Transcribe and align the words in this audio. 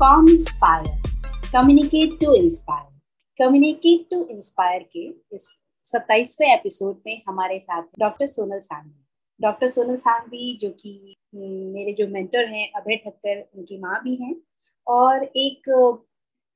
Comspire 0.00 1.10
communicate 1.52 2.10
to 2.20 2.32
inspire 2.34 3.44
communicate 3.44 4.06
to 4.10 4.24
inspire 4.24 4.82
के 4.82 5.04
इस 5.34 5.46
सत्ताईसवें 5.84 6.46
एपिसोड 6.48 7.00
में 7.06 7.22
हमारे 7.28 7.58
साथ 7.58 7.82
डॉक्टर 7.98 8.26
सोनल 8.26 8.60
सांघवी 8.60 9.04
डॉक्टर 9.40 9.68
सोनल 9.68 9.96
सांघवी 9.96 10.56
जो 10.60 10.70
कि 10.70 11.16
हम्म, 11.34 11.72
मेरे 11.72 11.92
जो 11.92 12.06
मेंटर 12.08 12.48
हैं 12.48 12.72
अभय 12.72 12.96
ठक्कर 12.96 13.40
उनकी 13.54 13.78
माँ 13.78 14.00
भी 14.04 14.14
हैं 14.14 14.34
और 14.86 15.24
एक 15.24 15.62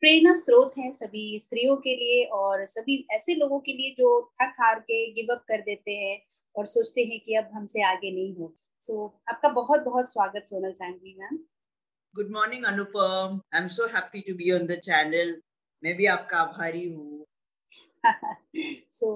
प्रेरणा 0.03 0.33
स्रोत 0.33 0.75
हैं 0.79 0.91
सभी 0.93 1.39
स्त्रियों 1.39 1.77
के 1.77 1.97
लिए 1.97 2.25
और 2.25 2.67
सभी 2.67 3.07
ऐसे 3.11 3.35
लोगों 3.35 3.61
के 3.61 3.73
लिए 3.73 3.91
जो 3.91 4.33
थक 4.43 4.53
हार 4.61 4.81
के 4.81 5.13
गिव 5.13 5.35
अप 5.35 5.45
कर 5.49 5.61
देते 5.61 5.97
हैं 5.97 6.19
और 6.57 6.67
सोचते 6.67 7.01
हैं 7.01 7.21
कि 7.21 7.35
अब 7.35 7.49
हमसे 7.55 7.83
आगे 7.83 8.11
नहीं 8.11 8.35
हो। 8.37 8.55
सो 8.81 9.07
so, 9.07 9.35
आपका 9.35 9.49
बहुत 9.49 9.81
बहुत 9.81 10.13
स्वागत 10.13 10.47
Sonal 10.47 10.73
Sanghvi 10.73 11.17
ma'am 11.19 11.39
good 12.15 12.31
morning 12.31 12.65
Anupam 12.65 13.41
I 13.55 13.61
am 13.61 13.67
so 13.69 13.87
happy 13.87 14.21
to 14.21 14.35
be 14.35 14.51
on 14.53 14.67
the 14.67 14.77
channel 14.85 15.29
मैं 15.83 15.97
भी 15.97 16.07
आपका 16.07 16.39
आभारी 16.39 16.89
हूँ 16.93 17.27
so 18.93 19.11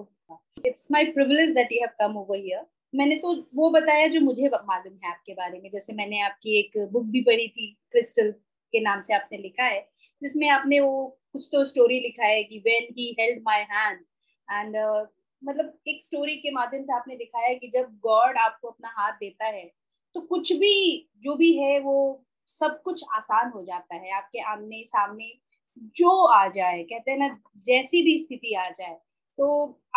it's 0.66 0.86
my 0.92 1.04
privilege 1.12 1.50
that 1.54 1.72
you 1.72 1.80
have 1.80 1.94
come 2.00 2.16
over 2.18 2.38
here 2.38 2.64
मैंने 2.94 3.16
तो 3.16 3.32
वो 3.54 3.70
बताया 3.70 4.06
जो 4.06 4.20
मुझे 4.20 4.48
मालूम 4.48 4.98
है 5.04 5.10
आपके 5.10 5.34
बारे 5.34 5.60
में। 5.60 5.68
जैसे 5.70 5.92
मैंने 5.92 6.20
आपकी 6.20 6.58
एक 6.58 6.78
बुक 6.92 7.04
भी 7.06 7.20
पढ़ी 7.20 7.46
थी 7.48 7.66
क्रिस्टल 7.92 8.30
के 8.72 8.80
नाम 8.80 9.00
से 9.00 9.14
आपने 9.14 9.38
लिखा 9.38 9.64
है, 9.64 9.80
जिसमें 10.22 10.48
आपने 10.48 10.78
वो 10.80 11.06
कुछ 11.32 11.48
तो 11.52 11.64
स्टोरी 11.64 11.98
लिखा 12.00 12.26
है 12.26 12.42
कि 12.44 12.58
when 12.58 12.86
he 12.98 13.08
held 13.20 13.42
my 13.46 13.62
hand 13.70 13.98
and 14.48 14.76
मतलब 15.42 15.78
एक 15.88 16.04
स्टोरी 16.04 16.36
के 16.36 16.50
माध्यम 16.50 16.84
से 16.84 16.94
आपने 16.94 17.16
दिखाया 17.16 17.48
है 17.48 17.54
कि 17.54 17.68
जब 17.74 17.98
गॉड 18.04 18.38
आपको 18.38 18.68
अपना 18.68 18.94
हाथ 18.98 19.12
देता 19.20 19.46
है 19.46 19.70
तो 20.14 20.20
कुछ 20.20 20.52
भी, 20.52 21.10
जो 21.16 21.34
भी 21.34 21.52
है 21.56 21.78
वो 21.80 21.96
सब 22.48 22.80
कुछ 22.82 23.04
आसान 23.16 23.50
हो 23.50 23.62
जाता 23.64 23.94
है, 23.94 24.12
आपके 24.12 24.40
आमने 24.42 24.82
सामने 24.86 25.32
जो 25.96 26.24
आ 26.26 26.46
जाए, 26.48 26.82
कहते 26.82 27.10
हैं 27.10 27.18
ना, 27.18 27.38
जैसी 27.58 28.02
भी 28.02 28.18
स्थिति 28.18 28.54
आ 28.54 28.68
जाए 28.70 28.96
तो 29.38 29.46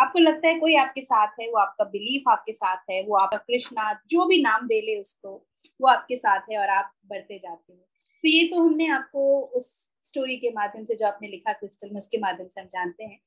आपको 0.00 0.18
लगता 0.18 0.48
है 0.48 0.58
कोई 0.60 0.74
आपके 0.76 1.02
साथ 1.02 1.40
है, 1.40 1.46
वो 1.48 1.58
आपका 1.58 1.84
बिलीफ 1.86 2.28
आपके 2.28 2.52
साथ 2.52 2.90
है, 2.90 3.02
वो 3.02 3.16
आपका 3.16 3.36
कृष्णा, 3.38 3.92
जो 4.10 4.24
भी 4.26 4.40
नाम 4.42 4.66
दे 4.66 4.80
ले 4.80 4.98
उसको, 5.00 5.34
वो 5.80 5.88
आपके 5.88 6.16
साथ 6.16 6.50
है 6.50 6.58
और 6.58 6.68
आप 6.70 6.92
बढ़ते 7.06 7.38
जाते 7.38 7.72
हैं। 7.72 7.80
तो 8.24 8.28
ये 8.28 8.44
तो 8.48 8.60
हमने 8.60 8.88
आपको 8.90 9.40
उस 9.56 9.68
स्टोरी 10.02 10.36
के 10.36 10.50
माध्यम 10.52 10.84
से 10.84 10.94
जो 10.94 11.06
आपने 11.06 11.28
लिखा 11.28 11.52
क्रिस्टल 11.52 11.90
में, 11.90 11.98
उसके 11.98 12.18
माध्यम 12.18 12.48
से 12.48 12.60
हम 12.60 12.66
जानते 12.68 13.04
हैं 13.04 13.20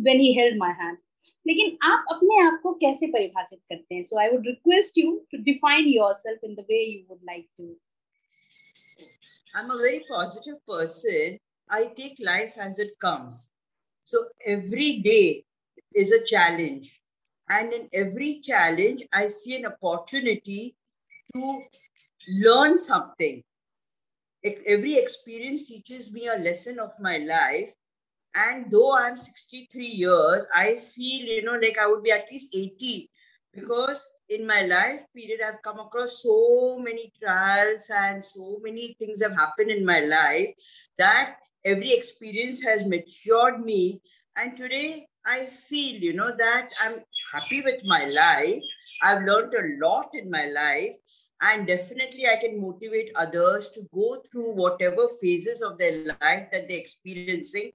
when 0.00 0.20
he 0.20 0.32
held 0.34 0.58
my 0.58 0.72
hand 0.80 0.98
लेकिन 1.46 1.76
आप 1.84 2.04
अपने 2.10 2.38
आप 2.42 2.60
को 2.62 2.72
कैसे 2.76 3.06
परिभाषित 3.08 3.58
करते 3.60 3.94
हैं? 3.94 4.02
So 4.02 4.18
I 4.20 4.28
would 4.30 4.46
request 4.46 4.98
you 4.98 5.12
to 5.32 5.42
define 5.42 5.88
yourself 6.16 6.44
in 6.44 6.54
the 6.54 6.64
way 6.70 6.82
you 6.84 7.04
would 7.10 7.20
like 7.24 7.48
to 7.58 7.64
I'm 9.54 9.70
a 9.70 9.76
very 9.76 10.04
positive 10.10 10.64
person. 10.66 11.38
I 11.70 11.92
take 11.96 12.16
life 12.24 12.54
as 12.58 12.78
it 12.78 12.98
comes. 13.00 13.50
So 14.02 14.24
every 14.46 15.00
day 15.00 15.44
is 15.94 16.12
a 16.12 16.24
challenge. 16.26 17.00
And 17.48 17.72
in 17.72 17.88
every 17.92 18.40
challenge, 18.42 19.02
I 19.12 19.26
see 19.26 19.56
an 19.56 19.66
opportunity 19.66 20.74
to 21.34 21.62
learn 22.28 22.78
something. 22.78 23.42
Every 24.66 24.96
experience 24.96 25.68
teaches 25.68 26.12
me 26.12 26.28
a 26.28 26.42
lesson 26.42 26.78
of 26.78 26.90
my 27.00 27.18
life. 27.18 27.74
And 28.34 28.70
though 28.70 28.96
I'm 28.96 29.16
63 29.16 29.84
years, 29.84 30.46
I 30.56 30.76
feel, 30.76 31.26
you 31.26 31.42
know, 31.42 31.58
like 31.60 31.76
I 31.78 31.86
would 31.86 32.02
be 32.02 32.10
at 32.10 32.30
least 32.30 32.56
80 32.56 33.10
because 33.54 34.20
in 34.28 34.46
my 34.46 34.62
life 34.62 35.00
period, 35.14 35.40
I've 35.46 35.62
come 35.62 35.78
across 35.78 36.22
so 36.22 36.78
many 36.78 37.12
trials 37.22 37.90
and 37.94 38.22
so 38.22 38.58
many 38.62 38.96
things 38.98 39.22
have 39.22 39.32
happened 39.32 39.70
in 39.70 39.84
my 39.84 40.00
life 40.00 40.54
that 40.98 41.36
every 41.64 41.92
experience 41.92 42.62
has 42.64 42.86
matured 42.86 43.64
me. 43.64 44.00
And 44.36 44.56
today 44.56 45.06
I 45.26 45.46
feel, 45.46 46.00
you 46.00 46.14
know, 46.14 46.34
that 46.36 46.68
I'm 46.82 47.00
happy 47.34 47.62
with 47.64 47.82
my 47.84 48.06
life. 48.06 48.62
I've 49.02 49.24
learned 49.24 49.52
a 49.54 49.86
lot 49.86 50.08
in 50.14 50.30
my 50.30 50.46
life 50.46 50.96
and 51.42 51.66
definitely 51.66 52.26
i 52.26 52.36
can 52.40 52.60
motivate 52.60 53.10
others 53.16 53.70
to 53.74 53.80
go 53.92 54.16
through 54.30 54.52
whatever 54.54 55.06
phases 55.20 55.62
of 55.62 55.76
their 55.78 56.06
life 56.06 56.44
that 56.52 56.68
they're 56.68 56.78
experiencing 56.78 57.70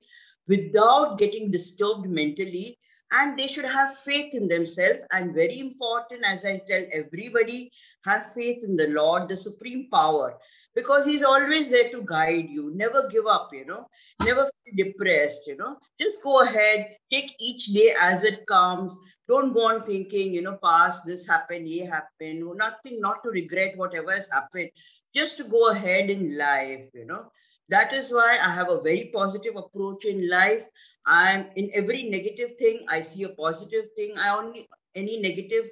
without 0.47 1.17
getting 1.17 1.51
disturbed 1.51 2.07
mentally 2.09 2.76
and 3.11 3.37
they 3.37 3.47
should 3.47 3.65
have 3.65 3.95
faith 3.95 4.33
in 4.33 4.47
themselves. 4.47 5.03
And 5.11 5.33
very 5.33 5.59
important 5.59 6.25
as 6.25 6.45
i 6.45 6.59
tell 6.69 6.83
everybody 6.93 7.71
have 8.05 8.33
faith 8.33 8.63
in 8.63 8.75
the 8.75 8.89
lord 8.89 9.29
the 9.29 9.35
supreme 9.35 9.87
power. 9.93 10.37
Because 10.75 11.05
he's 11.05 11.23
always 11.23 11.71
there 11.71 11.89
to 11.91 12.03
guide 12.05 12.47
you. 12.49 12.71
Never 12.75 13.07
give 13.09 13.25
up 13.27 13.49
you 13.53 13.65
know. 13.65 13.87
Never 14.23 14.43
feel 14.43 14.85
depressed 14.85 15.47
you 15.47 15.57
know. 15.57 15.77
Just 15.99 16.23
go 16.23 16.43
ahead. 16.43 16.95
Take 17.11 17.35
each 17.39 17.67
day 17.67 17.93
as 18.01 18.25
it 18.25 18.45
comes. 18.45 18.97
Don't 19.27 19.53
go 19.53 19.67
on 19.67 19.81
thinking 19.81 20.33
you 20.33 20.41
know 20.41 20.57
past 20.63 21.05
this 21.05 21.27
happened 21.27 21.67
ye 21.67 21.85
happened. 21.85 22.43
Nothing 22.55 22.99
not 22.99 23.23
to 23.23 23.29
regret 23.29 23.77
whatever 23.77 24.11
has 24.11 24.29
happened. 24.31 24.69
Just 25.15 25.37
to 25.37 25.45
go 25.49 25.71
ahead 25.71 26.09
in 26.09 26.37
life 26.37 26.89
you 26.93 27.05
know. 27.05 27.31
That 27.69 27.91
is 27.93 28.11
why 28.11 28.37
i 28.43 28.53
have 28.53 28.69
a 28.69 28.81
very 28.81 29.11
positive 29.13 29.55
approach 29.55 30.05
in 30.05 30.29
life. 30.29 30.63
I'm 31.05 31.47
in 31.55 31.69
every 31.73 32.03
negative 32.03 32.57
thing 32.59 32.85
see 33.01 33.23
a 33.23 33.29
positive 33.29 33.85
thing. 33.95 34.13
I 34.17 34.29
only 34.29 34.67
any 34.95 35.21
negative 35.21 35.65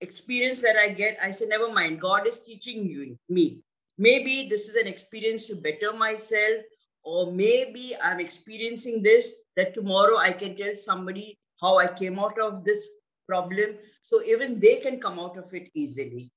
experience 0.00 0.62
that 0.62 0.76
i 0.82 0.94
get 0.94 1.18
i 1.22 1.30
say 1.30 1.46
never 1.46 1.72
mind. 1.72 2.00
God 2.00 2.26
is 2.26 2.44
teaching 2.44 2.88
you 2.88 3.18
me. 3.28 3.60
Maybe 3.98 4.48
this 4.48 4.68
is 4.68 4.76
an 4.76 4.86
experience 4.86 5.46
to 5.48 5.56
better 5.56 5.92
myself 5.96 6.64
or 7.02 7.32
maybe 7.32 7.92
i'm 8.02 8.20
experiencing 8.20 9.02
this 9.02 9.44
that 9.56 9.74
tomorrow 9.74 10.16
i 10.16 10.32
can 10.32 10.56
tell 10.56 10.74
somebody 10.74 11.38
how 11.60 11.78
i 11.78 11.86
came 11.98 12.18
out 12.18 12.38
of 12.38 12.64
this 12.64 12.88
problem. 13.28 13.76
So 14.02 14.22
even 14.22 14.58
they 14.58 14.76
can 14.76 15.00
come 15.00 15.18
out 15.20 15.36
of 15.36 15.52
it 15.52 15.70
easily 15.74 16.32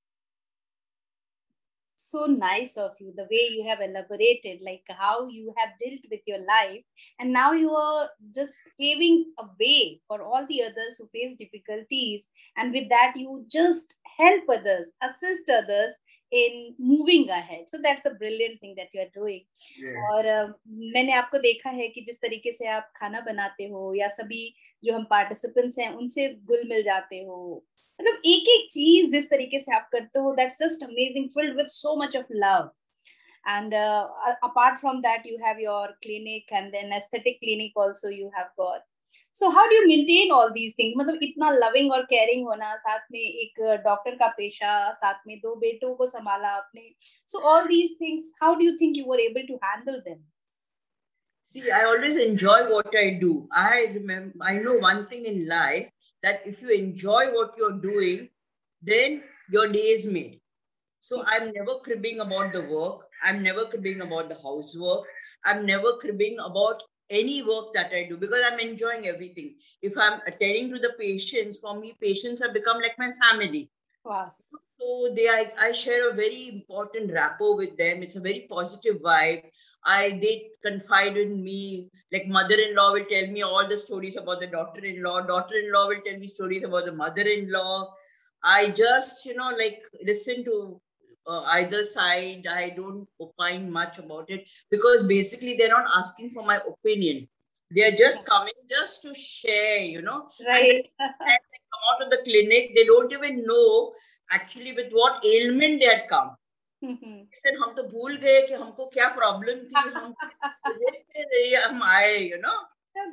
so 2.14 2.26
nice 2.26 2.76
of 2.76 2.92
you 3.00 3.12
the 3.16 3.26
way 3.30 3.44
you 3.52 3.64
have 3.68 3.80
elaborated 3.80 4.60
like 4.64 4.82
how 4.88 5.26
you 5.28 5.52
have 5.58 5.70
dealt 5.82 6.04
with 6.10 6.20
your 6.26 6.38
life 6.38 6.84
and 7.18 7.32
now 7.32 7.50
you 7.52 7.70
are 7.70 8.08
just 8.32 8.54
paving 8.80 9.24
a 9.40 9.46
way 9.60 10.00
for 10.06 10.22
all 10.22 10.46
the 10.48 10.62
others 10.62 10.98
who 10.98 11.08
face 11.08 11.34
difficulties 11.36 12.28
and 12.56 12.72
with 12.72 12.88
that 12.88 13.14
you 13.16 13.44
just 13.48 13.94
help 14.18 14.44
others 14.48 14.92
assist 15.02 15.50
others 15.50 15.94
in 16.42 16.74
moving 16.78 17.28
ahead 17.30 17.68
so 17.72 17.78
that's 17.82 18.06
a 18.06 18.14
brilliant 18.20 18.60
thing 18.60 18.74
that 18.76 18.88
you 18.92 19.00
are 19.00 19.12
doing 19.16 19.42
yes. 19.78 19.96
और 20.10 20.28
uh, 20.34 20.46
मैंने 20.94 21.12
आपको 21.12 21.38
देखा 21.38 21.70
है 21.70 21.88
कि 21.88 22.00
जिस 22.06 22.20
तरीके 22.20 22.52
से 22.52 22.68
आप 22.76 22.90
खाना 22.96 23.20
बनाते 23.26 23.68
हो 23.68 23.92
या 23.94 24.08
सभी 24.20 24.44
जो 24.84 24.94
हम 24.94 25.04
पार्टिसिपेंट्स 25.10 25.78
हैं 25.78 25.90
उनसे 25.94 26.28
घुल 26.34 26.62
मिल 26.68 26.82
जाते 26.82 27.22
हो 27.24 27.40
मतलब 28.00 28.22
एक 28.34 28.48
एक 28.56 28.70
चीज़ 28.72 29.10
जिस 29.16 29.30
तरीके 29.30 29.60
से 29.60 29.76
आप 29.76 29.88
करते 29.92 30.20
हो 30.20 30.34
that's 30.40 30.58
just 30.62 30.84
amazing 30.84 31.28
filled 31.34 31.56
with 31.56 31.66
so 31.76 31.96
much 32.04 32.16
of 32.16 32.32
love 32.46 32.70
and 33.46 33.74
uh, 33.74 34.08
apart 34.42 34.78
from 34.80 35.00
that 35.02 35.26
you 35.26 35.38
have 35.40 35.58
your 35.60 35.88
clinic 36.02 36.44
and 36.50 36.72
then 36.74 36.92
aesthetic 36.98 37.40
clinic 37.40 37.72
also 37.76 38.08
you 38.08 38.30
have 38.34 38.46
got 38.56 38.84
so 39.39 39.49
how 39.57 39.67
do 39.67 39.75
you 39.75 39.87
maintain 39.87 40.31
all 40.35 40.49
these 40.57 40.73
things 40.79 40.97
मतलब 40.97 41.19
इतना 41.23 41.49
loving 41.57 41.91
और 41.93 42.03
caring 42.09 42.47
होना 42.47 42.75
साथ 42.87 43.05
में 43.11 43.19
एक 43.19 43.61
doctor 43.85 44.15
का 44.23 44.27
पेशा 44.37 44.71
साथ 45.03 45.27
में 45.27 45.37
दो 45.39 45.55
बेटों 45.65 45.93
को 45.95 46.05
संभाला 46.05 46.49
आपने 46.57 46.89
so 47.31 47.39
all 47.53 47.67
these 47.67 47.95
things 48.01 48.33
how 48.43 48.55
do 48.55 48.65
you 48.65 48.71
think 48.81 48.97
you 48.97 49.05
were 49.11 49.19
able 49.29 49.47
to 49.47 49.59
handle 49.63 50.01
them 50.09 50.27
See, 51.47 51.71
I 51.75 51.77
always 51.83 52.17
enjoy 52.23 52.57
what 52.71 52.95
I 52.95 53.05
do. 53.21 53.29
I 53.59 53.87
remember, 53.93 54.35
I 54.49 54.51
know 54.65 54.73
one 54.81 54.99
thing 55.07 55.23
in 55.25 55.47
life 55.47 55.87
that 56.23 56.43
if 56.45 56.59
you 56.61 56.69
enjoy 56.75 57.21
what 57.37 57.55
you're 57.57 57.79
doing, 57.85 58.29
then 58.83 59.23
your 59.55 59.67
day 59.67 59.85
is 59.93 60.05
made. 60.11 60.35
So 61.03 61.23
I'm 61.27 61.51
never 61.53 61.75
cribbing 61.83 62.19
about 62.19 62.53
the 62.53 62.61
work. 62.69 63.07
I'm 63.25 63.41
never 63.41 63.65
cribbing 63.65 64.01
about 64.01 64.29
the 64.29 64.35
housework. 64.35 65.07
I'm 65.43 65.65
never 65.65 65.93
cribbing 65.97 66.37
about 66.39 66.83
any 67.10 67.42
work 67.42 67.72
that 67.74 67.92
I 67.92 68.06
do 68.08 68.16
because 68.16 68.42
I'm 68.50 68.60
enjoying 68.60 69.06
everything. 69.06 69.54
If 69.82 69.94
I'm 70.00 70.20
attending 70.26 70.70
to 70.70 70.78
the 70.78 70.94
patients, 70.98 71.58
for 71.60 71.78
me, 71.78 71.94
patients 72.00 72.42
have 72.42 72.54
become 72.54 72.78
like 72.80 72.98
my 72.98 73.10
family. 73.22 73.70
Wow. 74.04 74.32
So 74.80 75.14
they, 75.14 75.28
I, 75.28 75.46
I 75.60 75.72
share 75.72 76.10
a 76.10 76.14
very 76.14 76.48
important 76.48 77.12
rapport 77.12 77.56
with 77.56 77.76
them. 77.76 78.02
It's 78.02 78.16
a 78.16 78.20
very 78.20 78.46
positive 78.50 79.00
vibe. 79.00 79.44
I 79.84 80.18
they 80.20 80.48
confide 80.64 81.16
in 81.16 81.42
me. 81.42 81.90
Like 82.12 82.26
mother-in-law 82.26 82.92
will 82.92 83.06
tell 83.06 83.26
me 83.30 83.42
all 83.42 83.68
the 83.68 83.78
stories 83.78 84.16
about 84.16 84.40
the 84.40 84.48
daughter-in-law. 84.48 85.26
Daughter-in-law 85.26 85.88
will 85.88 86.00
tell 86.04 86.18
me 86.18 86.26
stories 86.26 86.64
about 86.64 86.86
the 86.86 86.92
mother-in-law. 86.92 87.94
I 88.42 88.70
just, 88.70 89.24
you 89.26 89.34
know, 89.36 89.52
like 89.56 89.82
listen 90.04 90.44
to 90.44 90.80
uh, 91.27 91.41
either 91.57 91.83
side. 91.83 92.47
I 92.49 92.73
don't 92.75 93.07
opine 93.19 93.71
much 93.71 93.99
about 93.99 94.29
it 94.29 94.47
because 94.69 95.07
basically 95.07 95.57
they're 95.57 95.69
not 95.69 95.87
asking 95.97 96.31
for 96.31 96.45
my 96.45 96.59
opinion. 96.67 97.27
They're 97.71 97.95
just 97.95 98.27
coming 98.27 98.53
just 98.67 99.03
to 99.03 99.13
share, 99.13 99.79
you 99.79 100.01
know. 100.01 100.27
Right. 100.47 100.87
And 100.99 101.41
they 101.51 101.61
come 101.71 101.83
out 101.93 102.03
of 102.03 102.09
the 102.09 102.21
clinic, 102.23 102.75
they 102.75 102.85
don't 102.85 103.13
even 103.13 103.45
know 103.45 103.91
actually 104.33 104.73
with 104.73 104.91
what 104.91 105.23
ailment 105.23 105.81
they 105.81 105.87
had 105.87 106.07
come. 106.07 106.35
फिर 106.83 107.57
हम 107.61 107.73
तो 107.75 107.83
भूल 107.83 108.15
गए 108.17 108.41
कि 108.47 108.53
हमको 108.53 108.85
क्या 108.93 109.07
problem 109.15 109.55
थी 109.71 109.79
हम 109.95 110.13
हम 111.65 111.81
आए 111.83 112.17
यू 112.17 112.37
नो 112.37 112.53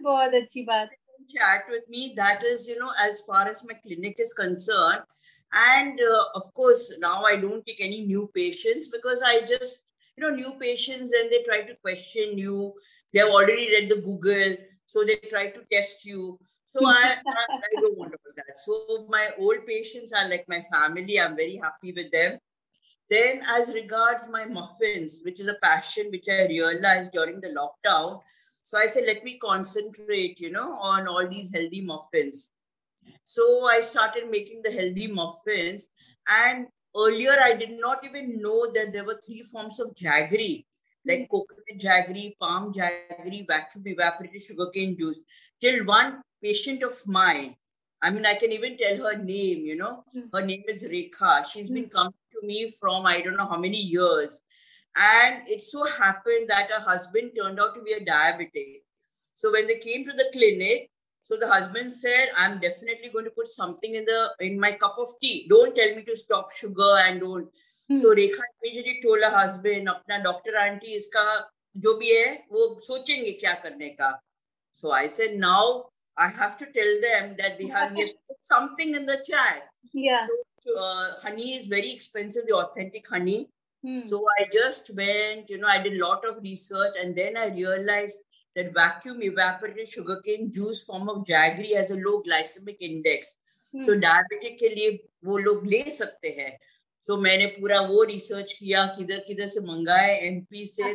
बहुत 0.02 0.34
अच्छी 0.34 0.62
बात 0.62 0.90
chat 1.27 1.63
with 1.69 1.87
me. 1.89 2.13
That 2.15 2.43
is 2.43 2.67
you 2.67 2.79
know 2.79 2.91
as 3.03 3.21
far 3.21 3.47
as 3.47 3.65
my 3.67 3.75
clinic 3.83 4.15
is 4.19 4.33
concerned. 4.33 5.03
And 5.53 5.99
uh, 5.99 6.23
of 6.35 6.53
course 6.53 6.93
now 6.99 7.23
i 7.23 7.35
don't 7.37 7.65
take 7.65 7.81
any 7.81 8.05
new 8.05 8.29
patients 8.33 8.89
because 8.89 9.21
i 9.25 9.41
just 9.47 9.85
you 10.17 10.23
know 10.23 10.35
new 10.35 10.53
patients 10.59 11.11
and 11.11 11.29
they 11.31 11.43
try 11.43 11.61
to 11.61 11.75
question 11.81 12.37
you. 12.37 12.73
They 13.13 13.19
have 13.19 13.29
already 13.29 13.67
read 13.69 13.89
the 13.89 14.01
google 14.01 14.57
so 14.91 15.05
they 15.05 15.15
try 15.29 15.49
to 15.51 15.61
test 15.71 16.05
you. 16.05 16.37
So 16.67 16.85
I, 16.85 17.15
I, 17.15 17.43
I 17.55 17.81
don't 17.81 17.97
want 17.97 18.13
all 18.13 18.33
that. 18.35 18.57
So 18.57 19.07
my 19.09 19.29
old 19.39 19.65
patients 19.65 20.11
are 20.13 20.29
like 20.29 20.45
my 20.49 20.61
family. 20.73 21.19
I'm 21.19 21.35
very 21.35 21.59
happy 21.63 21.93
with 21.95 22.11
them. 22.11 22.39
Then, 23.09 23.41
as 23.57 23.73
regards 23.73 24.27
my 24.29 24.45
muffins, 24.45 25.21
which 25.23 25.39
is 25.39 25.47
a 25.47 25.57
passion 25.61 26.07
which 26.11 26.27
I 26.29 26.47
realized 26.47 27.11
during 27.11 27.41
the 27.41 27.49
lockdown, 27.49 28.21
so 28.71 28.77
I 28.77 28.87
said, 28.87 29.03
let 29.05 29.25
me 29.25 29.37
concentrate, 29.37 30.39
you 30.39 30.49
know, 30.49 30.75
on 30.75 31.05
all 31.05 31.27
these 31.27 31.51
healthy 31.53 31.81
muffins. 31.81 32.51
So 33.25 33.43
I 33.65 33.81
started 33.81 34.31
making 34.31 34.61
the 34.63 34.71
healthy 34.71 35.07
muffins. 35.07 35.89
And 36.29 36.67
earlier, 36.95 37.35
I 37.43 37.57
did 37.57 37.77
not 37.81 38.05
even 38.05 38.41
know 38.41 38.71
that 38.71 38.93
there 38.93 39.03
were 39.03 39.19
three 39.25 39.43
forms 39.51 39.81
of 39.81 39.93
jaggery, 39.93 40.63
like 41.05 41.27
coconut 41.29 41.77
jaggery, 41.77 42.31
palm 42.39 42.71
jaggery, 42.71 43.45
vacuum 43.45 43.83
evaporated 43.87 44.41
sugarcane 44.41 44.97
juice. 44.97 45.21
Till 45.59 45.83
one 45.83 46.21
patient 46.41 46.81
of 46.81 46.93
mine, 47.07 47.57
I 48.01 48.09
mean, 48.09 48.25
I 48.25 48.35
can 48.39 48.53
even 48.53 48.77
tell 48.77 48.95
her 48.99 49.17
name, 49.17 49.65
you 49.65 49.75
know, 49.75 50.05
hmm. 50.13 50.33
her 50.33 50.45
name 50.45 50.63
is 50.69 50.87
Rekha. 50.87 51.43
She's 51.51 51.71
been 51.71 51.83
hmm. 51.83 51.89
coming 51.89 52.13
to 52.31 52.47
me 52.47 52.71
from 52.79 53.05
I 53.05 53.19
don't 53.19 53.35
know 53.35 53.49
how 53.49 53.59
many 53.59 53.81
years. 53.81 54.41
And 54.96 55.46
it 55.48 55.62
so 55.62 55.84
happened 55.84 56.48
that 56.48 56.70
her 56.70 56.80
husband 56.80 57.32
turned 57.36 57.60
out 57.60 57.74
to 57.74 57.82
be 57.82 57.92
a 57.92 58.00
diabetic. 58.00 58.82
So 59.34 59.52
when 59.52 59.66
they 59.66 59.78
came 59.78 60.04
to 60.04 60.12
the 60.12 60.30
clinic, 60.32 60.90
so 61.22 61.36
the 61.36 61.48
husband 61.48 61.92
said, 61.92 62.28
I'm 62.38 62.60
definitely 62.60 63.10
going 63.12 63.24
to 63.24 63.32
put 63.32 63.48
something 63.48 63.94
in 63.94 64.04
the 64.04 64.30
in 64.40 64.60
my 64.60 64.72
cup 64.72 64.94
of 64.96 65.08
tea. 65.20 65.46
Don't 65.50 65.74
tell 65.74 65.94
me 65.94 66.02
to 66.04 66.16
stop 66.16 66.52
sugar 66.52 66.94
and 67.04 67.20
don't. 67.20 67.48
Hmm. 67.88 67.96
So 67.96 68.14
Rekha 68.14 68.40
immediately 68.62 69.00
told 69.02 69.24
her 69.24 69.36
husband, 69.36 69.88
अपना 69.88 70.22
doctor 70.22 70.54
auntie 70.56 70.94
इसका 70.96 71.26
जो 71.76 71.94
भी 71.98 72.10
है 72.16 72.46
वो 72.52 72.68
सोचेंगे 72.80 73.32
क्या 73.40 73.54
करने 73.64 73.88
का. 74.00 74.12
So 74.72 74.92
I 74.92 75.08
said, 75.08 75.36
now 75.36 75.90
I 76.16 76.28
have 76.28 76.56
to 76.58 76.66
tell 76.72 76.92
them 77.02 77.34
that 77.38 77.58
they 77.58 77.66
have 77.68 77.96
yes, 77.96 78.14
put 78.28 78.36
something 78.40 78.94
in 78.94 79.04
the 79.04 79.18
chai. 79.28 79.60
Yeah. 79.92 80.26
So, 80.60 80.78
uh, 80.78 81.10
honey 81.22 81.54
is 81.56 81.66
very 81.66 81.92
expensive, 81.92 82.44
the 82.46 82.54
authentic 82.54 83.08
honey. 83.08 83.48
Hmm. 83.83 84.01
So 84.03 84.23
I 84.39 84.45
just 84.53 84.91
went, 84.95 85.49
you 85.49 85.57
know, 85.57 85.67
I 85.67 85.81
did 85.81 85.93
a 85.93 86.05
lot 86.05 86.25
of 86.25 86.41
research 86.43 86.93
and 87.01 87.15
then 87.15 87.37
I 87.37 87.47
realized 87.47 88.17
that 88.55 88.73
vacuum 88.73 89.23
evaporated 89.23 89.87
sugarcane 89.87 90.51
juice 90.51 90.83
form 90.83 91.09
of 91.09 91.25
jaggery 91.25 91.75
has 91.75 91.91
a 91.91 91.95
low 91.95 92.21
glycemic 92.21 92.77
index. 92.79 93.37
Hmm. 93.73 93.81
So 93.81 93.95
diabetic 93.95 94.57
के 94.59 94.75
लिए 94.75 94.91
वो 95.25 95.37
लोग 95.37 95.65
ले 95.67 95.83
सकते 95.91 96.35
हैं. 96.39 96.57
So 97.01 97.17
मैंने 97.17 97.45
पूरा 97.59 97.79
वो 97.89 98.05
research 98.05 98.53
किया 98.59 98.85
किधर 98.97 99.23
किधर 99.27 99.47
से 99.47 99.61
मंगाए 99.67 100.19
MP 100.31 100.65
से 100.75 100.93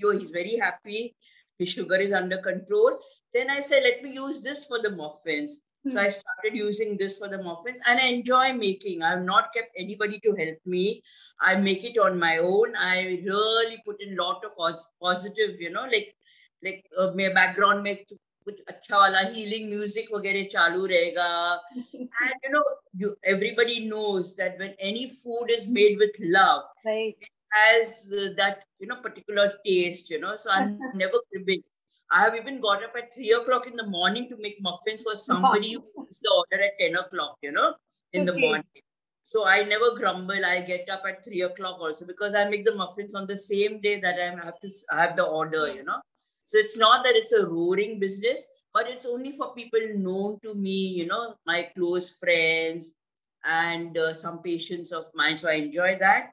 तो 0.00 0.12
he's 0.18 0.30
very 0.30 0.56
happy 0.56 1.14
his 1.58 1.72
sugar 1.72 1.96
is 1.96 2.12
under 2.12 2.38
control. 2.38 2.98
Then 3.34 3.50
I 3.50 3.60
said, 3.60 3.82
let 3.82 4.02
me 4.02 4.14
use 4.14 4.42
this 4.42 4.66
for 4.66 4.80
the 4.80 4.90
muffins. 4.90 5.62
Mm-hmm. 5.87 5.97
So 5.97 6.03
I 6.03 6.09
started 6.09 6.57
using 6.57 6.97
this 6.97 7.19
for 7.19 7.27
the 7.27 7.43
muffins 7.43 7.79
and 7.89 7.99
I 7.99 8.07
enjoy 8.07 8.53
making. 8.53 9.03
I've 9.03 9.23
not 9.23 9.53
kept 9.53 9.71
anybody 9.77 10.19
to 10.23 10.33
help 10.33 10.57
me. 10.65 11.03
I 11.41 11.59
make 11.59 11.83
it 11.83 11.97
on 11.97 12.19
my 12.19 12.37
own. 12.37 12.73
I 12.77 13.19
really 13.25 13.81
put 13.85 14.01
in 14.01 14.17
a 14.17 14.23
lot 14.23 14.43
of 14.45 14.51
positive, 15.01 15.59
you 15.59 15.71
know, 15.71 15.83
like 15.83 16.15
like 16.63 16.85
uh, 16.97 17.11
my 17.15 17.29
background 17.29 17.83
में 17.83 17.95
कुछ 18.45 18.61
अच्छा 18.67 18.97
वाला 18.97 19.19
healing 19.33 19.69
music 19.69 20.13
वगैरह 20.13 20.43
चालू 20.53 20.85
रहेगा 20.85 21.27
and 21.75 22.45
you 22.45 22.51
know 22.55 22.63
you 23.01 23.09
everybody 23.33 23.75
knows 23.91 24.31
that 24.39 24.59
when 24.63 24.73
any 24.87 25.05
food 25.13 25.53
is 25.53 25.63
made 25.77 25.95
with 26.01 26.19
love 26.33 26.89
right 26.89 27.29
has 27.55 27.93
uh, 28.17 28.25
that 28.39 28.59
you 28.83 28.89
know 28.89 28.97
particular 29.05 29.45
taste 29.63 30.11
you 30.13 30.19
know 30.25 30.33
so 30.43 30.51
i'm 30.57 30.75
never 31.01 31.21
cribbing 31.29 31.63
i 32.12 32.22
have 32.24 32.34
even 32.34 32.60
got 32.60 32.82
up 32.84 32.92
at 33.00 33.12
three 33.14 33.32
o'clock 33.32 33.66
in 33.66 33.76
the 33.76 33.86
morning 33.86 34.28
to 34.28 34.36
make 34.40 34.56
muffins 34.60 35.02
for 35.02 35.14
somebody 35.14 35.72
who 35.72 35.80
puts 35.96 36.18
the 36.18 36.30
order 36.38 36.62
at 36.64 36.78
10 36.80 36.96
o'clock 36.96 37.36
you 37.42 37.52
know 37.52 37.74
in 38.12 38.24
the 38.24 38.32
morning. 38.32 38.64
So 39.24 39.46
i 39.46 39.62
never 39.62 39.94
grumble. 39.94 40.44
I 40.50 40.62
get 40.62 40.88
up 40.90 41.02
at 41.06 41.24
three 41.24 41.42
o'clock 41.42 41.80
also 41.80 42.06
because 42.06 42.34
i 42.34 42.48
make 42.48 42.64
the 42.64 42.74
muffins 42.74 43.14
on 43.14 43.26
the 43.26 43.36
same 43.36 43.80
day 43.80 44.00
that 44.00 44.20
i 44.26 44.28
have 44.44 44.58
to 44.60 44.68
have 44.90 45.16
the 45.16 45.24
order 45.24 45.72
you 45.72 45.84
know. 45.84 46.00
So 46.46 46.58
it's 46.58 46.78
not 46.78 47.04
that 47.04 47.14
it's 47.14 47.32
a 47.32 47.46
roaring 47.46 47.98
business 48.00 48.46
but 48.72 48.88
it's 48.88 49.06
only 49.06 49.32
for 49.32 49.54
people 49.54 49.80
known 49.96 50.38
to 50.44 50.54
me 50.54 50.78
you 51.00 51.06
know 51.06 51.34
my 51.46 51.68
close 51.76 52.16
friends 52.16 52.94
and 53.44 53.96
uh, 53.96 54.14
some 54.14 54.42
patients 54.42 54.92
of 54.92 55.04
mine. 55.14 55.36
So 55.36 55.50
i 55.50 55.54
enjoy 55.54 55.96
that 56.00 56.30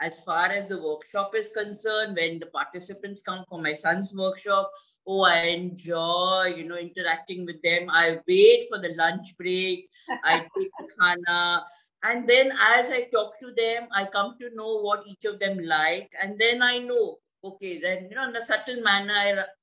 as 0.00 0.24
far 0.24 0.50
as 0.50 0.68
the 0.68 0.82
workshop 0.82 1.32
is 1.36 1.48
concerned, 1.48 2.16
when 2.16 2.38
the 2.38 2.46
participants 2.46 3.22
come 3.22 3.44
for 3.48 3.60
my 3.60 3.72
son's 3.72 4.14
workshop, 4.16 4.70
oh, 5.06 5.22
I 5.22 5.40
enjoy, 5.58 6.54
you 6.56 6.66
know, 6.66 6.76
interacting 6.76 7.46
with 7.46 7.62
them. 7.62 7.88
I 7.90 8.18
wait 8.26 8.66
for 8.68 8.78
the 8.78 8.94
lunch 8.96 9.36
break, 9.38 9.88
I 10.24 10.40
take 10.58 10.70
the 10.78 10.88
khana, 10.98 11.62
and 12.02 12.28
then 12.28 12.50
as 12.76 12.90
I 12.90 13.08
talk 13.12 13.38
to 13.40 13.52
them, 13.56 13.88
I 13.94 14.06
come 14.06 14.36
to 14.40 14.50
know 14.54 14.80
what 14.80 15.06
each 15.06 15.24
of 15.24 15.38
them 15.38 15.58
like, 15.64 16.10
and 16.20 16.38
then 16.38 16.62
I 16.62 16.78
know, 16.78 17.18
okay, 17.44 17.80
then, 17.80 18.08
you 18.10 18.16
know, 18.16 18.28
in 18.28 18.36
a 18.36 18.42
subtle 18.42 18.82
manner, 18.82 19.12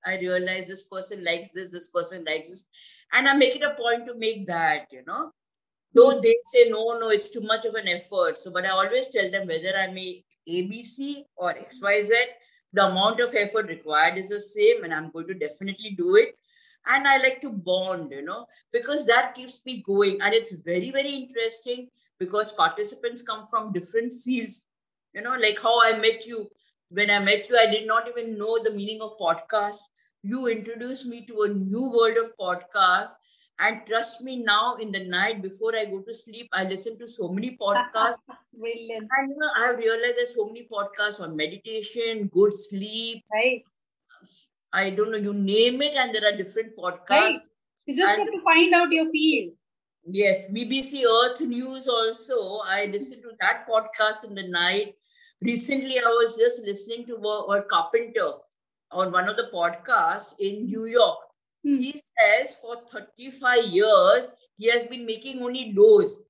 I, 0.06 0.14
I 0.14 0.20
realize 0.20 0.68
this 0.68 0.88
person 0.88 1.24
likes 1.24 1.52
this, 1.52 1.72
this 1.72 1.90
person 1.90 2.24
likes 2.26 2.50
this, 2.50 2.70
and 3.12 3.28
I 3.28 3.36
make 3.36 3.56
it 3.56 3.64
a 3.64 3.76
point 3.76 4.08
to 4.08 4.16
make 4.16 4.48
that, 4.48 4.88
you 4.92 5.04
know, 5.06 5.32
though 5.94 6.20
they 6.22 6.36
say 6.46 6.70
no 6.70 6.98
no 7.00 7.10
it's 7.10 7.32
too 7.32 7.42
much 7.42 7.66
of 7.66 7.76
an 7.76 7.88
effort. 7.88 8.38
So 8.40 8.52
but 8.52 8.66
i 8.66 8.70
always 8.70 9.10
tell 9.10 9.30
them 9.30 9.48
whether 9.48 9.74
i 9.78 9.92
make 9.92 10.26
abc 10.50 11.24
or 11.36 11.54
xyz 11.54 12.12
the 12.74 12.86
amount 12.86 13.20
of 13.20 13.34
effort 13.36 13.68
required 13.68 14.18
is 14.18 14.30
the 14.30 14.40
same 14.40 14.84
and 14.84 14.94
i'm 14.94 15.12
going 15.12 15.28
to 15.28 15.34
definitely 15.34 15.92
do 15.98 16.16
it. 16.16 16.36
And 16.88 17.08
i 17.08 17.18
like 17.18 17.42
to 17.42 17.52
bond 17.52 18.12
you 18.12 18.24
know 18.24 18.46
because 18.74 19.06
that 19.08 19.36
keeps 19.36 19.62
me 19.66 19.84
going. 19.86 20.20
And 20.22 20.34
it's 20.34 20.56
very 20.56 20.92
very 20.92 21.14
interesting 21.14 21.90
because 22.20 22.54
participants 22.54 23.22
come 23.22 23.46
from 23.48 23.72
different 23.74 24.14
fields. 24.24 24.68
You 25.14 25.22
know 25.22 25.36
like 25.40 25.60
how 25.62 25.76
i 25.84 25.98
met 26.00 26.26
you. 26.26 26.50
When 26.90 27.12
i 27.12 27.20
met 27.20 27.50
you 27.50 27.58
i 27.58 27.70
did 27.70 27.86
not 27.88 28.08
even 28.08 28.38
know 28.38 28.64
the 28.64 28.72
meaning 28.72 29.02
of 29.02 29.18
podcast. 29.20 29.82
You 30.24 30.48
introduced 30.48 31.08
me 31.10 31.26
to 31.28 31.42
a 31.44 31.50
new 31.50 31.92
world 31.92 32.18
of 32.18 32.32
podcast 32.40 33.10
and 33.62 33.86
trust 33.86 34.24
me 34.24 34.44
now, 34.44 34.78
in 34.82 34.92
the 34.92 35.06
night 35.06 35.42
before 35.42 35.76
I 35.76 35.86
go 35.86 36.02
to 36.02 36.14
sleep, 36.14 36.50
I 36.52 36.64
listen 36.64 36.98
to 36.98 37.08
so 37.08 37.32
many 37.32 37.58
podcasts. 37.62 38.18
Brilliant. 38.60 39.08
And 39.18 39.30
know, 39.30 39.50
I've 39.56 39.78
realized 39.78 40.18
there's 40.18 40.36
so 40.36 40.48
many 40.48 40.68
podcasts 40.72 41.22
on 41.22 41.36
meditation, 41.36 42.28
good 42.34 42.54
sleep. 42.54 43.24
Right. 43.32 43.64
I 44.74 44.90
don't 44.90 45.12
know, 45.12 45.18
you 45.18 45.34
name 45.34 45.82
it, 45.84 45.96
and 45.96 46.14
there 46.14 46.34
are 46.34 46.36
different 46.36 46.76
podcasts. 46.76 47.10
Right. 47.10 47.36
You 47.86 47.96
just 47.96 48.18
and, 48.18 48.24
have 48.24 48.34
to 48.34 48.44
find 48.44 48.74
out 48.74 48.92
your 48.92 49.12
field. 49.12 49.54
Yes, 50.06 50.52
BBC 50.52 51.04
Earth 51.06 51.42
News 51.42 51.88
also. 51.88 52.62
I 52.66 52.90
listen 52.92 53.22
to 53.22 53.30
that 53.42 53.68
podcast 53.70 54.28
in 54.28 54.34
the 54.34 54.48
night. 54.48 54.96
Recently, 55.40 56.00
I 56.00 56.10
was 56.22 56.36
just 56.36 56.66
listening 56.66 57.06
to 57.06 57.16
a, 57.16 57.60
a 57.60 57.64
carpenter 57.64 58.32
on 58.92 59.12
one 59.12 59.30
of 59.30 59.38
the 59.38 59.50
podcasts 59.54 60.34
in 60.40 60.66
New 60.66 60.86
York 60.86 61.20
Hmm. 61.64 61.78
He 61.78 61.94
says 61.94 62.60
for 62.62 62.78
35 62.92 63.66
years, 63.66 64.32
he 64.58 64.70
has 64.70 64.86
been 64.86 65.06
making 65.06 65.42
only 65.42 65.74
doors. 65.74 66.22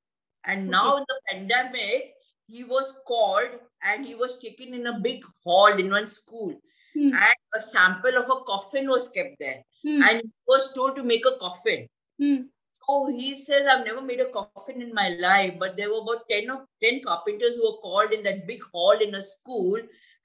And 0.46 0.70
now 0.70 0.98
in 0.98 1.06
the 1.08 1.20
pandemic, 1.30 2.14
he 2.48 2.64
was 2.64 3.02
called 3.08 3.50
and 3.84 4.06
he 4.06 4.16
was 4.16 4.40
taken 4.40 4.74
in 4.74 4.88
a 4.88 5.00
big 5.00 5.24
hall 5.44 5.68
in 5.68 5.90
one 5.90 6.08
school. 6.08 6.54
Hmm. 6.94 7.14
And 7.14 7.36
a 7.56 7.60
sample 7.60 8.18
of 8.18 8.26
a 8.26 8.44
coffin 8.46 8.90
was 8.90 9.10
kept 9.10 9.36
there. 9.40 9.64
Hmm. 9.84 10.04
And 10.04 10.22
he 10.22 10.32
was 10.48 10.74
told 10.74 10.96
to 10.96 11.04
make 11.04 11.26
a 11.26 11.38
coffin. 11.40 11.88
Hmm. 12.20 12.42
So 12.74 13.08
he 13.08 13.36
says, 13.36 13.68
I've 13.70 13.86
never 13.86 14.02
made 14.02 14.20
a 14.20 14.30
coffin 14.30 14.82
in 14.82 14.94
my 14.94 15.10
life, 15.20 15.56
but 15.60 15.78
there 15.78 15.90
were 15.90 16.02
about 16.02 16.24
10 16.30 16.50
or 16.50 16.66
10 16.82 17.02
carpenters 17.06 17.56
who 17.56 17.72
were 17.72 17.78
called 17.78 18.12
in 18.12 18.24
that 18.24 18.48
big 18.48 18.62
hall 18.74 18.98
in 19.00 19.14
a 19.14 19.22
school, 19.22 19.78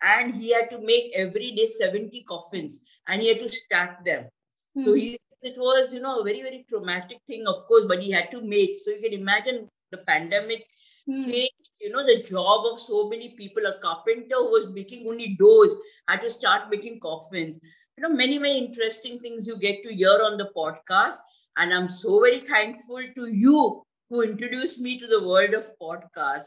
and 0.03 0.35
he 0.37 0.53
had 0.53 0.71
to 0.71 0.79
make 0.81 1.13
every 1.15 1.53
day 1.53 1.67
70 1.67 2.23
coffins 2.23 3.01
and 3.09 3.21
he 3.21 3.29
had 3.29 3.41
to 3.41 3.49
stack 3.49 4.05
them. 4.05 4.29
So 4.77 4.93
hmm. 4.93 4.97
he 4.97 5.19
it 5.43 5.57
was, 5.59 5.95
you 5.95 6.01
know, 6.01 6.21
a 6.21 6.25
very, 6.25 6.43
very 6.43 6.65
traumatic 6.69 7.19
thing, 7.27 7.47
of 7.47 7.57
course, 7.67 7.85
but 7.87 8.03
he 8.03 8.11
had 8.11 8.31
to 8.31 8.43
make. 8.43 8.79
So 8.79 8.91
you 8.91 9.01
can 9.01 9.13
imagine 9.13 9.69
the 9.91 9.99
pandemic 9.99 10.67
mm. 11.09 11.25
changed, 11.25 11.73
you 11.81 11.91
know, 11.91 12.05
the 12.05 12.23
job 12.23 12.67
of 12.71 12.81
so 12.81 13.09
many 13.09 13.31
people. 13.31 13.67
A 13.67 13.79
carpenter 13.81 14.37
who 14.37 14.51
was 14.51 14.73
making 14.73 15.07
only 15.07 15.37
doors 15.39 15.75
had 16.09 16.23
to 16.23 16.31
start 16.31 16.71
making 16.71 17.01
coffins. 17.01 17.59
You 17.97 18.03
know, 18.03 18.15
many, 18.15 18.39
many 18.39 18.65
interesting 18.67 19.19
things 19.19 19.47
you 19.47 19.59
get 19.59 19.83
to 19.85 19.95
hear 19.95 20.19
on 20.25 20.37
the 20.37 20.51
podcast. 20.57 21.17
And 21.57 21.73
I'm 21.73 21.89
so 21.89 22.21
very 22.21 22.41
thankful 22.41 23.03
to 23.15 23.29
you 23.33 23.83
who 24.11 24.23
introduced 24.23 24.81
me 24.81 24.99
to 24.99 25.07
the 25.07 25.27
world 25.27 25.55
of 25.55 25.65
podcast. 25.81 26.47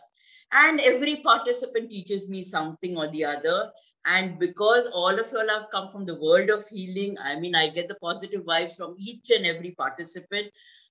And 0.52 0.80
every 0.80 1.18
participant 1.18 1.90
teaches 1.90 2.30
me 2.30 2.42
something 2.42 2.98
or 2.98 3.08
the 3.08 3.26
other. 3.26 3.72
And 4.06 4.40
because 4.40 4.88
all 4.94 5.20
of 5.20 5.28
you 5.32 5.40
all 5.40 5.50
have 5.50 5.70
come 5.72 5.90
from 5.90 6.06
the 6.06 6.16
world 6.16 6.50
of 6.50 6.66
healing, 6.68 7.18
I 7.24 7.40
mean, 7.40 7.54
I 7.56 7.70
get 7.70 7.88
the 7.88 7.96
positive 7.96 8.44
vibes 8.44 8.78
from 8.78 8.96
each 8.98 9.30
and 9.30 9.46
every 9.46 9.72
participant. 9.72 10.48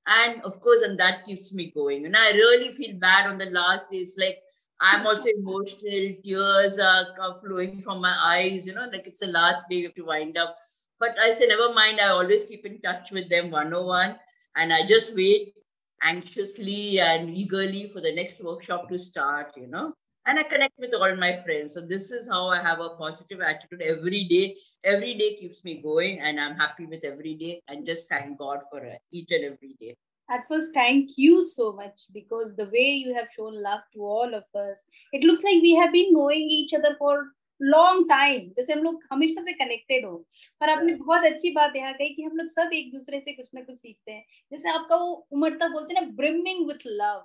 And 0.06 0.42
of 0.42 0.60
course, 0.60 0.82
and 0.82 0.98
that 1.00 1.24
keeps 1.24 1.54
me 1.54 1.70
going. 1.74 2.06
And 2.06 2.16
I 2.16 2.32
really 2.32 2.70
feel 2.70 2.96
bad 2.98 3.26
on 3.26 3.38
the 3.38 3.50
last 3.50 3.90
day. 3.90 3.98
It's 3.98 4.18
like 4.18 4.38
I'm 4.80 5.06
also 5.06 5.30
emotional. 5.36 6.14
Tears 6.22 6.78
are 6.78 7.38
flowing 7.38 7.80
from 7.82 8.00
my 8.00 8.14
eyes. 8.22 8.66
You 8.66 8.74
know, 8.74 8.88
like 8.92 9.06
it's 9.06 9.20
the 9.20 9.32
last 9.32 9.64
day 9.68 9.78
we 9.78 9.82
have 9.84 9.94
to 9.94 10.04
wind 10.04 10.36
up. 10.38 10.54
But 11.00 11.18
I 11.18 11.30
say, 11.30 11.46
never 11.46 11.72
mind. 11.72 12.00
I 12.00 12.08
always 12.08 12.44
keep 12.46 12.66
in 12.66 12.80
touch 12.80 13.10
with 13.12 13.28
them 13.28 13.50
one 13.50 13.72
on 13.72 13.86
one, 13.86 14.16
and 14.56 14.72
I 14.72 14.84
just 14.86 15.16
wait 15.16 15.54
anxiously 16.02 17.00
and 17.00 17.30
eagerly 17.30 17.86
for 17.88 18.00
the 18.00 18.14
next 18.14 18.42
workshop 18.44 18.88
to 18.88 18.98
start. 18.98 19.52
You 19.56 19.68
know, 19.68 19.94
and 20.27 20.39
I 20.39 20.43
connect 20.43 20.79
with 20.79 20.93
all 20.93 21.15
my 21.15 21.35
friends. 21.37 21.73
So 21.73 21.81
this 21.81 22.11
is 22.11 22.29
how 22.29 22.47
I 22.47 22.61
have 22.61 22.79
a 22.79 22.89
positive 22.89 23.41
attitude 23.41 23.81
every 23.81 24.23
day. 24.25 24.55
Every 24.83 25.13
day 25.15 25.35
keeps 25.35 25.63
me 25.65 25.81
going, 25.81 26.19
and 26.19 26.39
I'm 26.39 26.55
happy 26.55 26.85
with 26.85 27.03
every 27.03 27.35
day. 27.35 27.61
And 27.67 27.85
just 27.85 28.09
thank 28.09 28.37
God 28.37 28.59
for 28.71 28.81
each 29.11 29.31
and 29.31 29.45
every 29.45 29.75
day 29.79 29.95
at 30.29 30.47
first 30.49 30.73
thank 30.73 31.09
you 31.17 31.41
so 31.41 31.73
much 31.73 32.03
because 32.13 32.55
the 32.55 32.65
way 32.65 32.87
you 33.05 33.13
have 33.13 33.27
shown 33.35 33.61
love 33.61 33.81
to 33.93 33.99
all 34.01 34.33
of 34.33 34.43
us 34.55 34.77
it 35.11 35.23
looks 35.23 35.43
like 35.43 35.61
we 35.61 35.75
have 35.75 35.91
been 35.91 36.13
knowing 36.13 36.47
each 36.49 36.73
other 36.73 36.95
for 36.97 37.15
long 37.61 38.07
time 38.09 38.47
जैसे 38.57 38.73
हम 38.73 38.79
लोग 38.83 39.03
हमेशा 39.11 39.43
से 39.43 39.51
connected 39.53 40.05
हो 40.05 40.15
पर 40.61 40.69
आपने 40.69 40.93
बहुत 40.93 41.25
अच्छी 41.25 41.49
बात 41.55 41.75
यहाँ 41.75 41.93
कही 41.93 42.09
कि 42.15 42.23
हम 42.23 42.35
लोग 42.37 42.47
सब 42.47 42.73
एक 42.73 42.91
दूसरे 42.93 43.19
से 43.19 43.33
कुछ 43.33 43.49
ना 43.55 43.61
कुछ 43.61 43.77
सीखते 43.77 44.11
हैं 44.11 44.23
जैसे 44.51 44.69
आपका 44.69 44.95
वो 44.95 45.11
उमड़ता 45.33 45.67
बोलते 45.73 45.93
हैं 45.93 46.01
ना 46.01 46.07
ब्रिमिंग 46.15 46.65
विथ 46.67 46.85
लव 46.87 47.23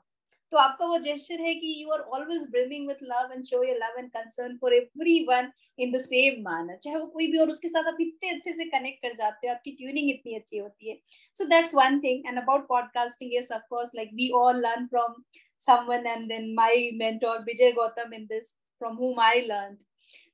तो 0.53 0.57
आपका 0.59 0.85
वो 0.85 0.97
जेस्चर 1.03 1.41
है 1.41 1.53
कि 1.55 1.75
you 1.81 1.91
are 1.91 1.99
always 2.15 2.41
brimming 2.51 2.87
with 2.87 3.03
love 3.03 3.31
and 3.33 3.43
show 3.45 3.63
your 3.63 3.77
love 3.77 3.99
and 3.99 4.09
concern 4.09 4.57
for 4.57 4.73
everyone 4.73 5.51
in 5.79 5.91
the 5.91 6.01
same 6.01 6.41
manner 6.49 6.77
चाहे 6.83 6.97
वो 6.97 7.05
कोई 7.13 7.27
भी 7.31 7.37
और 7.37 7.49
उसके 7.49 7.69
साथ 7.69 7.87
आप 7.93 7.97
इतने 8.01 8.29
अच्छे 8.29 8.51
से 8.51 8.65
कनेक्ट 8.65 9.01
कर 9.01 9.13
जाते 9.13 9.47
हो, 9.47 9.53
आपकी 9.53 9.71
ट्यूनिंग 9.71 10.09
इतनी 10.09 10.35
अच्छी 10.35 10.57
होती 10.57 10.89
है। 10.89 10.97
So 11.37 11.45
that's 11.45 11.75
one 11.75 11.99
thing 11.99 12.27
and 12.27 12.37
about 12.41 12.67
podcasting 12.67 13.33
yes 13.35 13.51
of 13.51 13.63
course 13.69 13.89
like 13.95 14.09
we 14.13 14.29
all 14.35 14.61
learn 14.67 14.87
from 14.87 15.23
someone 15.61 16.07
and 16.11 16.29
then 16.29 16.47
my 16.55 16.73
mentor 16.95 17.33
Vijay 17.43 17.67
Gautam 17.75 18.13
in 18.15 18.23
this, 18.29 18.47
from 18.81 18.95
whom 18.97 19.19
I 19.25 19.35
learned. 19.49 19.77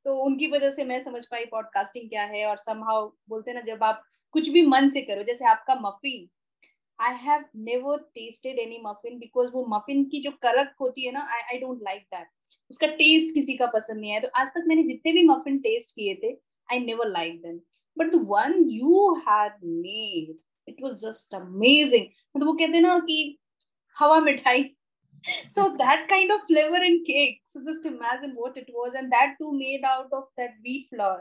तो 0.06 0.16
उनकी 0.22 0.48
वजह 0.52 0.72
से 0.72 0.84
मैं 0.84 1.02
समझ 1.04 1.24
पाई 1.26 1.46
पॉडकास्टिंग 1.52 2.10
क्या 2.10 2.24
है 2.26 2.46
और 2.46 2.58
समहाउ 2.58 3.08
बोलते 3.30 3.52
हैं 3.52 3.58
ना, 3.58 3.62
जब 3.66 3.84
आप 3.84 4.02
कुछ 4.34 4.50
भी 4.50 4.66
मन 4.68 4.90
से 4.90 5.02
करो, 5.02 5.24
जैसे 5.24 5.46
आपका 5.46 5.76
muffin 5.82 6.28
I 7.08 7.16
have 7.26 7.44
never 7.66 7.98
tasted 8.16 8.60
any 8.60 8.80
muffin 8.86 9.18
because 9.20 9.50
वो 9.54 9.66
मफिन 9.76 10.04
की 10.10 10.22
जो 10.22 10.32
करक 10.42 10.74
होती 10.82 11.06
है 11.06 11.12
ना 11.12 11.28
I 11.36 11.42
I 11.54 11.60
don't 11.60 11.82
like 11.84 12.02
that 12.16 12.28
उसका 12.72 12.88
टेस्ट 13.02 13.34
किसी 13.34 13.58
का 13.58 13.66
पसंद 13.76 14.00
नहीं 14.00 14.12
है 14.12 14.20
तो 14.20 14.30
आज 14.42 14.48
तक 14.56 14.64
मैंने 14.68 14.84
जितने 14.88 15.12
भी 15.14 15.24
मफिन 15.28 15.60
टेस्ट 15.68 15.96
किए 15.96 16.16
थे 16.24 16.34
I 16.72 16.80
never 16.86 17.10
like 17.10 17.42
them 17.42 17.60
but 17.98 18.12
the 18.12 18.26
one 18.30 18.66
you 18.72 19.14
had 19.30 19.64
made 19.64 20.36
it 20.68 20.84
was 20.84 21.00
just 21.06 21.36
amazing 21.36 22.06
मतलब 22.36 22.48
वो 22.48 22.54
कहते 22.54 22.80
ना 22.80 22.98
कि 23.08 23.38
हवा 23.98 24.20
मिठाई। 24.28 24.70
So 25.54 25.64
that 25.80 26.04
kind 26.10 26.32
of 26.34 26.44
flavor 26.50 26.80
in 26.90 26.94
cake. 27.06 27.42
So 27.48 27.62
just 27.64 27.88
imagine 27.88 28.36
what 28.36 28.58
it 28.58 28.68
was. 28.76 28.94
And 29.00 29.12
that 29.12 29.34
too 29.40 29.50
made 29.54 29.88
out 29.88 30.14
of 30.14 30.28
that 30.38 30.54
wheat 30.64 30.88
flour. 30.92 31.18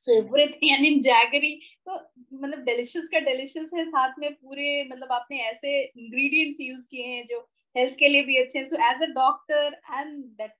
So 0.00 0.12
everything 0.18 0.86
in 0.86 1.00
jaggery 1.00 1.54
तो 1.86 1.94
मतलब 2.32 2.64
delicious 2.64 3.08
का 3.12 3.20
डिलीशियस 3.30 3.70
है 3.74 3.84
साथ 3.84 4.18
में 4.18 4.32
पूरे 4.34 4.68
मतलब 4.90 5.12
आपने 5.12 5.40
ऐसे 5.50 5.80
इंग्रेडिएंट्स 5.84 6.60
यूज़ 6.60 6.86
किए 6.90 7.06
हैं 7.06 7.26
जो 7.30 7.40
हेल्थ 7.76 7.96
के 7.98 8.08
लिए 8.08 8.22
भी 8.26 8.36
अच्छे 8.42 8.58
हैं 8.58 8.68
so 8.68 8.76
as 8.90 9.02
a 9.08 9.12
doctor 9.14 9.80
and 9.92 10.22
that 10.42 10.52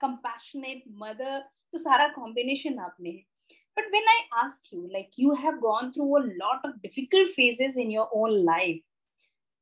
compassionate 0.00 0.84
mother 1.02 1.38
तो 1.72 1.78
सारा 1.78 2.08
कॉम्बिनेशन 2.20 2.78
आपने 2.78 3.10
है 3.10 3.28
But 3.76 3.84
when 3.90 4.02
I 4.02 4.44
ask 4.44 4.60
you, 4.72 4.90
like 4.92 5.12
you 5.16 5.34
have 5.34 5.60
gone 5.60 5.92
through 5.92 6.16
a 6.16 6.28
lot 6.42 6.60
of 6.64 6.82
difficult 6.82 7.28
phases 7.28 7.76
in 7.76 7.90
your 7.90 8.08
own 8.12 8.44
life, 8.44 8.80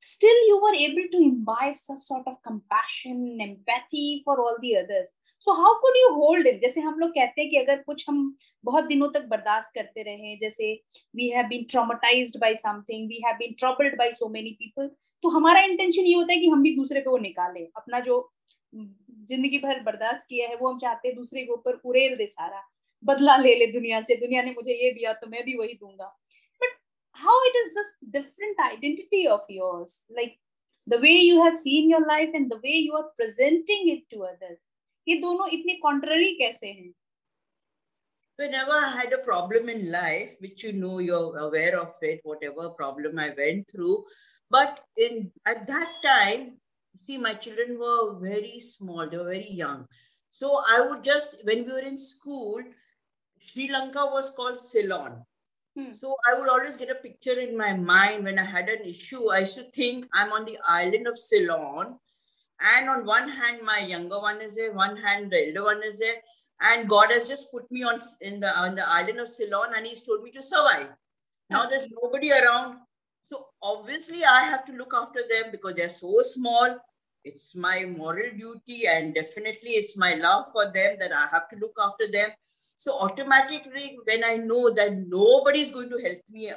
still 0.00 0.47
you 0.47 0.61
were 0.62 0.75
able 0.75 1.07
to 1.12 1.19
imbibe 1.19 1.76
some 1.76 1.99
sort 1.99 2.26
of 2.26 2.43
compassion, 2.45 3.38
empathy 3.40 4.23
for 4.25 4.40
all 4.40 4.57
the 4.61 4.76
others. 4.78 5.14
So 5.47 5.52
how 5.54 5.75
could 5.80 5.97
you 5.97 6.09
hold 6.14 6.47
it 6.47 6.61
जैसे 6.62 6.80
हम 6.80 6.99
लोग 6.99 7.11
कहते 7.11 7.40
हैं 7.40 7.50
कि 7.50 7.57
अगर 7.57 7.83
कुछ 7.83 8.04
हम 8.09 8.16
बहुत 8.64 8.85
दिनों 8.85 9.09
तक 9.11 9.26
बर्दाश्त 9.28 9.68
करते 9.75 10.02
रहे, 10.02 10.37
जैसे 10.37 10.73
we 11.16 11.28
have 11.30 11.47
been 11.49 11.64
traumatised 11.71 12.38
by 12.40 12.54
something 12.57 13.09
we 13.09 13.21
have 13.26 13.37
been 13.38 13.54
troubled 13.59 13.97
by 13.99 14.12
so 14.12 14.28
many 14.28 14.50
people 14.59 14.90
तो 15.25 15.28
हमारा 15.30 15.61
इंटेंशन 15.62 16.02
ये 16.02 16.14
होता 16.14 16.33
है 16.33 16.38
कि 16.40 16.49
हम 16.49 16.62
भी 16.62 16.75
दूसरे 16.76 17.00
पे 17.00 17.11
वो 17.11 17.18
निकालें। 17.18 17.66
अपना 17.76 18.00
जो 18.00 18.18
ज़िंदगी 18.75 19.59
भर 19.59 19.80
बर्दाश्त 19.83 20.26
किया 20.28 20.49
है, 20.49 20.57
वो 20.57 20.68
हम 20.68 20.78
चाहते 20.78 21.09
हैं 21.09 21.16
दूसरे 21.16 21.45
के 21.45 21.52
ऊपर 21.52 21.80
उड़ेल 21.85 22.16
दे 22.16 22.26
सारा, 22.26 22.62
बदला 23.04 23.37
ले 23.38 23.54
ले 23.54 23.66
दुनिया 23.73 24.00
से। 24.02 24.16
दुनिया 24.16 24.42
ने 24.42 24.50
मुझे 24.52 24.73
ये 24.75 24.90
दिया 24.92 25.12
तो 25.14 25.26
मैं 25.30 25.45
भी 25.45 25.57
वही 25.59 25.75
दूँगा। 25.75 26.07
But 26.61 26.78
how 27.16 27.45
it 27.45 27.57
is 27.57 27.73
just 27.75 28.11
different 28.12 28.61
identity 28.62 29.26
of 29.28 29.52
yours 29.52 30.00
like 30.12 30.38
the 30.87 31.00
way 31.02 31.12
you 31.12 31.42
have 31.42 31.52
seen 31.57 31.90
your 31.90 32.07
life 32.07 32.35
and 32.35 32.52
the 32.52 32.61
way 32.64 32.76
you 32.76 32.97
are 32.97 33.02
presenting 33.16 33.90
it 33.92 34.04
to 34.11 34.21
others 34.23 34.59
ये 35.08 35.16
दोनों 35.22 35.48
इतने 35.54 35.74
कॉन्ट्ररी 35.86 36.34
कैसे 36.42 36.68
हैं 36.68 36.94
whenever 38.38 38.72
I 38.72 38.92
had 39.00 39.13
a 39.13 39.24
problem 39.25 39.70
in 39.70 39.92
life, 39.92 40.38
which 40.40 40.63
you 40.63 40.74
know 40.74 41.00
you're 41.00 41.38
aware 41.38 41.80
of 41.80 41.90
it, 42.02 42.22
whatever 42.24 42.70
problem 42.72 43.20
I 43.20 43.32
went 43.38 43.70
through, 43.70 44.06
but 44.50 44.80
in 44.98 45.32
at 45.46 45.68
that 45.68 45.92
time, 46.06 46.58
see, 46.96 47.18
my 47.18 47.34
children 47.36 47.78
were 47.80 48.20
very 48.20 48.60
small, 48.60 49.10
they 49.10 49.18
were 49.18 49.32
very 49.36 49.52
young. 49.52 49.86
So 50.30 50.60
I 50.75 50.88
would 50.88 51.04
just 51.04 51.46
when 51.46 51.66
we 51.66 51.74
were 51.74 51.88
in 51.88 51.98
school, 51.98 52.62
Sri 53.40 53.72
Lanka 53.72 54.06
was 54.12 54.34
called 54.36 54.58
Ceylon. 54.58 55.24
Hmm. 55.78 55.92
So 55.92 56.16
I 56.30 56.40
would 56.40 56.50
always 56.50 56.78
get 56.78 56.90
a 56.90 57.02
picture 57.02 57.40
in 57.40 57.58
my 57.58 57.75
mind 57.75 58.25
when 58.25 58.40
I 58.40 58.46
had 58.46 58.70
an 58.70 58.86
issue. 58.86 59.32
I 59.32 59.40
used 59.40 59.58
to 59.58 59.63
think 59.63 60.08
I'm 60.13 60.32
on 60.32 60.46
the 60.46 60.58
island 60.68 61.08
of 61.08 61.18
Ceylon 61.18 62.00
and 62.61 62.88
on 62.88 63.07
one 63.07 63.29
hand, 63.29 63.61
my 63.65 63.85
younger 63.87 64.19
one 64.19 64.41
is 64.41 64.57
there, 64.57 64.75
one 64.75 64.97
hand, 64.97 65.31
the 65.31 65.49
elder 65.49 65.65
one 65.65 65.83
is 65.85 65.99
there. 65.99 66.17
And 66.61 66.88
God 66.88 67.11
has 67.11 67.29
just 67.29 67.53
put 67.53 67.71
me 67.71 67.83
on 67.85 67.99
in 68.21 68.41
the 68.41 68.49
on 68.49 68.75
the 68.75 68.85
island 68.85 69.21
of 69.21 69.29
Ceylon 69.29 69.75
and 69.77 69.87
He's 69.87 70.05
told 70.05 70.25
me 70.25 70.33
to 70.33 70.43
survive. 70.43 70.88
Now 71.50 71.69
there's 71.69 71.88
nobody 72.03 72.33
around. 72.33 72.79
So 73.23 73.37
obviously 73.62 74.25
I 74.25 74.41
have 74.45 74.65
to 74.67 74.73
look 74.73 74.93
after 74.95 75.21
them 75.29 75.53
because 75.53 75.75
they're 75.75 75.88
so 75.88 76.19
small. 76.23 76.79
It's 77.25 77.55
my 77.55 77.85
moral 77.97 78.31
duty 78.37 78.87
and 78.88 79.15
definitely 79.15 79.71
it's 79.71 79.97
my 79.97 80.15
love 80.15 80.47
for 80.53 80.65
them 80.65 80.97
that 80.99 81.12
I 81.12 81.27
have 81.33 81.49
to 81.50 81.57
look 81.61 81.77
after 81.81 82.11
them. 82.11 82.31
So 82.43 82.93
automatically, 83.03 83.99
when 84.05 84.25
I 84.25 84.37
know 84.37 84.73
that 84.75 85.05
nobody 85.07 85.61
is 85.61 85.75
going 85.75 85.91
to 85.91 85.99
help 85.99 86.23
me, 86.31 86.53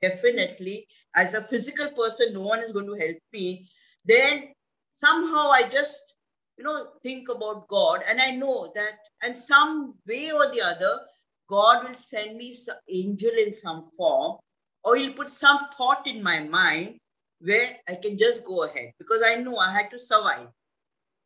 definitely 0.00 0.86
as 1.16 1.34
a 1.34 1.40
physical 1.40 1.86
person, 1.96 2.34
no 2.34 2.42
one 2.42 2.60
is 2.60 2.72
going 2.72 2.86
to 2.86 3.06
help 3.06 3.18
me, 3.32 3.68
then 4.04 4.52
somehow 4.92 5.50
I 5.50 5.64
just, 5.70 6.14
you 6.56 6.64
know, 6.64 6.86
think 7.02 7.28
about 7.28 7.66
God 7.66 8.00
and 8.08 8.20
I 8.20 8.36
know 8.36 8.70
that, 8.74 8.92
and 9.22 9.36
some 9.36 9.94
way 10.06 10.30
or 10.32 10.52
the 10.52 10.62
other, 10.62 11.00
God 11.48 11.84
will 11.84 11.94
send 11.94 12.36
me 12.36 12.54
some 12.54 12.76
angel 12.88 13.32
in 13.44 13.52
some 13.52 13.86
form, 13.96 14.38
or 14.84 14.96
He'll 14.96 15.14
put 15.14 15.28
some 15.28 15.58
thought 15.76 16.06
in 16.06 16.22
my 16.22 16.40
mind 16.40 16.98
where 17.40 17.76
I 17.88 17.96
can 18.00 18.16
just 18.16 18.46
go 18.46 18.64
ahead 18.64 18.92
because 18.98 19.22
I 19.26 19.42
know 19.42 19.56
I 19.56 19.72
had 19.72 19.90
to 19.90 19.98
survive 19.98 20.48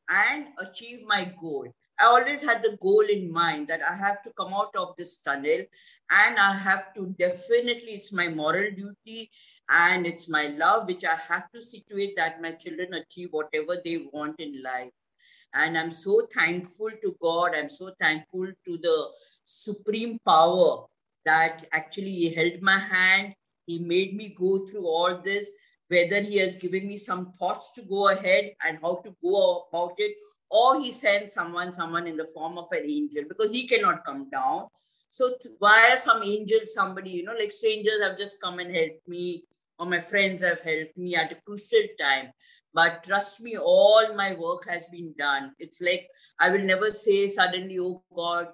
and 0.08 0.46
achieve 0.58 1.06
my 1.06 1.32
goal. 1.40 1.66
I 1.98 2.06
always 2.06 2.42
had 2.44 2.62
the 2.62 2.76
goal 2.80 3.04
in 3.10 3.32
mind 3.32 3.68
that 3.68 3.80
I 3.82 3.96
have 3.96 4.22
to 4.24 4.32
come 4.36 4.52
out 4.52 4.74
of 4.78 4.96
this 4.96 5.22
tunnel 5.22 5.64
and 6.10 6.38
I 6.38 6.58
have 6.62 6.94
to 6.94 7.14
definitely, 7.18 7.92
it's 7.92 8.12
my 8.12 8.28
moral 8.28 8.70
duty 8.70 9.30
and 9.70 10.06
it's 10.06 10.30
my 10.30 10.54
love, 10.58 10.86
which 10.86 11.04
I 11.04 11.16
have 11.32 11.50
to 11.54 11.62
situate 11.62 12.14
that 12.16 12.42
my 12.42 12.52
children 12.52 12.94
achieve 12.94 13.28
whatever 13.30 13.80
they 13.84 14.06
want 14.12 14.38
in 14.40 14.62
life. 14.62 14.90
And 15.54 15.78
I'm 15.78 15.90
so 15.90 16.26
thankful 16.34 16.90
to 17.02 17.16
God. 17.20 17.52
I'm 17.56 17.70
so 17.70 17.90
thankful 17.98 18.46
to 18.66 18.78
the 18.78 19.08
supreme 19.44 20.18
power 20.26 20.84
that 21.24 21.64
actually 21.72 22.12
He 22.12 22.34
held 22.34 22.60
my 22.60 22.78
hand. 22.78 23.34
He 23.66 23.78
made 23.78 24.14
me 24.14 24.34
go 24.38 24.66
through 24.66 24.86
all 24.86 25.20
this, 25.22 25.50
whether 25.88 26.20
He 26.20 26.38
has 26.38 26.56
given 26.56 26.86
me 26.86 26.98
some 26.98 27.32
thoughts 27.32 27.72
to 27.72 27.82
go 27.82 28.10
ahead 28.10 28.52
and 28.66 28.78
how 28.82 28.96
to 28.96 29.14
go 29.22 29.66
about 29.68 29.94
it, 29.98 30.16
or 30.50 30.80
he 30.80 30.92
sends 30.92 31.32
someone, 31.34 31.72
someone 31.72 32.06
in 32.06 32.16
the 32.16 32.28
form 32.32 32.58
of 32.58 32.66
an 32.72 32.82
angel 32.84 33.24
because 33.28 33.52
he 33.52 33.66
cannot 33.66 34.04
come 34.04 34.28
down. 34.30 34.66
So 35.10 35.34
via 35.60 35.96
some 35.96 36.22
angel, 36.22 36.60
somebody, 36.64 37.10
you 37.10 37.24
know, 37.24 37.34
like 37.38 37.50
strangers 37.50 38.02
have 38.02 38.18
just 38.18 38.40
come 38.42 38.58
and 38.58 38.74
helped 38.74 39.08
me, 39.08 39.44
or 39.78 39.86
my 39.86 40.00
friends 40.00 40.42
have 40.42 40.60
helped 40.60 40.96
me 40.96 41.14
at 41.16 41.32
a 41.32 41.36
crucial 41.46 41.86
time. 41.98 42.32
But 42.74 43.04
trust 43.04 43.40
me, 43.40 43.56
all 43.56 44.14
my 44.14 44.34
work 44.38 44.68
has 44.68 44.86
been 44.86 45.14
done. 45.16 45.52
It's 45.58 45.80
like 45.80 46.08
I 46.40 46.50
will 46.50 46.64
never 46.64 46.90
say 46.90 47.28
suddenly, 47.28 47.78
oh 47.78 48.02
God, 48.14 48.48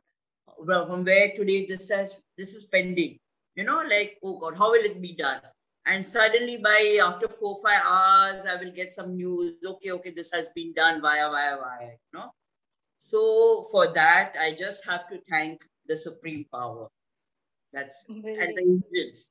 from 0.64 1.04
where 1.04 1.32
today 1.34 1.66
this 1.66 1.90
has 1.90 2.22
this 2.38 2.54
is 2.54 2.64
pending. 2.64 3.18
You 3.54 3.64
know, 3.64 3.82
like, 3.90 4.18
oh 4.22 4.38
God, 4.38 4.56
how 4.56 4.70
will 4.70 4.84
it 4.84 5.00
be 5.02 5.14
done? 5.14 5.40
And 5.87 6.05
suddenly 6.05 6.59
by 6.59 6.99
after 7.03 7.29
four 7.29 7.57
five 7.62 7.83
hours 7.85 8.45
i 8.49 8.57
will 8.62 8.73
get 8.73 8.91
some 8.91 9.17
news. 9.17 9.55
Okay 9.65 9.91
okay 9.91 10.11
this 10.11 10.33
has 10.33 10.51
been 10.55 10.73
done. 10.73 11.01
Via 11.01 11.29
via 11.31 11.57
via 11.57 11.87
you 11.87 12.19
know? 12.19 12.31
So 12.97 13.65
for 13.71 13.93
that 13.93 14.35
i 14.41 14.55
just 14.59 14.89
have 14.89 15.09
to 15.09 15.21
thank 15.29 15.62
the 15.87 15.97
supreme 15.97 16.47
power. 16.53 16.89
That's 17.73 18.07
really? 18.09 18.39
and 18.39 18.57
the 18.57 18.62
angels. 18.62 19.31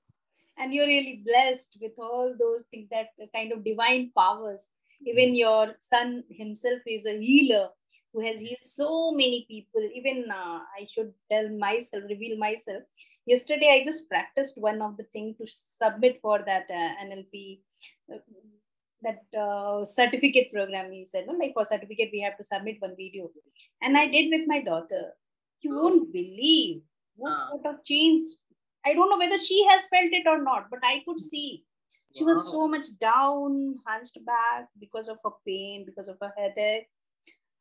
And 0.57 0.73
you're 0.73 0.85
really 0.85 1.23
blessed 1.25 1.77
with 1.79 1.93
all 1.97 2.35
those 2.37 2.65
things 2.69 2.89
that 2.91 3.07
kind 3.33 3.51
of 3.51 3.63
divine 3.63 4.11
powers. 4.15 4.59
Even 5.05 5.35
your 5.35 5.75
son 5.91 6.23
himself 6.29 6.81
is 6.85 7.05
a 7.05 7.17
healer 7.19 7.69
who 8.13 8.21
has 8.21 8.41
healed 8.41 8.63
so 8.63 9.11
many 9.11 9.45
people. 9.49 9.81
Even 9.93 10.25
uh, 10.29 10.59
i 10.79 10.85
should 10.91 11.13
tell 11.31 11.49
myself 11.49 12.03
reveal 12.09 12.37
myself. 12.37 12.83
Yesterday 13.25 13.69
i 13.71 13.83
just 13.85 14.09
practiced 14.09 14.57
one 14.57 14.81
of 14.81 14.97
the 14.97 15.05
things 15.13 15.37
to 15.37 15.47
submit 15.47 16.19
for 16.21 16.39
that 16.45 16.65
uh, 16.69 16.91
nlp 17.05 17.59
uh, 18.13 18.17
that 19.03 19.23
uh, 19.37 19.83
certificate 19.85 20.51
program. 20.53 20.91
He 20.91 21.07
said 21.11 21.25
no 21.27 21.33
like 21.33 21.53
for 21.53 21.65
certificate 21.65 22.09
we 22.11 22.21
have 22.21 22.37
to 22.37 22.43
submit 22.43 22.77
one 22.79 22.95
video. 22.97 23.29
And 23.81 23.97
i 23.97 24.05
did 24.05 24.29
with 24.29 24.47
my 24.47 24.61
daughter. 24.61 25.03
You 25.61 25.75
won't 25.75 26.11
believe 26.11 26.81
what 27.15 27.33
uh. 27.33 27.49
sort 27.49 27.65
of 27.65 27.85
change. 27.85 28.29
I 28.85 28.93
don't 28.93 29.11
know 29.11 29.19
whether 29.19 29.37
she 29.37 29.63
has 29.69 29.85
felt 29.87 30.11
it 30.11 30.27
or 30.27 30.41
not 30.43 30.69
but 30.69 30.79
i 30.83 31.01
could 31.05 31.19
see. 31.19 31.63
She 32.13 32.25
was 32.25 32.51
so 32.51 32.67
much 32.67 32.87
down 32.99 33.75
hunched 33.87 34.17
back 34.25 34.67
because 34.77 35.07
of 35.07 35.19
her 35.23 35.31
pain 35.47 35.85
because 35.85 36.09
of 36.09 36.17
her 36.21 36.33
headache 36.37 36.89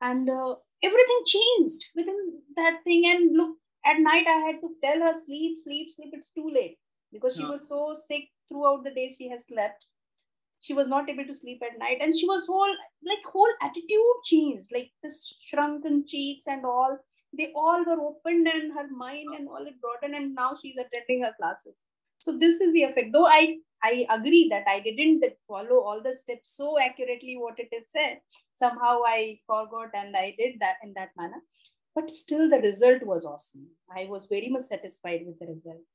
and 0.00 0.28
uh, 0.30 0.56
everything 0.82 1.22
changed 1.26 1.86
within 1.94 2.42
that 2.56 2.80
thing. 2.84 3.04
And 3.06 3.36
look 3.36 3.56
at 3.84 3.98
night 4.00 4.26
i 4.26 4.38
had 4.46 4.60
to 4.60 4.70
tell 4.84 5.00
her 5.00 5.14
sleep 5.14 5.58
sleep 5.58 5.90
sleep. 5.90 6.10
It's 6.12 6.30
too 6.30 6.48
late. 6.48 6.78
Because 7.12 7.36
she 7.36 7.44
was 7.44 7.66
so 7.68 7.94
sick 8.08 8.24
throughout 8.48 8.84
the 8.84 8.90
day 8.92 9.08
she 9.16 9.28
has 9.28 9.44
slept. 9.46 9.86
She 10.60 10.74
was 10.74 10.86
not 10.86 11.08
able 11.10 11.24
to 11.24 11.34
sleep 11.34 11.62
at 11.62 11.78
night. 11.78 11.98
And 12.02 12.16
she 12.16 12.26
was 12.26 12.46
whole 12.46 12.74
like 13.02 13.24
whole 13.24 13.52
attitude 13.62 14.22
changed. 14.24 14.68
Like 14.72 14.92
this 15.02 15.34
shrunken 15.40 16.06
cheeks 16.06 16.44
and 16.46 16.64
all 16.64 16.98
they 17.36 17.52
all 17.54 17.84
were 17.84 18.00
opened 18.00 18.48
and 18.48 18.72
her 18.72 18.88
mind 18.88 19.34
and 19.34 19.48
all 19.48 19.66
it 19.66 19.80
broadened 19.80 20.14
and 20.16 20.34
now 20.34 20.56
she's 20.60 20.76
attending 20.76 21.22
her 21.22 21.32
classes 21.40 21.76
so 22.20 22.36
this 22.38 22.60
is 22.60 22.72
the 22.72 22.82
effect 22.82 23.12
though 23.12 23.26
i 23.26 23.56
i 23.82 24.06
agree 24.16 24.46
that 24.48 24.64
i 24.68 24.78
didn't 24.80 25.24
follow 25.48 25.78
all 25.80 26.02
the 26.02 26.14
steps 26.14 26.56
so 26.56 26.78
accurately 26.78 27.36
what 27.36 27.58
it 27.58 27.78
is 27.78 27.86
said 27.96 28.18
somehow 28.62 28.94
i 29.06 29.38
forgot 29.46 29.94
and 29.94 30.16
i 30.16 30.34
did 30.38 30.58
that 30.60 30.76
in 30.84 30.92
that 30.98 31.10
manner 31.16 31.42
but 31.96 32.10
still 32.10 32.48
the 32.48 32.60
result 32.66 33.02
was 33.12 33.24
awesome 33.24 33.66
i 34.02 34.06
was 34.10 34.26
very 34.26 34.48
much 34.48 34.66
satisfied 34.74 35.26
with 35.26 35.38
the 35.38 35.50
result 35.54 35.86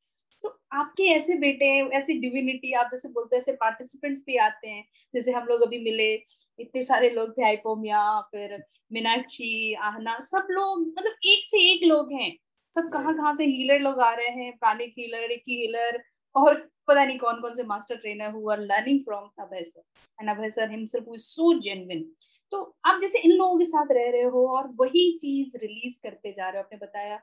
तो 0.44 0.50
आपके 0.78 1.04
ऐसे 1.10 1.36
बेटे 1.40 1.66
हैं 1.66 1.84
ऐसी 2.00 2.14
divinity 2.20 2.72
आप 2.80 2.90
जैसे 2.92 3.10
बोलते 3.10 3.36
हैं 3.36 3.42
ऐसे 3.42 3.52
पार्टिसिपेंट्स 3.62 4.22
भी 4.26 4.36
आते 4.46 4.70
हैं 4.70 4.84
जैसे 5.16 5.32
हम 5.32 5.46
लोग 5.50 5.62
अभी 5.62 5.78
मिले 5.84 6.12
इतने 6.60 6.84
सारे 6.84 7.10
लोग 7.10 7.32
थे 7.38 7.46
आइपोमिया 7.48 8.02
फिर 8.32 8.58
मीनाक्षी 8.94 9.74
आहना 9.90 10.18
सब 10.24 10.48
लोग 10.52 10.82
मतलब 10.88 11.30
एक 11.34 11.46
से 11.52 11.62
एक 11.72 11.88
लोग 11.88 12.12
हैं 12.22 12.32
सब 12.76 12.90
कहाँ 12.94 13.14
कहाँ 13.18 13.34
से 13.36 13.46
हीलर 13.46 13.80
लोग 13.80 14.00
आ 14.00 14.14
रहे 14.16 14.30
हैं 14.44 14.52
प्राणिक 14.58 14.94
हीलर 14.98 15.32
एक 15.32 15.44
हीलर 15.50 16.02
और 16.36 16.56
पता 16.88 17.04
नहीं 17.06 17.18
कौन 17.18 17.42
कौन 17.42 17.56
से 17.56 17.64
master 17.66 17.96
trainer 17.98 18.32
who 18.32 18.50
are 18.52 18.60
learning 18.62 19.00
from 19.06 19.30
Abhay 19.40 19.64
sir 19.64 19.84
and 20.20 20.30
Abhay 20.30 20.50
sir 20.50 20.72
himself 20.72 21.14
is 21.16 21.24
so 21.24 21.54
genuine 21.60 22.04
तो 22.52 22.62
आप 22.86 23.02
जैसे 23.02 23.20
इन 23.20 23.32
लोगों 23.32 23.58
के 23.60 23.66
साथ 23.66 23.92
रह 23.92 24.10
रहे 24.10 24.24
हो 24.34 24.48
और 24.58 24.68
वही 24.80 25.12
चीज़ 25.22 25.58
रिलीज़ 25.58 25.98
करते 26.04 26.32
जा 26.32 26.50
रहे 26.50 26.58
हो 26.58 26.64
आपने 26.64 26.78
बताया 26.78 27.18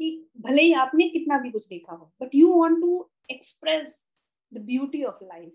कि 0.00 0.10
भले 0.40 0.62
ही 0.62 0.72
आपने 0.82 1.08
कितना 1.08 1.38
भी 1.38 1.50
कुछ 1.50 1.66
देखा 1.68 1.92
हो 1.92 2.12
but 2.22 2.34
you 2.34 2.52
want 2.52 2.80
to 2.80 3.08
express 3.30 3.98
the 4.52 4.64
beauty 4.66 5.02
of 5.04 5.24
life 5.24 5.52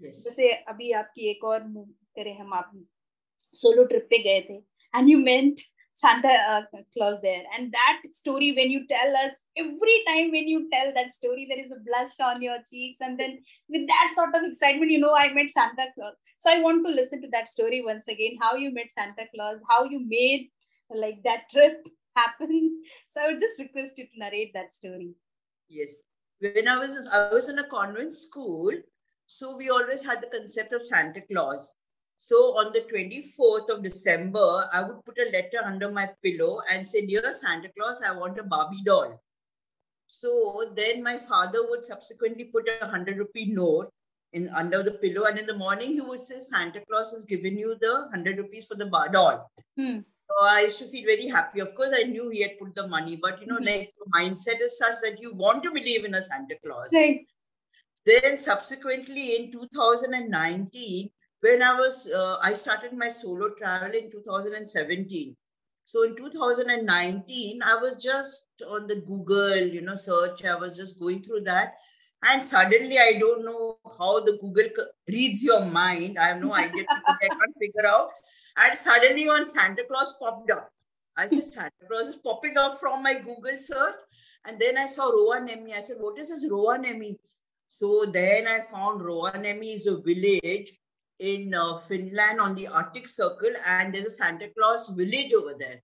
जैसे 0.00 0.52
अभी 0.64 0.90
आपकी 0.94 1.30
एक 1.30 1.44
और 1.44 1.60
करे 2.16 2.32
हम 2.34 2.52
आप 2.54 2.70
सोलो 3.60 3.84
ट्रिप 3.84 4.06
पे 4.10 4.18
गए 4.22 4.40
थे 4.48 4.56
and 4.94 5.08
you 5.08 5.18
met 5.20 5.60
Santa 5.98 6.28
uh, 6.28 6.62
Claus 6.94 7.20
there. 7.22 7.42
And 7.56 7.72
that 7.72 8.02
story, 8.12 8.52
when 8.56 8.70
you 8.70 8.86
tell 8.86 9.16
us, 9.16 9.32
every 9.56 10.04
time 10.06 10.30
when 10.30 10.46
you 10.46 10.68
tell 10.72 10.92
that 10.94 11.10
story, 11.10 11.44
there 11.48 11.58
is 11.58 11.72
a 11.72 11.82
blush 11.84 12.20
on 12.20 12.40
your 12.40 12.58
cheeks. 12.70 12.98
And 13.00 13.18
then 13.18 13.40
with 13.68 13.88
that 13.88 14.12
sort 14.14 14.32
of 14.32 14.42
excitement, 14.44 14.92
you 14.92 15.00
know, 15.00 15.12
I 15.12 15.32
met 15.32 15.50
Santa 15.50 15.86
Claus. 15.96 16.14
So 16.38 16.50
I 16.52 16.62
want 16.62 16.86
to 16.86 16.92
listen 16.92 17.20
to 17.22 17.28
that 17.32 17.48
story 17.48 17.82
once 17.84 18.06
again 18.06 18.36
how 18.40 18.54
you 18.54 18.72
met 18.72 18.92
Santa 18.96 19.26
Claus, 19.34 19.60
how 19.68 19.84
you 19.84 19.98
made 20.06 20.50
like 20.88 21.20
that 21.24 21.50
trip 21.50 21.84
happen. 22.16 22.80
So 23.08 23.20
I 23.20 23.32
would 23.32 23.40
just 23.40 23.58
request 23.58 23.98
you 23.98 24.04
to 24.04 24.18
narrate 24.18 24.52
that 24.54 24.70
story. 24.70 25.14
Yes. 25.68 26.02
When 26.38 26.68
I 26.68 26.78
was 26.78 27.10
I 27.12 27.34
was 27.34 27.48
in 27.48 27.58
a 27.58 27.68
convent 27.68 28.14
school, 28.14 28.70
so 29.26 29.56
we 29.56 29.68
always 29.68 30.06
had 30.06 30.20
the 30.20 30.30
concept 30.30 30.72
of 30.72 30.82
Santa 30.82 31.22
Claus. 31.28 31.74
So 32.20 32.34
on 32.58 32.72
the 32.72 32.82
24th 32.92 33.76
of 33.76 33.84
December, 33.84 34.68
I 34.74 34.82
would 34.82 35.04
put 35.04 35.16
a 35.18 35.30
letter 35.30 35.64
under 35.64 35.90
my 35.92 36.10
pillow 36.22 36.60
and 36.72 36.86
say, 36.86 37.06
Dear 37.06 37.32
Santa 37.32 37.70
Claus, 37.78 38.02
I 38.04 38.16
want 38.16 38.36
a 38.38 38.42
Barbie 38.42 38.82
doll. 38.84 39.22
So 40.08 40.72
then 40.74 41.04
my 41.04 41.18
father 41.28 41.60
would 41.70 41.84
subsequently 41.84 42.46
put 42.46 42.68
a 42.68 42.86
100 42.86 43.18
rupee 43.18 43.46
note 43.54 43.90
in 44.32 44.48
under 44.56 44.82
the 44.82 44.92
pillow. 44.92 45.26
And 45.26 45.38
in 45.38 45.46
the 45.46 45.56
morning, 45.56 45.92
he 45.92 46.00
would 46.00 46.20
say, 46.20 46.40
Santa 46.40 46.80
Claus 46.88 47.12
has 47.12 47.24
given 47.24 47.56
you 47.56 47.76
the 47.80 48.08
100 48.10 48.36
rupees 48.36 48.66
for 48.66 48.74
the 48.74 48.86
bar 48.86 49.10
doll. 49.10 49.48
Hmm. 49.76 50.00
So 50.28 50.44
I 50.44 50.62
used 50.62 50.80
to 50.80 50.86
feel 50.86 51.04
very 51.06 51.28
happy. 51.28 51.60
Of 51.60 51.72
course, 51.76 51.92
I 51.96 52.02
knew 52.02 52.30
he 52.30 52.42
had 52.42 52.58
put 52.58 52.74
the 52.74 52.88
money, 52.88 53.16
but 53.22 53.40
you 53.40 53.46
know, 53.46 53.58
mm-hmm. 53.58 53.78
like 53.78 53.94
the 53.96 54.10
mindset 54.18 54.60
is 54.60 54.76
such 54.76 54.94
that 55.02 55.18
you 55.20 55.34
want 55.34 55.62
to 55.62 55.70
believe 55.70 56.04
in 56.04 56.14
a 56.14 56.22
Santa 56.22 56.56
Claus. 56.64 56.88
Right. 56.92 57.20
Then 58.04 58.38
subsequently 58.38 59.36
in 59.36 59.52
2019, 59.52 61.10
when 61.40 61.62
I 61.62 61.74
was, 61.74 62.10
uh, 62.14 62.36
I 62.42 62.52
started 62.52 62.92
my 62.92 63.08
solo 63.08 63.54
travel 63.58 63.94
in 63.94 64.10
2017. 64.10 65.36
So 65.84 66.02
in 66.04 66.16
2019, 66.16 67.60
I 67.62 67.76
was 67.80 68.02
just 68.02 68.48
on 68.68 68.86
the 68.88 68.96
Google, 68.96 69.56
you 69.56 69.80
know, 69.80 69.96
search. 69.96 70.44
I 70.44 70.56
was 70.56 70.76
just 70.76 70.98
going 70.98 71.22
through 71.22 71.44
that. 71.44 71.74
And 72.24 72.42
suddenly, 72.42 72.98
I 72.98 73.16
don't 73.18 73.44
know 73.44 73.78
how 73.98 74.20
the 74.20 74.36
Google 74.40 74.68
reads 75.06 75.44
your 75.44 75.64
mind. 75.64 76.18
I 76.20 76.24
have 76.24 76.42
no 76.42 76.52
idea. 76.52 76.84
I 77.06 77.28
can't 77.28 77.54
figure 77.60 77.86
out. 77.88 78.08
And 78.56 78.76
suddenly, 78.76 79.28
one 79.28 79.46
Santa 79.46 79.82
Claus 79.88 80.18
popped 80.20 80.50
up. 80.50 80.70
I 81.16 81.28
said, 81.28 81.46
Santa 81.46 81.86
Claus 81.88 82.08
is 82.08 82.16
popping 82.16 82.58
up 82.58 82.78
from 82.80 83.02
my 83.02 83.14
Google 83.14 83.56
search. 83.56 83.94
And 84.44 84.60
then 84.60 84.76
I 84.76 84.86
saw 84.86 85.10
Rovaniemi. 85.10 85.74
I 85.74 85.80
said, 85.80 85.96
what 86.00 86.18
is 86.18 86.28
this 86.28 86.50
Rovaniemi? 86.50 87.16
So 87.68 88.06
then 88.12 88.46
I 88.46 88.60
found 88.72 89.00
Rovaniemi 89.00 89.74
is 89.74 89.86
a 89.86 90.00
village 90.00 90.77
in 91.18 91.52
uh, 91.54 91.78
Finland 91.78 92.40
on 92.40 92.54
the 92.54 92.68
Arctic 92.68 93.06
Circle, 93.06 93.54
and 93.66 93.94
there's 93.94 94.06
a 94.06 94.10
Santa 94.10 94.48
Claus 94.56 94.94
village 94.96 95.32
over 95.34 95.54
there. 95.58 95.82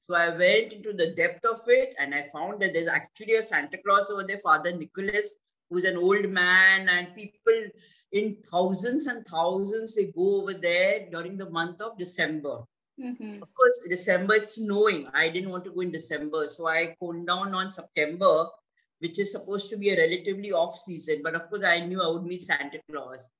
So 0.00 0.14
I 0.14 0.30
went 0.30 0.72
into 0.72 0.92
the 0.92 1.14
depth 1.14 1.44
of 1.44 1.60
it, 1.66 1.94
and 1.98 2.14
I 2.14 2.24
found 2.32 2.60
that 2.60 2.72
there's 2.72 2.88
actually 2.88 3.34
a 3.34 3.42
Santa 3.42 3.78
Claus 3.84 4.10
over 4.10 4.24
there, 4.26 4.38
Father 4.38 4.74
Nicholas, 4.76 5.34
who's 5.68 5.84
an 5.84 5.96
old 5.96 6.28
man, 6.30 6.88
and 6.88 7.14
people 7.14 7.70
in 8.12 8.36
thousands 8.50 9.06
and 9.06 9.26
thousands 9.26 9.96
they 9.96 10.06
go 10.06 10.42
over 10.42 10.54
there 10.54 11.08
during 11.10 11.36
the 11.36 11.50
month 11.50 11.80
of 11.80 11.98
December. 11.98 12.58
Mm-hmm. 12.98 13.42
Of 13.42 13.54
course, 13.54 13.86
December 13.88 14.34
it's 14.34 14.56
snowing. 14.56 15.08
I 15.14 15.28
didn't 15.28 15.50
want 15.50 15.64
to 15.64 15.70
go 15.70 15.82
in 15.82 15.92
December, 15.92 16.48
so 16.48 16.66
I 16.66 16.96
coned 16.98 17.26
down 17.26 17.54
on 17.54 17.70
September, 17.70 18.46
which 18.98 19.18
is 19.18 19.32
supposed 19.32 19.70
to 19.70 19.76
be 19.76 19.90
a 19.90 19.96
relatively 19.96 20.52
off 20.52 20.74
season. 20.74 21.20
But 21.22 21.34
of 21.34 21.48
course, 21.48 21.62
I 21.66 21.86
knew 21.86 22.02
I 22.02 22.08
would 22.08 22.24
meet 22.24 22.42
Santa 22.42 22.80
Claus. 22.90 23.30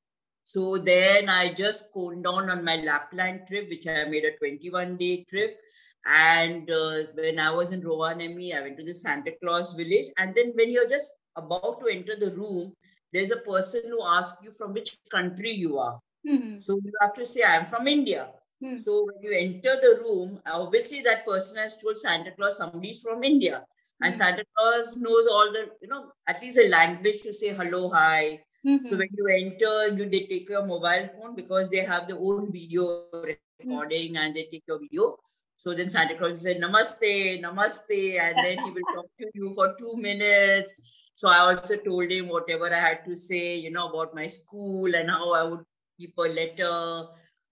So 0.48 0.78
then 0.78 1.28
I 1.28 1.52
just 1.52 1.92
coned 1.92 2.24
down 2.24 2.48
on 2.48 2.64
my 2.64 2.76
Lapland 2.76 3.42
trip, 3.46 3.68
which 3.68 3.86
I 3.86 4.04
made 4.04 4.24
a 4.24 4.34
21 4.38 4.96
day 4.96 5.26
trip. 5.28 5.58
And 6.06 6.70
uh, 6.70 7.12
when 7.12 7.38
I 7.38 7.50
was 7.52 7.70
in 7.70 7.82
Rovaniemi, 7.82 8.56
I 8.56 8.62
went 8.62 8.78
to 8.78 8.84
the 8.84 8.94
Santa 8.94 9.32
Claus 9.42 9.74
village. 9.74 10.06
And 10.16 10.34
then 10.34 10.52
when 10.54 10.72
you're 10.72 10.88
just 10.88 11.18
about 11.36 11.80
to 11.80 11.92
enter 11.92 12.16
the 12.18 12.34
room, 12.34 12.72
there's 13.12 13.30
a 13.30 13.44
person 13.44 13.82
who 13.90 14.02
asks 14.02 14.42
you 14.42 14.50
from 14.52 14.72
which 14.72 14.96
country 15.10 15.50
you 15.50 15.78
are. 15.78 16.00
Mm-hmm. 16.26 16.60
So 16.60 16.80
you 16.82 16.92
have 17.02 17.12
to 17.16 17.26
say, 17.26 17.42
I'm 17.46 17.66
from 17.66 17.86
India. 17.86 18.28
Mm-hmm. 18.64 18.78
So 18.78 19.04
when 19.04 19.20
you 19.20 19.36
enter 19.36 19.76
the 19.76 20.00
room, 20.00 20.40
obviously 20.46 21.02
that 21.02 21.26
person 21.26 21.58
has 21.58 21.76
told 21.82 21.98
Santa 21.98 22.30
Claus 22.30 22.56
somebody's 22.56 23.02
from 23.02 23.22
India. 23.22 23.66
And 24.00 24.14
mm-hmm. 24.14 24.22
Santa 24.22 24.44
Claus 24.56 24.96
knows 24.96 25.26
all 25.26 25.52
the, 25.52 25.72
you 25.82 25.88
know, 25.88 26.06
at 26.26 26.40
least 26.40 26.58
a 26.58 26.70
language 26.70 27.20
to 27.24 27.34
say 27.34 27.52
hello, 27.52 27.90
hi, 27.90 28.40
Mm-hmm. 28.66 28.86
So 28.86 28.96
when 28.96 29.08
you 29.16 29.26
enter, 29.28 29.96
you 29.96 30.08
they 30.08 30.26
take 30.26 30.48
your 30.48 30.66
mobile 30.66 31.08
phone 31.14 31.34
because 31.36 31.70
they 31.70 31.78
have 31.78 32.08
their 32.08 32.18
own 32.18 32.52
video 32.52 33.04
recording 33.12 34.14
mm-hmm. 34.14 34.16
and 34.16 34.34
they 34.34 34.48
take 34.50 34.64
your 34.66 34.78
video. 34.80 35.16
So 35.56 35.74
then 35.74 35.88
Santa 35.88 36.14
Claus 36.14 36.42
said, 36.42 36.60
namaste, 36.60 37.42
namaste, 37.42 38.20
and 38.20 38.36
then 38.44 38.64
he 38.64 38.70
will 38.70 38.94
talk 38.94 39.06
to 39.18 39.26
you 39.34 39.52
for 39.54 39.74
two 39.78 39.96
minutes. 39.96 40.74
So 41.14 41.28
I 41.28 41.38
also 41.38 41.76
told 41.76 42.10
him 42.12 42.28
whatever 42.28 42.72
I 42.72 42.78
had 42.78 43.04
to 43.06 43.16
say, 43.16 43.56
you 43.56 43.70
know, 43.70 43.88
about 43.88 44.14
my 44.14 44.28
school 44.28 44.94
and 44.94 45.10
how 45.10 45.34
I 45.34 45.42
would 45.42 45.64
keep 45.98 46.14
a 46.16 46.22
letter. 46.22 47.06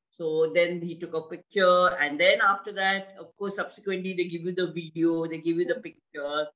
So 0.08 0.52
then 0.54 0.80
he 0.80 0.98
took 0.98 1.14
a 1.14 1.22
picture, 1.22 1.90
and 2.00 2.18
then 2.18 2.38
after 2.40 2.72
that, 2.72 3.16
of 3.20 3.34
course, 3.36 3.56
subsequently 3.56 4.14
they 4.14 4.28
give 4.28 4.42
you 4.42 4.54
the 4.54 4.68
video, 4.68 5.26
they 5.26 5.38
give 5.38 5.56
you 5.56 5.66
the 5.66 5.74
picture. 5.74 6.46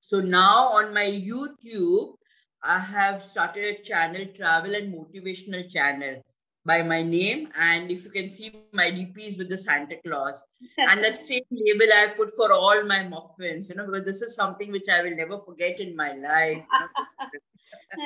So 0.00 0.20
now 0.20 0.68
on 0.74 0.94
my 0.94 1.06
YouTube, 1.06 2.17
I 2.62 2.78
have 2.78 3.22
started 3.22 3.64
a 3.64 3.82
channel, 3.82 4.26
travel 4.34 4.74
and 4.74 4.92
motivational 4.92 5.70
channel 5.70 6.22
by 6.64 6.82
my 6.82 7.02
name. 7.02 7.48
And 7.60 7.90
if 7.90 8.04
you 8.04 8.10
can 8.10 8.28
see 8.28 8.52
my 8.72 8.90
DPs 8.90 9.38
with 9.38 9.48
the 9.48 9.56
Santa 9.56 9.96
Claus. 10.04 10.44
and 10.76 11.02
that 11.04 11.16
same 11.16 11.44
label 11.50 11.92
I 11.92 12.12
put 12.16 12.30
for 12.36 12.52
all 12.52 12.84
my 12.84 13.02
muffins, 13.08 13.70
you 13.70 13.76
know, 13.76 13.86
because 13.86 14.04
this 14.04 14.22
is 14.22 14.36
something 14.36 14.70
which 14.70 14.88
I 14.90 15.02
will 15.02 15.16
never 15.16 15.38
forget 15.38 15.80
in 15.80 15.96
my 15.96 16.12
life. 16.12 16.64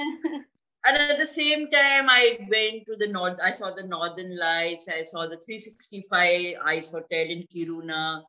and 0.84 0.96
at 0.96 1.18
the 1.18 1.26
same 1.26 1.68
time, 1.70 2.06
I 2.08 2.38
went 2.50 2.86
to 2.86 2.96
the 2.98 3.08
north, 3.08 3.38
I 3.42 3.50
saw 3.50 3.70
the 3.70 3.84
Northern 3.84 4.36
Lights, 4.38 4.88
I 4.88 5.02
saw 5.02 5.22
the 5.22 5.38
365 5.38 6.54
Ice 6.66 6.92
Hotel 6.92 7.26
in 7.26 7.44
Kiruna. 7.52 8.22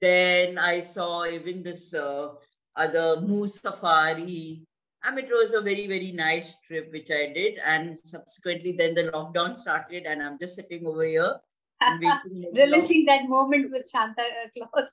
Then 0.00 0.58
I 0.58 0.80
saw 0.80 1.24
even 1.26 1.62
this 1.62 1.94
uh, 1.94 2.28
other 2.76 3.20
Moose 3.20 3.60
Safari. 3.60 4.62
I 5.02 5.14
mean, 5.14 5.26
it 5.26 5.30
was 5.30 5.54
a 5.54 5.60
very, 5.60 5.86
very 5.86 6.12
nice 6.12 6.60
trip 6.62 6.90
which 6.92 7.10
I 7.10 7.32
did. 7.32 7.58
And 7.64 7.98
subsequently, 7.98 8.72
then 8.72 8.94
the 8.94 9.04
lockdown 9.04 9.54
started, 9.54 10.04
and 10.06 10.22
I'm 10.22 10.38
just 10.38 10.56
sitting 10.56 10.86
over 10.86 11.06
here. 11.06 11.36
Relishing 12.56 13.04
that 13.06 13.28
moment 13.28 13.70
with 13.70 13.86
Santa 13.86 14.24
Claus. 14.56 14.90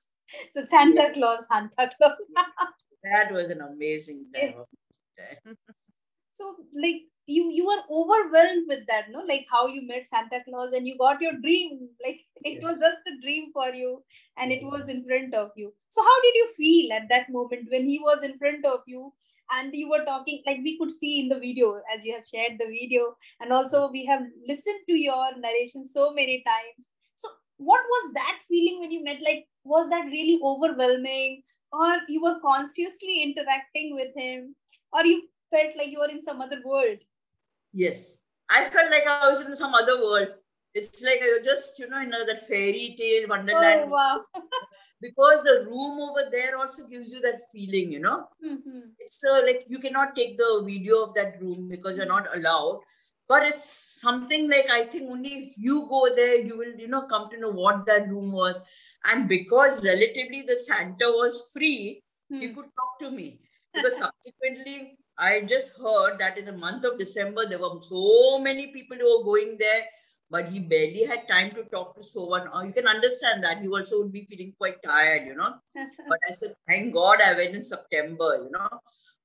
So, 0.54 0.62
Santa 0.62 1.02
yeah. 1.02 1.12
Claus, 1.12 1.40
Santa 1.50 1.90
Claus. 1.96 2.16
that 3.02 3.32
was 3.32 3.50
an 3.50 3.60
amazing 3.60 4.26
time. 4.34 4.54
so, 6.30 6.56
like, 6.80 7.02
you 7.26 7.50
you 7.50 7.66
were 7.66 7.82
overwhelmed 7.90 8.66
with 8.68 8.86
that 8.86 9.10
no 9.10 9.20
like 9.28 9.46
how 9.50 9.66
you 9.66 9.84
met 9.86 10.06
santa 10.06 10.42
claus 10.44 10.72
and 10.72 10.86
you 10.86 10.96
got 10.96 11.20
your 11.20 11.32
dream 11.40 11.88
like 12.04 12.20
it 12.44 12.54
yes. 12.54 12.62
was 12.62 12.78
just 12.78 13.08
a 13.08 13.20
dream 13.20 13.50
for 13.52 13.70
you 13.70 14.02
and 14.36 14.52
yes. 14.52 14.60
it 14.60 14.64
was 14.64 14.88
in 14.88 15.04
front 15.04 15.34
of 15.34 15.50
you 15.56 15.72
so 15.88 16.02
how 16.02 16.22
did 16.22 16.34
you 16.36 16.48
feel 16.56 16.92
at 16.92 17.08
that 17.08 17.28
moment 17.30 17.66
when 17.70 17.88
he 17.88 17.98
was 17.98 18.22
in 18.22 18.38
front 18.38 18.64
of 18.64 18.80
you 18.86 19.12
and 19.52 19.74
you 19.74 19.88
were 19.88 20.04
talking 20.04 20.42
like 20.46 20.58
we 20.62 20.78
could 20.78 20.90
see 20.90 21.20
in 21.20 21.28
the 21.28 21.38
video 21.38 21.80
as 21.94 22.04
you 22.04 22.14
have 22.14 22.26
shared 22.26 22.58
the 22.58 22.66
video. 22.66 23.16
And 23.40 23.52
also 23.52 23.90
we 23.90 24.04
have 24.06 24.22
listened 24.46 24.80
to 24.88 24.94
your 24.94 25.36
narration 25.38 25.86
so 25.86 26.12
many 26.12 26.42
times. 26.46 26.88
So 27.14 27.28
what 27.56 27.80
was 27.88 28.12
that 28.14 28.38
feeling 28.48 28.80
when 28.80 28.90
you 28.90 29.04
met? 29.04 29.20
Like 29.22 29.46
was 29.64 29.88
that 29.90 30.06
really 30.06 30.40
overwhelming? 30.42 31.42
Or 31.72 31.96
you 32.08 32.22
were 32.22 32.38
consciously 32.40 33.22
interacting 33.22 33.94
with 33.94 34.14
him? 34.16 34.54
Or 34.92 35.04
you 35.04 35.28
felt 35.50 35.76
like 35.76 35.88
you 35.88 35.98
were 35.98 36.08
in 36.08 36.22
some 36.22 36.40
other 36.40 36.60
world? 36.64 36.98
Yes. 37.72 38.22
I 38.48 38.64
felt 38.64 38.90
like 38.92 39.02
i 39.08 39.28
was 39.28 39.44
in 39.44 39.56
some 39.56 39.74
other 39.74 40.00
world 40.00 40.28
it's 40.76 41.02
like 41.02 41.20
I 41.22 41.38
just, 41.42 41.78
you 41.78 41.88
know, 41.88 42.02
in 42.02 42.10
that 42.10 42.46
fairy 42.46 42.94
tale 42.98 43.28
wonderland. 43.28 43.84
Oh, 43.86 43.90
wow. 43.90 44.20
because 45.00 45.42
the 45.42 45.66
room 45.70 45.98
over 46.00 46.28
there 46.30 46.58
also 46.58 46.86
gives 46.86 47.12
you 47.14 47.20
that 47.22 47.40
feeling, 47.50 47.92
you 47.92 48.00
know. 48.00 48.26
Mm-hmm. 48.44 48.80
It's 48.98 49.24
uh, 49.24 49.40
like 49.46 49.64
you 49.68 49.78
cannot 49.78 50.14
take 50.14 50.36
the 50.36 50.62
video 50.66 51.02
of 51.02 51.14
that 51.14 51.40
room 51.40 51.68
because 51.70 51.96
you're 51.96 52.06
not 52.06 52.26
allowed. 52.36 52.80
But 53.26 53.44
it's 53.44 54.00
something 54.02 54.50
like 54.50 54.66
I 54.70 54.84
think 54.84 55.10
only 55.10 55.30
if 55.30 55.54
you 55.58 55.86
go 55.88 56.08
there, 56.14 56.44
you 56.44 56.58
will, 56.58 56.74
you 56.78 56.88
know, 56.88 57.06
come 57.08 57.30
to 57.30 57.40
know 57.40 57.52
what 57.52 57.86
that 57.86 58.08
room 58.08 58.30
was. 58.30 58.60
And 59.06 59.28
because 59.28 59.82
relatively 59.82 60.42
the 60.42 60.60
Santa 60.60 61.06
was 61.06 61.50
free, 61.54 62.02
mm. 62.30 62.40
he 62.40 62.48
could 62.48 62.66
talk 62.66 62.98
to 63.00 63.10
me. 63.10 63.40
Because 63.72 63.98
subsequently, 63.98 64.98
I 65.18 65.42
just 65.48 65.78
heard 65.78 66.18
that 66.18 66.36
in 66.36 66.44
the 66.44 66.52
month 66.52 66.84
of 66.84 66.98
December, 66.98 67.48
there 67.48 67.58
were 67.58 67.80
so 67.80 68.40
many 68.40 68.72
people 68.72 68.98
who 68.98 69.18
were 69.18 69.24
going 69.24 69.56
there 69.58 69.82
but 70.30 70.48
he 70.48 70.60
barely 70.60 71.04
had 71.04 71.28
time 71.28 71.50
to 71.52 71.64
talk 71.64 71.94
to 71.96 72.02
someone. 72.02 72.48
Or 72.52 72.64
you 72.66 72.72
can 72.72 72.86
understand 72.86 73.44
that 73.44 73.58
he 73.58 73.68
also 73.68 74.02
would 74.02 74.12
be 74.12 74.26
feeling 74.28 74.54
quite 74.58 74.82
tired, 74.82 75.26
you 75.26 75.36
know. 75.36 75.54
but 76.08 76.18
I 76.28 76.32
said, 76.32 76.54
thank 76.66 76.94
God 76.94 77.18
I 77.24 77.34
went 77.34 77.54
in 77.54 77.62
September, 77.62 78.42
you 78.42 78.50
know. 78.50 78.68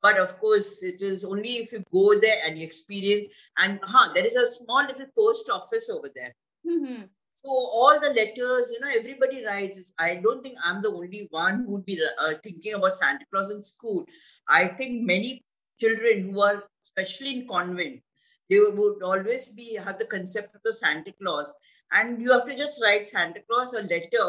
But 0.01 0.19
of 0.19 0.39
course, 0.39 0.81
it 0.83 1.01
is 1.01 1.23
only 1.25 1.49
if 1.57 1.71
you 1.71 1.83
go 1.91 2.19
there 2.19 2.37
and 2.47 2.57
you 2.57 2.65
experience. 2.65 3.51
And 3.57 3.79
huh, 3.83 4.13
there 4.13 4.25
is 4.25 4.35
a 4.35 4.47
small 4.47 4.83
little 4.85 5.07
post 5.17 5.49
office 5.49 5.89
over 5.89 6.09
there. 6.13 6.35
Mm-hmm. 6.67 7.03
So 7.33 7.49
all 7.49 7.99
the 7.99 8.09
letters, 8.09 8.71
you 8.71 8.79
know, 8.81 8.89
everybody 8.95 9.43
writes. 9.45 9.93
I 9.99 10.19
don't 10.21 10.43
think 10.43 10.57
I'm 10.65 10.81
the 10.81 10.89
only 10.89 11.27
one 11.31 11.63
who 11.63 11.73
would 11.73 11.85
be 11.85 11.99
uh, 12.21 12.33
thinking 12.43 12.73
about 12.75 12.97
Santa 12.97 13.25
Claus 13.31 13.49
in 13.51 13.63
school. 13.63 14.05
I 14.47 14.65
think 14.65 15.03
many 15.03 15.43
children 15.79 16.31
who 16.31 16.41
are, 16.41 16.63
especially 16.83 17.39
in 17.39 17.47
convent, 17.47 18.01
they 18.51 18.59
would 18.59 19.01
always 19.01 19.53
be 19.53 19.75
have 19.83 19.97
the 19.97 20.05
concept 20.05 20.53
of 20.55 20.61
the 20.63 20.73
Santa 20.73 21.13
Claus, 21.19 21.53
and 21.93 22.21
you 22.21 22.31
have 22.33 22.45
to 22.45 22.55
just 22.55 22.83
write 22.83 23.05
Santa 23.05 23.41
Claus 23.49 23.73
a 23.73 23.83
letter 23.83 24.27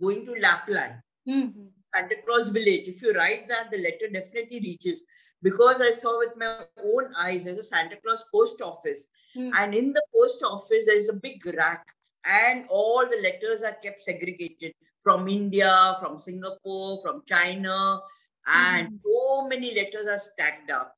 going 0.00 0.24
to 0.26 0.34
Lapland. 0.40 1.00
Mm-hmm. 1.26 1.68
Santa 1.94 2.16
Claus 2.26 2.48
village. 2.48 2.88
If 2.88 3.02
you 3.02 3.12
write 3.12 3.48
that, 3.48 3.70
the 3.70 3.78
letter 3.78 4.08
definitely 4.12 4.60
reaches. 4.60 5.06
Because 5.42 5.80
I 5.80 5.92
saw 5.92 6.18
with 6.18 6.36
my 6.36 6.58
own 6.82 7.08
eyes, 7.20 7.44
there's 7.44 7.58
a 7.58 7.62
Santa 7.62 7.96
Claus 8.04 8.28
post 8.34 8.60
office. 8.60 9.08
Mm. 9.36 9.50
And 9.60 9.74
in 9.74 9.92
the 9.92 10.02
post 10.14 10.42
office, 10.42 10.86
there 10.86 10.98
is 10.98 11.08
a 11.08 11.16
big 11.16 11.46
rack. 11.46 11.86
And 12.26 12.66
all 12.70 13.06
the 13.08 13.20
letters 13.22 13.62
are 13.62 13.76
kept 13.82 14.00
segregated 14.00 14.72
from 15.02 15.28
India, 15.28 15.94
from 16.00 16.18
Singapore, 16.18 17.00
from 17.02 17.22
China. 17.28 18.00
And 18.46 18.88
mm. 18.88 18.98
so 19.02 19.48
many 19.48 19.74
letters 19.74 20.06
are 20.10 20.18
stacked 20.18 20.70
up. 20.70 20.96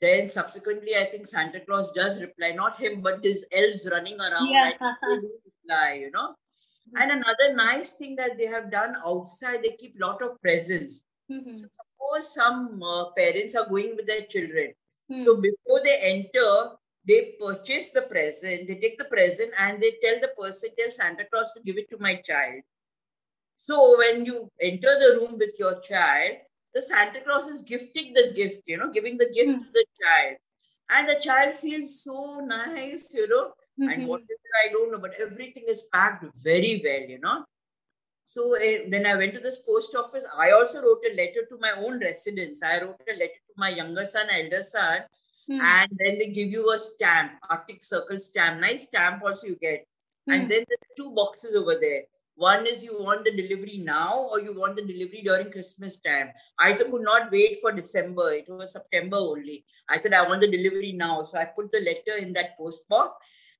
Then 0.00 0.28
subsequently, 0.28 0.90
I 0.98 1.04
think 1.04 1.26
Santa 1.26 1.60
Claus 1.60 1.92
does 1.92 2.20
reply, 2.20 2.52
not 2.54 2.78
him, 2.78 3.00
but 3.00 3.24
his 3.24 3.46
elves 3.52 3.88
running 3.90 4.18
around. 4.20 4.48
Yeah. 4.48 4.72
reply, 5.02 5.98
you 6.00 6.10
know. 6.10 6.34
Mm-hmm. 6.88 7.02
And 7.02 7.10
another 7.12 7.56
nice 7.56 7.98
thing 7.98 8.16
that 8.16 8.36
they 8.38 8.46
have 8.46 8.70
done 8.70 8.94
outside, 9.06 9.62
they 9.62 9.76
keep 9.78 9.94
lot 9.98 10.22
of 10.22 10.40
presents. 10.42 11.04
Mm-hmm. 11.30 11.54
So 11.54 11.66
suppose 11.70 12.34
some 12.34 12.80
uh, 12.82 13.06
parents 13.16 13.56
are 13.56 13.68
going 13.68 13.94
with 13.96 14.06
their 14.06 14.26
children. 14.28 14.74
Mm-hmm. 15.10 15.22
So 15.22 15.40
before 15.40 15.80
they 15.82 15.98
enter, 16.04 16.76
they 17.06 17.36
purchase 17.40 17.92
the 17.92 18.02
present, 18.02 18.66
they 18.66 18.74
take 18.74 18.98
the 18.98 19.04
present 19.04 19.52
and 19.60 19.80
they 19.80 19.92
tell 20.02 20.20
the 20.20 20.32
person, 20.38 20.70
tell 20.78 20.90
Santa 20.90 21.24
Claus 21.30 21.52
to 21.54 21.62
give 21.62 21.78
it 21.78 21.88
to 21.90 21.98
my 22.00 22.20
child. 22.24 22.62
So 23.54 23.96
when 23.98 24.26
you 24.26 24.50
enter 24.60 24.88
the 24.88 25.20
room 25.20 25.38
with 25.38 25.54
your 25.58 25.80
child, 25.80 26.38
the 26.76 26.82
Santa 26.82 27.20
Claus 27.24 27.46
is 27.46 27.62
gifting 27.62 28.12
the 28.12 28.32
gift, 28.36 28.64
you 28.66 28.76
know, 28.76 28.90
giving 28.90 29.16
the 29.16 29.30
gift 29.34 29.56
mm. 29.56 29.64
to 29.64 29.70
the 29.72 29.86
child. 30.02 30.36
And 30.90 31.08
the 31.08 31.18
child 31.26 31.54
feels 31.56 32.04
so 32.04 32.40
nice, 32.44 33.14
you 33.14 33.26
know. 33.26 33.44
Mm-hmm. 33.80 33.88
And 33.88 34.08
what 34.08 34.20
is 34.20 34.28
it, 34.28 34.68
I 34.68 34.72
don't 34.72 34.92
know, 34.92 34.98
but 34.98 35.14
everything 35.18 35.64
is 35.66 35.88
packed 35.92 36.26
very 36.44 36.82
well, 36.84 37.08
you 37.08 37.18
know. 37.18 37.44
So 38.24 38.56
uh, 38.56 38.88
when 38.88 39.06
I 39.06 39.16
went 39.16 39.34
to 39.34 39.40
this 39.40 39.64
post 39.66 39.96
office, 39.96 40.26
I 40.38 40.50
also 40.50 40.82
wrote 40.82 41.04
a 41.10 41.16
letter 41.16 41.46
to 41.48 41.58
my 41.60 41.72
own 41.78 41.98
residence. 41.98 42.62
I 42.62 42.82
wrote 42.82 43.00
a 43.08 43.18
letter 43.18 43.40
to 43.48 43.54
my 43.56 43.70
younger 43.70 44.04
son, 44.04 44.26
elder 44.30 44.62
son, 44.62 45.00
mm. 45.50 45.60
and 45.60 45.90
then 45.98 46.18
they 46.18 46.28
give 46.28 46.50
you 46.50 46.70
a 46.72 46.78
stamp, 46.78 47.32
Arctic 47.48 47.82
Circle 47.82 48.18
stamp, 48.20 48.60
nice 48.60 48.88
stamp 48.88 49.22
also 49.24 49.48
you 49.48 49.56
get. 49.56 49.86
Mm. 50.28 50.34
And 50.34 50.42
then 50.50 50.64
there 50.68 50.82
are 50.82 50.96
two 50.96 51.14
boxes 51.14 51.54
over 51.54 51.76
there. 51.80 52.02
One 52.36 52.66
is 52.66 52.84
you 52.84 53.02
want 53.02 53.24
the 53.24 53.30
delivery 53.30 53.78
now 53.82 54.28
or 54.30 54.40
you 54.40 54.54
want 54.54 54.76
the 54.76 54.82
delivery 54.82 55.22
during 55.24 55.50
Christmas 55.50 55.98
time. 56.00 56.30
I 56.58 56.74
could 56.74 56.90
not 57.00 57.32
wait 57.32 57.56
for 57.62 57.72
December. 57.72 58.34
It 58.34 58.44
was 58.48 58.74
September 58.74 59.16
only. 59.16 59.64
I 59.88 59.96
said, 59.96 60.12
I 60.12 60.28
want 60.28 60.42
the 60.42 60.50
delivery 60.50 60.92
now. 60.92 61.22
So 61.22 61.38
I 61.38 61.46
put 61.46 61.72
the 61.72 61.80
letter 61.80 62.18
in 62.18 62.34
that 62.34 62.56
post 62.58 62.88
box. 62.90 63.14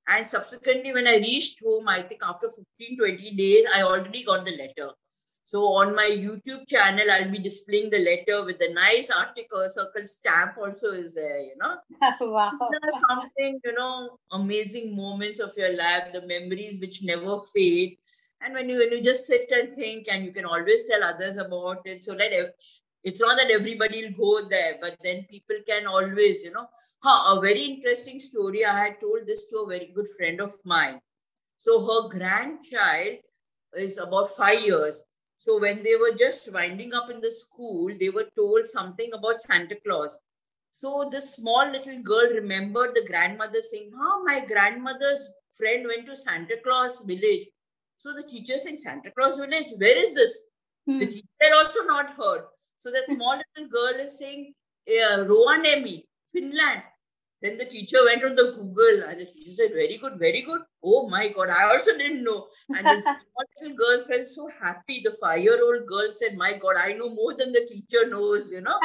And 0.09 0.27
subsequently, 0.27 0.93
when 0.93 1.09
I 1.09 1.17
reached 1.17 1.65
home, 1.65 1.89
I 1.89 2.03
think 2.03 2.21
after 2.23 2.49
15, 2.49 2.99
20 2.99 3.35
days, 3.35 3.65
I 3.75 3.83
already 3.83 4.23
got 4.23 4.45
the 4.45 4.57
letter. 4.57 4.93
So 5.43 5.63
on 5.75 5.95
my 5.95 6.11
YouTube 6.11 6.69
channel, 6.69 7.11
I'll 7.11 7.31
be 7.31 7.39
displaying 7.39 7.89
the 7.91 8.05
letter 8.05 8.45
with 8.45 8.59
the 8.59 8.73
nice 8.75 9.11
Arctic 9.11 9.49
Circle 9.69 10.05
stamp 10.05 10.59
also 10.59 10.93
is 10.93 11.15
there, 11.15 11.39
you 11.41 11.55
know. 11.57 11.77
wow. 12.21 12.51
These 12.61 13.01
something, 13.09 13.61
you 13.65 13.73
know, 13.73 14.19
amazing 14.33 14.95
moments 14.95 15.41
of 15.41 15.51
your 15.57 15.75
life, 15.77 16.13
the 16.13 16.27
memories 16.27 16.81
which 16.81 17.03
never 17.05 17.39
fade 17.55 17.97
and 18.41 18.55
when 18.55 18.69
you 18.69 18.79
when 18.79 18.93
you 18.93 19.03
just 19.03 19.27
sit 19.27 19.51
and 19.51 19.73
think 19.75 20.07
and 20.11 20.25
you 20.25 20.33
can 20.33 20.45
always 20.45 20.87
tell 20.89 21.03
others 21.03 21.37
about 21.37 21.81
it 21.85 22.03
so 22.03 22.15
that 22.15 22.33
it's 23.05 23.21
not 23.21 23.37
that 23.39 23.51
everybody 23.51 24.05
will 24.05 24.17
go 24.43 24.49
there 24.49 24.75
but 24.81 24.97
then 25.03 25.25
people 25.31 25.57
can 25.67 25.87
always 25.87 26.45
you 26.45 26.53
know. 26.53 26.67
Huh, 27.03 27.37
a 27.37 27.41
very 27.41 27.63
interesting 27.65 28.19
story. 28.19 28.65
I 28.65 28.79
had 28.79 29.01
told 29.01 29.27
this 29.27 29.49
to 29.51 29.59
a 29.59 29.67
very 29.69 29.93
good 29.95 30.07
friend 30.17 30.41
of 30.41 30.53
mine. 30.65 31.01
So 31.57 31.81
her 31.81 32.09
grandchild 32.09 33.19
is 33.77 33.99
about 33.99 34.31
five 34.31 34.61
years. 34.61 35.05
So 35.39 35.61
when 35.61 35.83
they 35.83 35.97
were 35.97 36.13
just 36.17 36.53
winding 36.53 36.95
up 36.95 37.11
in 37.11 37.21
the 37.21 37.31
school 37.31 37.91
they 37.99 38.11
were 38.11 38.29
told 38.37 38.67
something 38.67 39.11
about 39.13 39.37
santa 39.37 39.77
claus. 39.87 40.21
So 40.73 41.09
this 41.11 41.37
small 41.37 41.71
little 41.71 42.03
girl 42.03 42.29
remembered 42.35 42.95
the 42.95 43.05
grandmother 43.07 43.61
saying, 43.61 43.93
"Oh, 43.95 44.23
my 44.27 44.45
grandmother's 44.47 45.33
friend 45.57 45.87
went 45.87 46.07
to 46.07 46.15
Santa 46.17 46.57
Claus 46.63 47.05
village 47.07 47.47
so 47.97 48.13
the 48.15 48.23
teacher 48.23 48.59
saying 48.59 48.77
Santa 48.77 49.11
Claus 49.11 49.39
village, 49.39 49.67
where 49.79 49.97
is 49.97 50.15
this? 50.15 50.47
Hmm. 50.87 50.99
The 50.99 51.07
teacher 51.07 51.29
had 51.41 51.53
also 51.53 51.85
not 51.87 52.11
heard. 52.11 52.45
So 52.79 52.91
that 52.91 53.07
small 53.07 53.41
little 53.57 53.71
girl 53.71 54.05
is 54.05 54.19
saying, 54.19 54.53
uh, 54.89 55.25
Rovaniemi, 55.25 56.05
Finland. 56.33 56.83
then 57.43 57.59
the 57.59 57.65
teacher 57.65 57.99
went 58.05 58.25
on 58.25 58.35
the 58.35 58.45
Google 58.53 59.03
and 59.09 59.21
the 59.21 59.25
teacher 59.27 59.53
said, 59.53 59.73
Very 59.73 59.99
good, 59.99 60.19
very 60.19 60.43
good. 60.43 60.61
Oh 60.83 61.09
my 61.09 61.29
God, 61.29 61.51
I 61.51 61.65
also 61.73 61.97
didn't 61.97 62.23
know. 62.23 62.47
And 62.69 62.87
this 62.87 63.03
small 63.05 63.45
little 63.61 63.77
girl 63.77 64.05
felt 64.05 64.27
so 64.27 64.49
happy. 64.61 65.01
The 65.05 65.17
five 65.21 65.43
year 65.43 65.59
old 65.63 65.87
girl 65.87 66.09
said, 66.11 66.37
My 66.37 66.53
God, 66.55 66.77
I 66.79 66.93
know 66.93 67.09
more 67.09 67.35
than 67.35 67.53
the 67.53 67.67
teacher 67.67 68.09
knows, 68.09 68.51
you 68.53 68.61
know. 68.61 68.79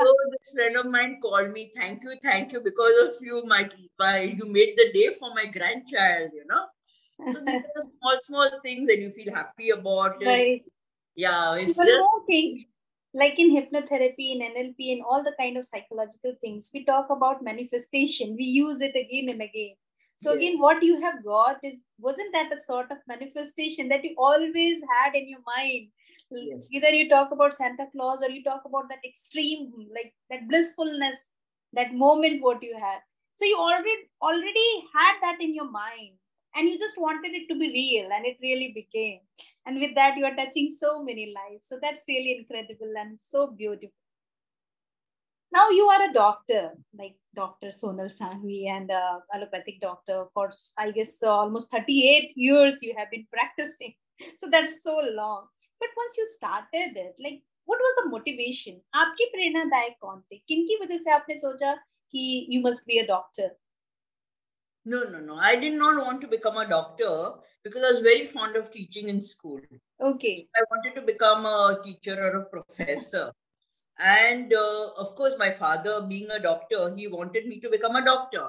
so 0.00 0.14
this 0.32 0.54
friend 0.54 0.76
of 0.76 0.86
mine 0.86 1.18
called 1.22 1.52
me, 1.52 1.70
Thank 1.74 2.02
you, 2.04 2.16
thank 2.22 2.52
you. 2.52 2.60
Because 2.60 3.08
of 3.08 3.14
you, 3.22 3.42
my, 3.44 3.68
my 3.98 4.20
you 4.20 4.46
made 4.46 4.74
the 4.76 4.92
day 4.92 5.10
for 5.18 5.34
my 5.34 5.46
grandchild, 5.46 6.30
you 6.34 6.46
know. 6.48 6.66
So 7.26 7.40
these 7.44 7.62
are 7.62 7.82
small, 7.82 8.18
small 8.20 8.50
things 8.62 8.88
and 8.88 9.02
you 9.02 9.10
feel 9.10 9.34
happy 9.34 9.70
about 9.70 10.20
it. 10.20 10.26
Right. 10.26 10.62
Yeah, 11.16 11.56
it's 11.56 11.76
One 11.76 11.86
just, 11.86 11.98
more 11.98 12.26
thing 12.26 12.66
like 13.12 13.38
in 13.38 13.50
hypnotherapy 13.50 14.32
in 14.32 14.40
nlp 14.40 14.92
and 14.92 15.02
all 15.02 15.22
the 15.24 15.34
kind 15.38 15.56
of 15.56 15.64
psychological 15.64 16.32
things 16.40 16.70
we 16.72 16.84
talk 16.84 17.10
about 17.10 17.42
manifestation 17.42 18.36
we 18.38 18.44
use 18.44 18.80
it 18.80 18.94
again 18.96 19.28
and 19.28 19.42
again 19.42 19.74
so 20.16 20.32
yes. 20.32 20.36
again 20.36 20.60
what 20.60 20.82
you 20.82 21.00
have 21.00 21.24
got 21.24 21.58
is 21.64 21.80
wasn't 21.98 22.32
that 22.32 22.52
a 22.56 22.60
sort 22.60 22.90
of 22.90 22.98
manifestation 23.08 23.88
that 23.88 24.04
you 24.04 24.14
always 24.16 24.80
had 24.94 25.14
in 25.14 25.28
your 25.28 25.40
mind 25.46 25.88
yes. 26.30 26.70
either 26.72 26.90
you 26.90 27.08
talk 27.08 27.32
about 27.32 27.56
santa 27.56 27.86
claus 27.92 28.20
or 28.22 28.30
you 28.30 28.44
talk 28.44 28.62
about 28.64 28.88
that 28.88 29.04
extreme 29.04 29.72
like 29.92 30.14
that 30.30 30.48
blissfulness 30.48 31.18
that 31.72 31.92
moment 31.92 32.40
what 32.42 32.62
you 32.62 32.76
had 32.78 33.00
so 33.34 33.44
you 33.44 33.56
already 33.56 33.96
already 34.22 34.70
had 34.94 35.14
that 35.20 35.40
in 35.40 35.52
your 35.52 35.70
mind 35.70 36.14
and 36.56 36.68
you 36.68 36.78
just 36.78 36.98
wanted 36.98 37.32
it 37.32 37.48
to 37.48 37.58
be 37.58 37.68
real 37.70 38.10
and 38.12 38.26
it 38.26 38.36
really 38.42 38.72
became. 38.74 39.20
And 39.66 39.78
with 39.80 39.94
that 39.94 40.16
you 40.16 40.24
are 40.24 40.34
touching 40.34 40.74
so 40.76 41.02
many 41.02 41.34
lives. 41.34 41.66
So 41.68 41.78
that's 41.80 42.00
really 42.08 42.36
incredible 42.38 42.92
and 42.98 43.18
so 43.20 43.48
beautiful. 43.48 43.94
Now 45.52 45.70
you 45.70 45.88
are 45.88 46.08
a 46.08 46.12
doctor 46.12 46.72
like 46.96 47.16
dr 47.34 47.68
sonal 47.68 48.10
sanghvi 48.16 48.68
and 48.68 48.90
a 48.90 49.18
allopathic 49.34 49.80
doctor 49.80 50.24
for 50.34 50.50
i 50.78 50.90
guess 50.90 51.22
uh, 51.22 51.30
almost 51.30 51.70
38 51.70 52.32
years 52.36 52.78
you 52.82 52.94
have 52.96 53.10
been 53.10 53.26
practicing. 53.32 53.94
So 54.38 54.48
that's 54.50 54.82
so 54.82 55.00
long. 55.12 55.46
But 55.78 55.88
once 55.96 56.18
you 56.18 56.26
started 56.26 56.96
it 56.96 57.14
like 57.22 57.40
what 57.64 57.78
was 57.78 57.94
the 57.98 58.10
motivation? 58.10 58.80
aapki 58.94 59.26
prerna 59.34 59.64
dayak 59.74 59.98
kaun 60.04 60.22
the 60.30 60.40
kinki 60.50 60.78
wajah 60.82 61.00
se 61.06 61.10
aapne 61.16 61.36
socha 61.46 61.74
ki 62.12 62.46
you 62.48 62.60
must 62.60 62.86
be 62.86 62.98
a 62.98 63.06
doctor? 63.06 63.50
No, 64.84 65.04
no, 65.04 65.20
no. 65.20 65.36
I 65.36 65.58
did 65.60 65.74
not 65.74 66.04
want 66.04 66.20
to 66.22 66.28
become 66.28 66.56
a 66.56 66.68
doctor 66.68 67.32
because 67.64 67.82
I 67.84 67.92
was 67.92 68.00
very 68.00 68.26
fond 68.26 68.56
of 68.56 68.70
teaching 68.70 69.08
in 69.08 69.20
school. 69.20 69.60
Okay. 70.00 70.36
So 70.36 70.46
I 70.56 70.62
wanted 70.70 71.00
to 71.00 71.06
become 71.06 71.44
a 71.44 71.78
teacher 71.84 72.18
or 72.18 72.42
a 72.42 72.44
professor. 72.46 73.32
And 73.98 74.52
uh, 74.52 74.90
of 74.98 75.14
course, 75.14 75.36
my 75.38 75.50
father, 75.50 76.06
being 76.08 76.30
a 76.30 76.40
doctor, 76.40 76.94
he 76.96 77.08
wanted 77.08 77.46
me 77.46 77.60
to 77.60 77.68
become 77.68 77.96
a 77.96 78.04
doctor, 78.04 78.48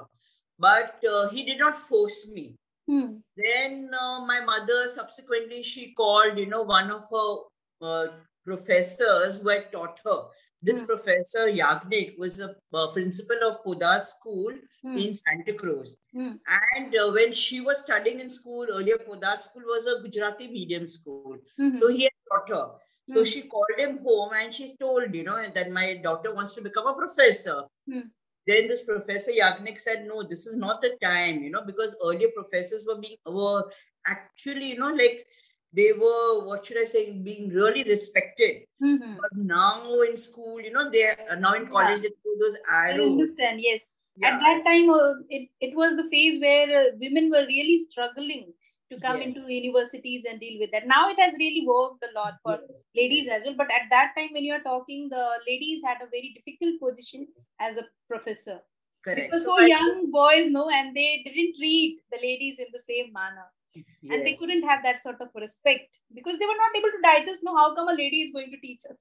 but 0.58 0.96
uh, 1.04 1.28
he 1.28 1.44
did 1.44 1.58
not 1.58 1.76
force 1.76 2.32
me. 2.32 2.56
Hmm. 2.88 3.16
Then 3.36 3.90
uh, 3.92 4.24
my 4.24 4.40
mother 4.44 4.88
subsequently 4.88 5.62
she 5.62 5.92
called, 5.92 6.38
you 6.38 6.46
know, 6.46 6.62
one 6.62 6.90
of 6.90 7.02
her 7.10 7.36
uh, 7.82 8.06
professors 8.44 9.40
who 9.40 9.48
had 9.48 9.70
taught 9.72 9.98
her 10.04 10.22
this 10.62 10.82
mm. 10.82 10.86
professor 10.86 11.50
Yagnik 11.50 12.16
was 12.18 12.40
a 12.40 12.54
uh, 12.72 12.92
principal 12.92 13.36
of 13.48 13.64
Podar 13.64 14.00
School 14.00 14.52
mm. 14.86 15.06
in 15.06 15.12
Santa 15.12 15.54
Cruz. 15.54 15.96
Mm. 16.16 16.38
And 16.74 16.94
uh, 16.94 17.10
when 17.12 17.32
she 17.32 17.60
was 17.60 17.82
studying 17.82 18.20
in 18.20 18.28
school, 18.28 18.66
earlier 18.70 18.98
Podar 18.98 19.36
School 19.38 19.62
was 19.66 19.86
a 19.88 20.02
Gujarati 20.02 20.48
medium 20.48 20.86
school. 20.86 21.36
Mm-hmm. 21.60 21.76
So 21.76 21.88
he 21.88 22.04
had 22.04 22.12
taught 22.30 22.48
her. 22.48 22.70
So 23.08 23.20
hmm. 23.20 23.24
she 23.24 23.42
called 23.42 23.74
him 23.76 23.98
home 23.98 24.30
and 24.32 24.52
she 24.52 24.76
told, 24.80 25.12
you 25.12 25.24
know, 25.24 25.36
that 25.56 25.72
my 25.72 26.00
daughter 26.04 26.32
wants 26.32 26.54
to 26.54 26.62
become 26.62 26.86
a 26.86 26.94
professor. 26.94 27.64
Hmm. 27.90 28.12
Then 28.46 28.68
this 28.68 28.84
professor 28.84 29.32
Yagnik 29.32 29.76
said, 29.76 30.06
no, 30.06 30.22
this 30.22 30.46
is 30.46 30.56
not 30.56 30.80
the 30.82 30.96
time, 31.02 31.42
you 31.42 31.50
know, 31.50 31.62
because 31.66 31.96
earlier 32.04 32.28
professors 32.34 32.86
were 32.88 33.00
being, 33.00 33.16
were 33.26 33.64
actually, 34.08 34.70
you 34.70 34.78
know, 34.78 34.92
like 34.92 35.26
they 35.72 35.90
were 35.98 36.44
what 36.46 36.64
should 36.64 36.80
i 36.80 36.84
say 36.84 37.12
being 37.18 37.48
really 37.50 37.84
respected 37.84 38.62
mm-hmm. 38.82 39.14
but 39.20 39.30
now 39.34 40.00
in 40.08 40.16
school 40.16 40.60
you 40.60 40.72
know 40.72 40.90
they 40.90 41.04
are 41.04 41.36
now 41.38 41.54
in 41.54 41.66
college 41.66 42.00
yeah. 42.02 42.08
they 42.08 42.16
do 42.24 42.36
those 42.40 42.56
arrows 42.80 43.00
i 43.00 43.12
understand 43.12 43.60
yes 43.60 43.80
yeah. 44.16 44.28
at 44.28 44.40
that 44.40 44.64
time 44.64 44.90
uh, 44.90 45.14
it, 45.28 45.48
it 45.60 45.74
was 45.74 45.96
the 45.96 46.08
phase 46.10 46.40
where 46.40 46.68
uh, 46.80 46.84
women 47.00 47.30
were 47.30 47.46
really 47.46 47.78
struggling 47.90 48.52
to 48.90 49.00
come 49.00 49.16
yes. 49.18 49.28
into 49.28 49.52
universities 49.52 50.24
and 50.28 50.38
deal 50.40 50.58
with 50.60 50.70
that 50.72 50.86
now 50.86 51.08
it 51.08 51.18
has 51.18 51.32
really 51.38 51.64
worked 51.66 52.04
a 52.04 52.12
lot 52.18 52.34
for 52.42 52.58
yes. 52.68 52.84
ladies 52.94 53.28
as 53.30 53.42
well 53.46 53.54
but 53.56 53.72
at 53.72 53.88
that 53.90 54.12
time 54.16 54.28
when 54.32 54.44
you're 54.44 54.62
talking 54.62 55.08
the 55.08 55.24
ladies 55.46 55.82
had 55.84 55.96
a 56.02 56.10
very 56.10 56.36
difficult 56.36 56.78
position 56.80 57.26
as 57.60 57.78
a 57.78 57.84
professor 58.08 58.60
Correct. 59.02 59.30
because 59.30 59.44
so, 59.44 59.56
so 59.56 59.64
young 59.64 60.10
boys 60.10 60.48
know 60.48 60.68
and 60.68 60.94
they 60.94 61.22
didn't 61.24 61.56
treat 61.56 62.00
the 62.12 62.18
ladies 62.18 62.58
in 62.58 62.66
the 62.72 62.82
same 62.86 63.12
manner 63.12 63.46
yes. 63.74 63.96
and 64.10 64.26
they 64.26 64.34
couldn't 64.34 64.62
have 64.62 64.82
that 64.82 65.02
sort 65.02 65.20
of 65.20 65.28
respect 65.34 65.98
because 66.14 66.38
they 66.38 66.46
were 66.46 66.60
not 66.64 66.76
able 66.76 66.90
to 66.90 67.02
digest 67.02 67.40
no 67.42 67.56
how 67.56 67.74
come 67.74 67.88
a 67.88 67.94
lady 67.94 68.22
is 68.22 68.32
going 68.32 68.50
to 68.50 68.60
teach 68.60 68.80
us 68.90 68.96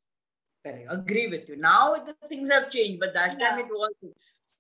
Correct. 0.64 0.88
Agree 0.92 1.28
with 1.28 1.50
you. 1.50 1.58
Now 1.58 1.96
the 2.06 2.16
things 2.28 2.52
have 2.52 2.70
changed, 2.70 3.00
but 3.00 3.14
that 3.16 3.32
time 3.32 3.58
yeah. 3.58 3.60
it 3.60 3.66
was. 3.66 3.92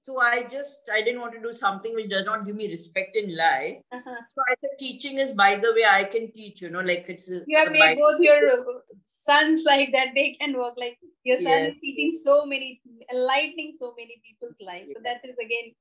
So 0.02 0.19
I 0.19 0.47
just 0.50 0.89
I 0.91 1.02
didn't 1.02 1.21
want 1.21 1.34
to 1.34 1.41
do 1.41 1.54
something 1.54 1.93
which 1.93 2.10
does 2.10 2.26
not 2.26 2.43
give 2.45 2.56
me 2.56 2.67
respect 2.67 3.15
in 3.15 3.36
life. 3.38 3.78
Uh-huh. 3.91 4.21
So 4.28 4.41
I 4.50 4.56
said 4.62 4.80
teaching 4.80 5.19
is 5.19 5.34
by 5.34 5.56
the 5.56 5.71
way 5.76 5.86
I 5.88 6.06
can 6.06 6.32
teach. 6.32 6.62
You 6.62 6.71
know, 6.71 6.80
like 6.80 7.06
it's. 7.08 7.32
You 7.45 7.58
have 7.58 7.71
made 7.71 8.00
both 8.00 8.19
your 8.19 8.84
sons 9.06 9.62
like 9.63 9.91
that. 9.93 10.08
They 10.15 10.32
can 10.32 10.58
work 10.58 10.74
like 10.78 10.97
your 11.24 11.38
son 11.38 11.45
yes. 11.45 11.74
is 11.74 11.80
teaching 11.80 12.19
so 12.24 12.45
many, 12.45 12.82
enlightening 13.13 13.74
so 13.80 13.93
many 13.95 14.19
people's 14.26 14.58
lives. 14.60 14.91
So 14.95 15.02
that 15.04 15.21
is 15.24 15.36
again, 15.38 15.76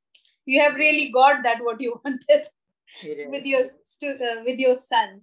you 0.44 0.60
have 0.60 0.74
really 0.74 1.10
got 1.12 1.42
that 1.44 1.64
what 1.64 1.80
you 1.80 1.98
wanted 2.04 2.46
with 3.02 3.44
your 3.44 3.64
uh, 3.64 4.42
with 4.44 4.58
your 4.58 4.76
sons. 4.76 5.22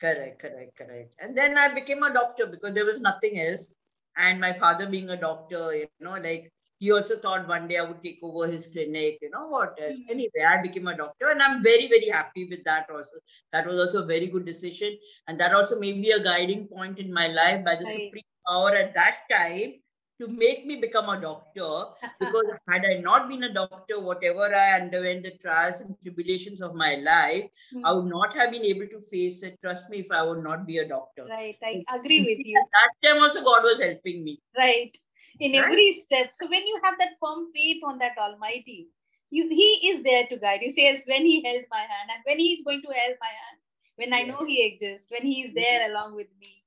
Correct, 0.00 0.40
correct, 0.40 0.76
correct. 0.76 1.12
And 1.18 1.36
then 1.36 1.58
I 1.58 1.74
became 1.74 2.02
a 2.02 2.12
doctor 2.12 2.46
because 2.46 2.72
there 2.74 2.86
was 2.86 3.00
nothing 3.00 3.40
else. 3.40 3.74
And 4.16 4.40
my 4.40 4.52
father 4.52 4.86
being 4.86 5.10
a 5.10 5.16
doctor, 5.16 5.74
you 5.74 5.86
know, 6.00 6.12
like 6.12 6.52
he 6.78 6.92
also 6.92 7.16
thought 7.16 7.48
one 7.48 7.66
day 7.66 7.78
I 7.78 7.82
would 7.82 8.02
take 8.02 8.20
over 8.22 8.46
his 8.46 8.70
clinic, 8.72 9.18
you 9.20 9.30
know 9.30 9.48
what 9.48 9.76
else. 9.80 9.98
Mm-hmm. 9.98 10.10
Anyway, 10.10 10.44
I 10.48 10.62
became 10.62 10.86
a 10.86 10.96
doctor 10.96 11.30
and 11.30 11.42
I'm 11.42 11.62
very, 11.62 11.88
very 11.88 12.08
happy 12.08 12.46
with 12.48 12.62
that 12.64 12.88
also. 12.90 13.16
That 13.52 13.66
was 13.66 13.78
also 13.78 14.04
a 14.04 14.06
very 14.06 14.28
good 14.28 14.44
decision. 14.44 14.96
And 15.26 15.40
that 15.40 15.52
also 15.52 15.80
may 15.80 15.92
be 15.92 16.12
a 16.12 16.22
guiding 16.22 16.68
point 16.68 16.98
in 16.98 17.12
my 17.12 17.26
life 17.28 17.64
by 17.64 17.74
the 17.74 17.84
right. 17.84 17.86
Supreme 17.86 18.24
Power 18.48 18.74
at 18.74 18.94
that 18.94 19.16
time 19.30 19.74
to 20.20 20.28
make 20.28 20.66
me 20.66 20.80
become 20.80 21.08
a 21.08 21.20
doctor 21.20 21.70
because 22.20 22.44
had 22.68 22.82
I 22.84 23.00
not 23.00 23.28
been 23.28 23.44
a 23.44 23.52
doctor, 23.52 24.00
whatever 24.00 24.52
I 24.54 24.80
underwent 24.80 25.22
the 25.22 25.32
trials 25.40 25.80
and 25.80 26.00
tribulations 26.00 26.60
of 26.60 26.74
my 26.74 26.96
life, 26.96 27.44
mm-hmm. 27.44 27.86
I 27.86 27.92
would 27.92 28.06
not 28.06 28.34
have 28.34 28.50
been 28.50 28.64
able 28.64 28.86
to 28.88 29.00
face 29.00 29.42
it. 29.42 29.58
Trust 29.62 29.90
me, 29.90 29.98
if 29.98 30.10
I 30.10 30.22
would 30.22 30.42
not 30.42 30.66
be 30.66 30.78
a 30.78 30.88
doctor. 30.88 31.26
Right, 31.28 31.54
I 31.62 31.84
agree 31.94 32.20
with 32.20 32.44
you. 32.44 32.58
At 32.62 32.68
that 32.72 33.08
time 33.08 33.22
also 33.22 33.44
God 33.44 33.62
was 33.62 33.80
helping 33.80 34.24
me. 34.24 34.40
Right. 34.56 34.96
In 35.40 35.52
right? 35.52 35.64
every 35.64 36.02
step. 36.04 36.30
So 36.34 36.48
when 36.48 36.66
you 36.66 36.80
have 36.82 36.98
that 36.98 37.14
firm 37.22 37.48
faith 37.54 37.82
on 37.84 37.98
that 37.98 38.18
Almighty, 38.18 38.88
you 39.30 39.48
He 39.48 39.88
is 39.88 40.02
there 40.02 40.26
to 40.26 40.36
guide 40.38 40.60
you. 40.62 40.70
So 40.70 40.80
yes, 40.80 41.04
when 41.06 41.24
He 41.24 41.42
held 41.44 41.64
my 41.70 41.80
hand 41.80 42.10
and 42.10 42.22
when 42.24 42.38
He 42.38 42.54
is 42.54 42.64
going 42.64 42.82
to 42.82 42.88
hold 42.88 43.16
my 43.20 43.26
hand, 43.26 43.58
when 43.96 44.12
I 44.12 44.22
know 44.22 44.44
He 44.44 44.66
exists, 44.66 45.06
when 45.10 45.22
He 45.22 45.42
is 45.42 45.54
there 45.54 45.80
yes. 45.80 45.92
along 45.92 46.16
with 46.16 46.28
me. 46.40 46.64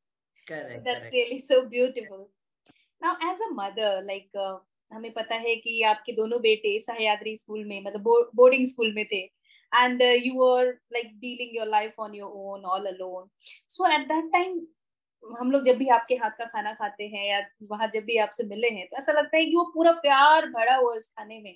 Correct. 0.47 0.73
So 0.73 0.81
that's 0.85 0.99
correct. 0.99 1.13
really 1.13 1.43
so 1.47 1.67
beautiful. 1.67 2.29
Now 3.01 3.15
as 3.29 3.39
a 3.41 3.47
mother 3.53 4.03
like 4.05 4.37
हमें 4.91 5.11
पता 5.13 5.35
है 5.43 5.55
कि 5.57 5.81
आपके 5.91 6.11
दोनों 6.13 6.39
बेटे 6.41 6.79
Sahyadri 6.81 7.35
school 7.37 7.63
में 7.65 7.81
मतलब 7.83 8.29
boarding 8.35 8.65
school 8.67 8.91
में 8.95 9.05
थे। 9.05 9.21
And 9.71 10.01
you 10.01 10.43
are 10.45 10.65
like 10.93 11.07
dealing 11.19 11.55
your 11.55 11.67
life 11.67 11.99
on 11.99 12.15
your 12.15 12.31
own 12.49 12.65
all 12.73 12.85
alone 12.87 13.29
so 13.69 13.87
at 13.91 14.07
that 14.07 14.25
time 14.33 14.59
हम 15.23 15.51
लोग 15.51 15.65
जब 15.65 15.77
भी 15.77 15.87
आपके 15.95 16.15
हाथ 16.15 16.37
का 16.37 16.45
खाना 16.45 16.73
खाते 16.73 17.07
हैं 17.07 17.25
या 17.27 17.39
वहाँ 17.71 17.87
जब 17.93 18.03
भी 18.05 18.17
आपसे 18.17 18.43
मिले 18.47 18.69
हैं 18.75 18.85
तो 18.87 18.97
ऐसा 18.97 19.11
लगता 19.11 19.37
है 19.37 19.45
कि 19.45 19.55
वो 19.55 19.63
पूरा 19.73 19.91
प्यार 20.05 20.45
भरा 20.51 20.75
हुआ 20.75 20.95
इस 20.95 21.07
खाने 21.07 21.39
में। 21.39 21.55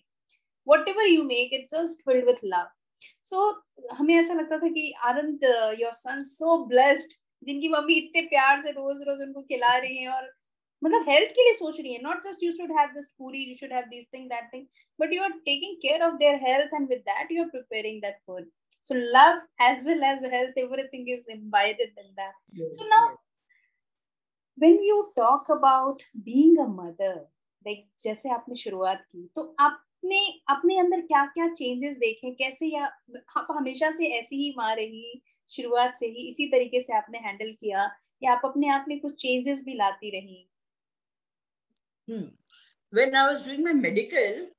Whatever 0.90 1.08
you 1.08 1.24
make 1.26 1.54
it's 1.54 1.74
just 1.74 2.02
filled 2.06 2.26
with 2.26 2.44
love 2.46 2.68
so 3.24 3.50
हमें 3.94 4.14
ऐसा 4.16 4.34
लगता 4.34 4.58
था 4.58 4.68
कि 4.70 4.92
aren't 5.06 5.44
your 5.80 5.94
son 5.94 6.24
so 6.24 6.58
blessed 6.68 7.18
जिनकी 7.48 7.70
मम्मी 7.70 7.94
इतने 7.96 8.22
प्यार 8.28 8.62
से 8.62 8.72
रोज 8.72 9.02
रोज 9.08 9.22
उनको 9.22 9.42
खिला 9.44 9.76
रही 9.78 9.98
हैं 9.98 10.10
और 10.10 10.32
मतलब 10.84 11.10
हेल्थ 11.10 11.32
के 11.32 11.44
लिए 11.44 11.54
सोच 11.54 11.80
रही 11.80 11.94
है 11.94 12.02
not 12.04 12.24
just 12.24 12.44
you 12.44 12.52
should 12.52 12.72
have 12.80 12.90
this 12.94 13.08
पूरी 13.18 13.44
you 13.44 13.56
should 13.56 13.74
have 13.74 13.86
this 13.90 14.06
thing 14.14 14.30
that 14.30 14.50
thing 14.54 14.66
but 15.00 15.14
you 15.14 15.24
are 15.24 15.32
taking 15.46 15.76
care 15.78 16.04
of 16.04 16.16
their 16.16 16.36
health 16.48 16.74
and 16.74 16.90
with 16.90 17.00
that 17.10 17.32
you 17.32 17.44
are 17.44 17.50
preparing 17.50 18.02
that 18.02 18.20
food 18.28 18.52
so 18.90 18.96
love 19.14 19.38
as 19.60 19.84
well 19.84 20.04
as 20.04 20.26
health 20.32 20.58
everything 20.58 21.08
is 21.08 21.24
imbibed 21.28 21.80
in 21.82 22.10
that. 22.18 22.34
Yes, 22.54 22.78
so 22.78 22.84
now 22.90 23.06
yes. 23.06 23.18
when 24.58 24.84
you 24.84 25.12
talk 25.16 25.48
about 25.50 26.04
being 26.24 26.60
a 26.60 26.68
mother 26.68 27.14
like 27.66 27.86
जैसे 28.04 28.30
आपने 28.30 28.56
शुरुआत 28.56 29.02
की 29.02 29.30
तो 29.36 29.56
आपने 29.60 30.20
अपने 30.50 30.78
अंदर 30.80 31.02
क्या 31.02 31.26
क्या 31.26 31.48
चेंजेस 31.48 31.96
देखे? 31.98 32.32
कैसे 32.32 32.68
या 32.68 32.86
आप 33.38 33.48
हमेशा 33.52 33.92
से 33.92 34.06
ऐसी 34.20 34.44
ही 34.44 34.54
माँ 34.58 34.74
रही 34.76 35.22
शुरुआत 35.50 35.96
से 36.00 36.08
ही 36.08 36.30
इसी 36.30 36.48
तरीके 36.52 36.82
से 36.82 36.94
आपने 36.94 37.18
हैंडल 37.18 37.52
किया 37.52 37.90
या 38.24 38.34
आप 38.34 38.42
अपने 38.46 38.70
आप 38.70 38.86
में 38.88 39.00
कुछ 39.00 39.22
चेंजेस 39.22 39.64
भी 39.64 39.74
लाती 39.74 40.10
रही? 40.10 40.50
Hmm. 42.10 42.28
When 42.92 43.16
I 43.16 43.30
was 43.30 43.46
doing 43.46 43.64
my 43.64 43.74
medical, 43.74 44.50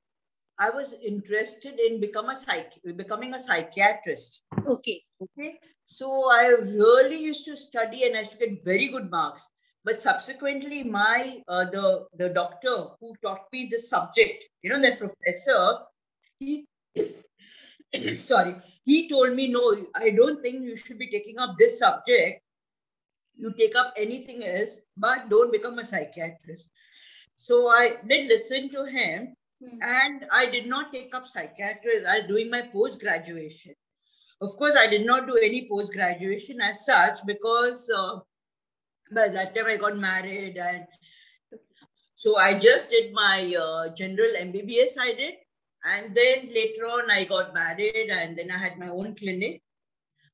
I 0.58 0.70
was 0.70 1.00
interested 1.06 1.78
in 1.78 2.00
become 2.00 2.28
a 2.28 2.36
psych- 2.36 2.80
becoming 2.96 3.34
a 3.34 3.38
psychiatrist. 3.38 4.42
Okay. 4.66 5.02
Okay. 5.20 5.58
So 5.84 6.08
I 6.32 6.56
really 6.62 7.22
used 7.22 7.44
to 7.46 7.56
study 7.56 8.04
and 8.04 8.16
I 8.16 8.20
used 8.20 8.32
to 8.32 8.46
get 8.46 8.64
very 8.64 8.88
good 8.88 9.10
marks. 9.10 9.48
But 9.84 10.00
subsequently, 10.00 10.82
my 10.82 11.42
uh, 11.46 11.66
the 11.70 12.06
the 12.18 12.30
doctor 12.30 12.76
who 13.00 13.14
taught 13.22 13.46
me 13.52 13.68
this 13.70 13.88
subject, 13.88 14.48
you 14.62 14.70
know, 14.70 14.80
that 14.80 14.98
professor, 14.98 15.86
he 16.40 16.66
sorry, 17.94 18.56
he 18.84 19.08
told 19.08 19.34
me, 19.34 19.52
no, 19.52 19.62
I 19.94 20.10
don't 20.10 20.42
think 20.42 20.64
you 20.64 20.76
should 20.76 20.98
be 20.98 21.08
taking 21.08 21.38
up 21.38 21.56
this 21.58 21.78
subject. 21.78 22.42
You 23.34 23.52
take 23.52 23.76
up 23.76 23.92
anything 23.96 24.42
else, 24.42 24.80
but 24.96 25.28
don't 25.28 25.52
become 25.52 25.78
a 25.78 25.84
psychiatrist. 25.84 26.70
So 27.46 27.66
I 27.68 27.84
did 28.08 28.28
listen 28.28 28.70
to 28.70 28.84
him 28.98 29.36
Hmm. 29.62 29.78
And 29.80 30.22
I 30.32 30.50
did 30.50 30.66
not 30.66 30.92
take 30.92 31.14
up 31.14 31.26
psychiatry. 31.26 32.04
I 32.08 32.18
was 32.18 32.26
doing 32.28 32.50
my 32.50 32.62
post 32.72 33.00
graduation. 33.00 33.74
Of 34.40 34.56
course, 34.56 34.76
I 34.78 34.88
did 34.90 35.06
not 35.06 35.26
do 35.26 35.38
any 35.42 35.66
post 35.68 35.94
graduation 35.94 36.60
as 36.60 36.84
such 36.84 37.20
because 37.26 37.90
uh, 37.96 38.16
by 39.14 39.28
that 39.28 39.54
time 39.54 39.66
I 39.66 39.78
got 39.78 39.96
married 39.96 40.58
and 40.58 40.84
so 42.14 42.36
I 42.38 42.58
just 42.58 42.90
did 42.90 43.12
my 43.12 43.54
uh, 43.58 43.94
general 43.94 44.28
MBBS. 44.40 44.96
I 44.98 45.14
did, 45.14 45.34
and 45.84 46.14
then 46.14 46.46
later 46.54 46.84
on 46.84 47.10
I 47.10 47.24
got 47.24 47.54
married 47.54 48.08
and 48.10 48.38
then 48.38 48.50
I 48.50 48.58
had 48.58 48.78
my 48.78 48.88
own 48.88 49.14
clinic. 49.14 49.62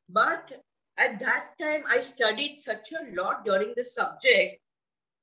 But 0.08 0.50
at 0.98 1.18
that 1.20 1.44
time 1.60 1.82
I 1.92 2.00
studied 2.00 2.52
such 2.52 2.90
a 2.92 3.20
lot 3.20 3.44
during 3.44 3.72
the 3.76 3.84
subject 3.84 4.61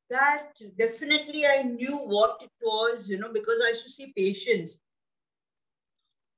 that 0.09 0.53
definitely 0.77 1.45
I 1.45 1.63
knew 1.63 1.99
what 2.05 2.41
it 2.41 2.51
was, 2.61 3.09
you 3.09 3.19
know, 3.19 3.31
because 3.33 3.59
I 3.63 3.69
used 3.69 3.83
to 3.83 3.89
see 3.89 4.13
patients 4.15 4.81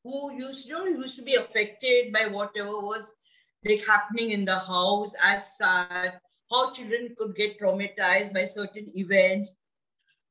who 0.03 0.33
used, 0.35 0.67
you 0.67 0.75
know, 0.75 0.85
used 0.85 1.19
to 1.19 1.25
be 1.25 1.35
affected 1.35 2.11
by 2.13 2.27
whatever 2.31 2.71
was 2.71 3.15
like 3.63 3.81
happening 3.87 4.31
in 4.31 4.45
the 4.45 4.57
house 4.57 5.15
as 5.23 5.57
such, 5.57 6.13
how 6.51 6.71
children 6.71 7.15
could 7.17 7.35
get 7.35 7.59
traumatized 7.59 8.33
by 8.33 8.45
certain 8.45 8.91
events. 8.95 9.57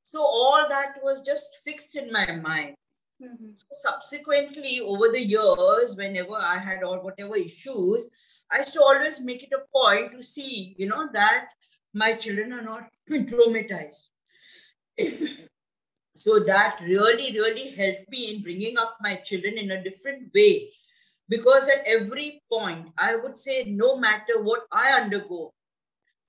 So 0.03 0.21
all 0.21 0.67
that 0.69 0.95
was 1.03 1.25
just 1.25 1.47
fixed 1.65 1.97
in 1.97 2.11
my 2.11 2.37
mind. 2.37 2.75
Mm-hmm. 3.23 3.51
Subsequently, 3.71 4.81
over 4.83 5.09
the 5.13 5.21
years, 5.21 5.95
whenever 5.95 6.35
I 6.35 6.59
had 6.59 6.83
all 6.83 6.99
whatever 6.99 7.37
issues, 7.37 8.09
I 8.51 8.59
used 8.59 8.73
to 8.73 8.81
always 8.81 9.25
make 9.25 9.43
it 9.45 9.53
a 9.53 9.61
point 9.73 10.13
to 10.13 10.23
see, 10.23 10.75
you 10.79 10.89
know, 10.89 11.09
that 11.13 11.49
my 11.95 12.15
children 12.15 12.53
are 12.53 12.63
not 12.63 12.89
traumatized. 13.11 14.11
so 16.17 16.41
that 16.41 16.77
really, 16.83 17.33
really 17.33 17.71
helped 17.71 18.11
me 18.11 18.35
in 18.35 18.43
bringing 18.43 18.77
up 18.79 18.97
my 19.01 19.17
children 19.17 19.59
in 19.59 19.71
a 19.71 19.83
different 19.83 20.31
way. 20.35 20.71
Because 21.29 21.69
at 21.69 21.87
every 21.87 22.43
point, 22.53 22.89
I 22.99 23.17
would 23.17 23.37
say, 23.37 23.65
no 23.69 23.97
matter 23.97 24.43
what 24.43 24.63
I 24.73 25.01
undergo, 25.01 25.53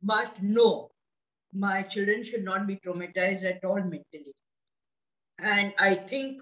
but 0.02 0.41
no, 0.41 0.91
my 1.54 1.84
children 1.84 2.24
should 2.24 2.43
not 2.43 2.67
be 2.67 2.78
traumatized 2.78 3.43
at 3.43 3.65
all 3.65 3.82
mentally. 3.82 4.34
And 5.39 5.74
I 5.80 5.95
think 5.95 6.41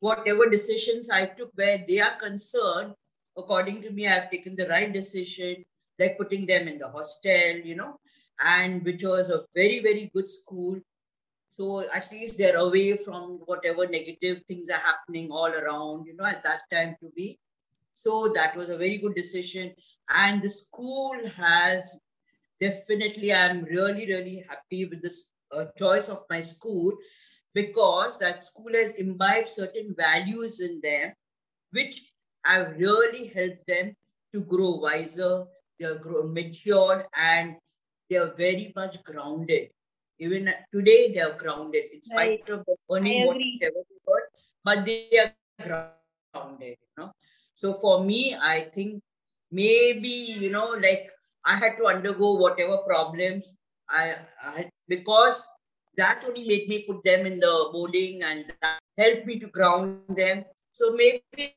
whatever 0.00 0.48
decisions 0.48 1.10
I 1.10 1.26
took 1.36 1.50
where 1.54 1.84
they 1.86 2.00
are 2.00 2.16
concerned, 2.18 2.94
according 3.36 3.82
to 3.82 3.90
me, 3.90 4.06
I 4.06 4.12
have 4.12 4.30
taken 4.30 4.56
the 4.56 4.68
right 4.68 4.92
decision, 4.92 5.64
like 5.98 6.16
putting 6.16 6.46
them 6.46 6.68
in 6.68 6.78
the 6.78 6.88
hostel, 6.88 7.56
you 7.64 7.74
know, 7.74 7.98
and 8.44 8.84
which 8.84 9.02
was 9.04 9.30
a 9.30 9.44
very, 9.54 9.80
very 9.80 10.10
good 10.14 10.28
school. 10.28 10.78
So 11.48 11.80
at 11.94 12.10
least 12.12 12.38
they're 12.38 12.58
away 12.58 12.96
from 12.98 13.40
whatever 13.46 13.88
negative 13.88 14.42
things 14.46 14.68
are 14.68 14.80
happening 14.80 15.30
all 15.30 15.48
around, 15.48 16.06
you 16.06 16.16
know, 16.16 16.26
at 16.26 16.44
that 16.44 16.60
time 16.72 16.96
to 17.00 17.10
be. 17.16 17.38
So 17.94 18.30
that 18.34 18.56
was 18.56 18.68
a 18.68 18.76
very 18.76 18.98
good 18.98 19.14
decision. 19.14 19.72
And 20.14 20.42
the 20.42 20.50
school 20.50 21.14
has 21.36 21.98
definitely, 22.60 23.32
I'm 23.32 23.64
really, 23.64 24.06
really 24.06 24.44
happy 24.48 24.84
with 24.84 25.02
this 25.02 25.32
uh, 25.50 25.64
choice 25.78 26.10
of 26.10 26.18
my 26.28 26.42
school 26.42 26.92
because 27.54 28.18
that 28.18 28.42
school 28.42 28.72
has 28.74 28.96
imbibed 28.96 29.48
certain 29.48 29.94
values 29.96 30.60
in 30.60 30.80
them, 30.82 31.14
which 31.72 32.12
have 32.44 32.74
really 32.76 33.28
helped 33.28 33.66
them 33.66 33.94
to 34.34 34.42
grow 34.42 34.76
wiser, 34.76 35.44
they 35.80 35.86
are 35.86 35.98
grown 35.98 36.34
matured, 36.34 37.04
and 37.18 37.56
they 38.08 38.16
are 38.16 38.34
very 38.36 38.72
much 38.74 39.02
grounded. 39.04 39.70
Even 40.18 40.48
today, 40.72 41.12
they 41.12 41.20
are 41.20 41.36
grounded 41.36 41.84
in 41.92 42.00
spite 42.02 42.42
right. 42.48 42.50
of 42.50 42.64
earning 42.90 43.26
whatever 43.26 43.82
they 43.88 44.00
got, 44.06 44.22
but 44.64 44.84
they 44.86 45.18
are 45.18 45.32
grounded. 46.32 46.76
You 46.80 46.94
know, 46.96 47.12
so 47.54 47.74
for 47.74 48.04
me, 48.04 48.36
I 48.40 48.66
think 48.74 49.02
maybe 49.50 50.08
you 50.08 50.50
know, 50.50 50.76
like 50.80 51.06
I 51.44 51.56
had 51.56 51.76
to 51.78 51.86
undergo 51.86 52.34
whatever 52.34 52.78
problems 52.86 53.58
I, 53.90 54.14
I 54.42 54.70
because 54.88 55.46
that 55.96 56.22
only 56.26 56.46
made 56.46 56.68
me 56.68 56.84
put 56.86 57.04
them 57.04 57.26
in 57.26 57.38
the 57.40 57.68
boarding 57.72 58.20
and 58.22 58.52
helped 58.98 59.26
me 59.26 59.38
to 59.38 59.48
ground 59.48 60.00
them. 60.08 60.44
So 60.72 60.94
maybe 60.94 61.54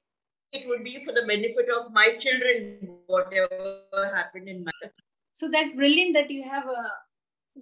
it 0.51 0.67
would 0.67 0.83
be 0.83 1.03
for 1.05 1.13
the 1.13 1.25
benefit 1.27 1.67
of 1.77 1.91
my 1.91 2.15
children, 2.19 2.97
whatever 3.07 3.83
happened 4.15 4.47
in 4.47 4.63
my 4.63 4.71
so 5.39 5.47
that's 5.49 5.71
brilliant 5.73 6.13
that 6.15 6.29
you 6.29 6.43
have 6.43 6.67
uh, 6.67 6.95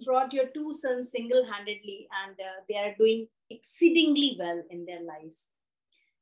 brought 0.04 0.32
your 0.32 0.46
two 0.46 0.72
sons 0.72 1.12
single-handedly 1.12 2.08
and 2.24 2.34
uh, 2.40 2.58
they 2.68 2.74
are 2.74 2.92
doing 2.98 3.28
exceedingly 3.50 4.36
well 4.36 4.60
in 4.70 4.84
their 4.84 5.02
lives. 5.02 5.46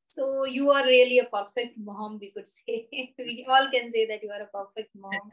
So 0.07 0.45
you 0.45 0.71
are 0.71 0.85
really 0.85 1.19
a 1.19 1.31
perfect 1.35 1.79
mom 1.79 2.19
we 2.21 2.31
could 2.31 2.47
say. 2.47 2.89
We 3.19 3.47
all 3.49 3.71
can 3.73 3.91
say 3.91 4.07
that 4.07 4.23
you 4.23 4.31
are 4.33 4.43
a 4.43 4.55
perfect 4.59 4.91
mom 4.95 5.31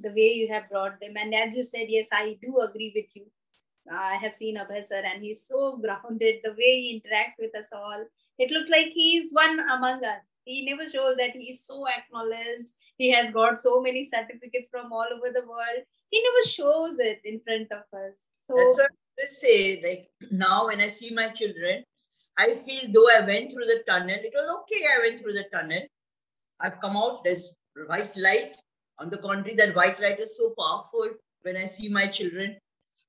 the 0.00 0.08
way 0.08 0.30
you 0.40 0.48
have 0.50 0.70
brought 0.70 0.98
them. 0.98 1.12
And 1.16 1.34
as 1.34 1.54
you 1.54 1.62
said 1.62 1.88
yes 1.88 2.08
i 2.10 2.38
do 2.40 2.58
agree 2.60 2.92
with 2.96 3.14
you. 3.14 3.26
I 3.92 4.14
have 4.14 4.32
seen 4.32 4.56
abhay 4.56 4.82
sir 4.82 5.02
and 5.12 5.22
he's 5.22 5.44
so 5.46 5.76
grounded 5.84 6.36
the 6.42 6.52
way 6.52 6.72
he 6.84 6.94
interacts 6.96 7.38
with 7.38 7.54
us 7.54 7.68
all. 7.82 8.02
It 8.38 8.50
looks 8.50 8.70
like 8.70 8.88
he's 9.02 9.30
one 9.30 9.60
among 9.60 10.04
us. 10.04 10.24
He 10.44 10.64
never 10.64 10.88
shows 10.88 11.16
that 11.18 11.36
he's 11.36 11.64
so 11.66 11.86
acknowledged 11.86 12.70
he 12.98 13.10
has 13.12 13.30
got 13.32 13.58
so 13.58 13.80
many 13.80 14.04
certificates 14.04 14.68
from 14.70 14.92
all 14.92 15.06
over 15.14 15.30
the 15.32 15.46
world. 15.46 15.82
He 16.10 16.22
never 16.22 16.48
shows 16.48 16.98
it 16.98 17.20
in 17.24 17.40
front 17.40 17.68
of 17.72 17.84
us. 17.98 18.14
So, 18.48 18.56
That's 18.56 18.78
what 18.78 18.90
I 19.20 19.24
say. 19.26 19.82
Like 19.84 20.30
now, 20.30 20.66
when 20.66 20.80
I 20.80 20.88
see 20.88 21.14
my 21.14 21.28
children, 21.30 21.84
I 22.38 22.54
feel 22.54 22.92
though 22.92 23.08
I 23.18 23.26
went 23.26 23.52
through 23.52 23.66
the 23.66 23.82
tunnel, 23.86 24.10
it 24.10 24.32
was 24.34 24.60
okay. 24.60 24.82
I 24.84 25.08
went 25.08 25.20
through 25.20 25.34
the 25.34 25.46
tunnel. 25.52 25.82
I've 26.60 26.80
come 26.80 26.96
out. 26.96 27.24
There's 27.24 27.56
white 27.86 28.16
light. 28.16 28.52
On 28.98 29.10
the 29.10 29.18
contrary, 29.18 29.56
that 29.56 29.76
white 29.76 30.00
light 30.00 30.20
is 30.20 30.38
so 30.38 30.54
powerful. 30.58 31.18
When 31.42 31.56
I 31.56 31.66
see 31.66 31.90
my 31.90 32.06
children, 32.06 32.56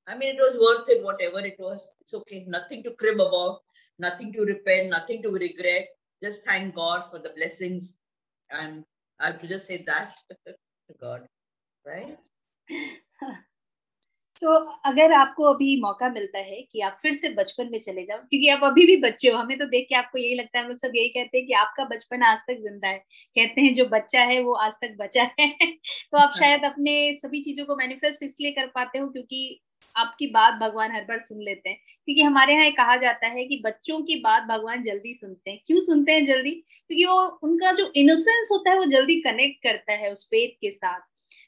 I 0.08 0.18
mean, 0.18 0.36
it 0.36 0.40
was 0.40 0.60
worth 0.60 0.88
it. 0.90 1.04
Whatever 1.04 1.46
it 1.46 1.56
was, 1.60 1.92
it's 2.02 2.14
okay. 2.14 2.46
Nothing 2.48 2.84
to 2.84 2.94
crib 2.96 3.20
about. 3.20 3.60
Nothing 4.00 4.34
to 4.34 4.42
repent. 4.42 4.90
Nothing 4.90 5.22
to 5.24 5.32
regret. 5.32 5.88
Just 6.22 6.46
thank 6.46 6.76
God 6.76 7.04
for 7.10 7.20
the 7.20 7.32
blessings 7.36 8.00
and 8.50 8.84
I 9.20 9.28
have 9.28 9.42
to 9.42 9.48
just 9.48 9.68
say 9.68 9.84
that 9.88 10.16
to 10.46 10.94
God, 11.02 11.28
right? 11.86 12.18
so, 14.36 14.58
अगर 14.86 15.12
आपको 15.14 15.44
अभी 15.54 15.80
मौका 15.82 16.10
मिलता 16.10 16.40
है 16.40 16.62
कि 16.64 16.82
आप 16.82 16.98
फिर 17.02 17.14
से 17.14 17.30
बचपन 17.36 17.70
में 17.72 17.80
चले 17.80 18.04
जाओ 18.04 18.18
क्योंकि 18.20 18.50
आप 18.50 18.64
अभी 18.64 18.86
भी 18.86 18.98
बच्चे 19.02 19.32
हो 19.32 19.38
हमें 19.38 19.58
तो 19.60 19.66
देख 19.66 19.86
के 19.90 19.96
आपको 19.96 20.18
यही 20.18 20.36
लगता 20.36 20.58
है 20.58 20.64
हम 20.64 20.70
लोग 20.70 20.78
सब 20.78 20.92
यही 20.96 21.10
कहते 21.10 21.38
हैं 21.38 21.46
कि 21.48 21.54
आपका 21.62 21.86
बचपन 21.86 22.24
आज 22.24 22.38
तक 22.48 22.62
ज़िंदा 22.62 22.88
है 22.88 22.98
कहते 23.36 23.62
हैं 23.62 23.74
जो 23.74 23.86
बच्चा 23.90 24.24
है 24.24 24.40
वो 24.44 24.54
आज 24.66 24.74
तक 24.82 24.96
बचा 25.00 25.24
है 25.40 25.50
तो 26.12 26.18
आप 26.18 26.34
शायद 26.40 26.66
अपने 26.66 26.98
सभी 27.16 27.42
चीज़ों 27.44 27.66
को 27.66 27.76
मैनिफेस्ट 27.76 28.24
इसलिए 28.24 28.52
कर 28.52 28.68
पाते 28.76 29.00
हो 29.00 29.10
क्योंकि 29.10 29.42
आपकी 29.96 30.28
बात 30.28 30.54
भगवान 30.54 30.92
हर 30.92 31.04
बार 31.04 31.20
सुन 31.20 31.42
लेते 31.42 31.70
हैं। 31.70 31.78
क्योंकि 32.08 32.22
हमारे 32.22 32.54
यहाँ 32.54 32.72
कहा 32.72 32.96
जाता 32.96 33.28
है 33.28 33.46
कि 33.46 33.62
बच्चों 33.66 34.00
की 34.02 34.16
बात 34.16 34.44
भगवान 34.44 34.84
जल्दी 34.84 35.14
सुनते 35.16 35.52
हैं। 35.52 35.60
क्यों 35.68 35.82
सुनते 35.82 36.12
हैं 36.12 36.26
जल्दी? 36.26 36.52
क्योंकि 36.52 37.06
वो 37.06 37.22
उनका 37.44 37.72
जो 37.72 37.92
इनोसेंस 37.96 38.50
होता 38.52 38.72
है 38.72 38.78
वो 38.78 38.86
जल्दी 38.86 39.20
कनेक्ट 39.22 39.64
करता 39.64 39.94
है 39.94 40.12
उस 40.12 40.24
पेट 40.26 40.56
के 40.62 40.72
साथ। 40.72 41.00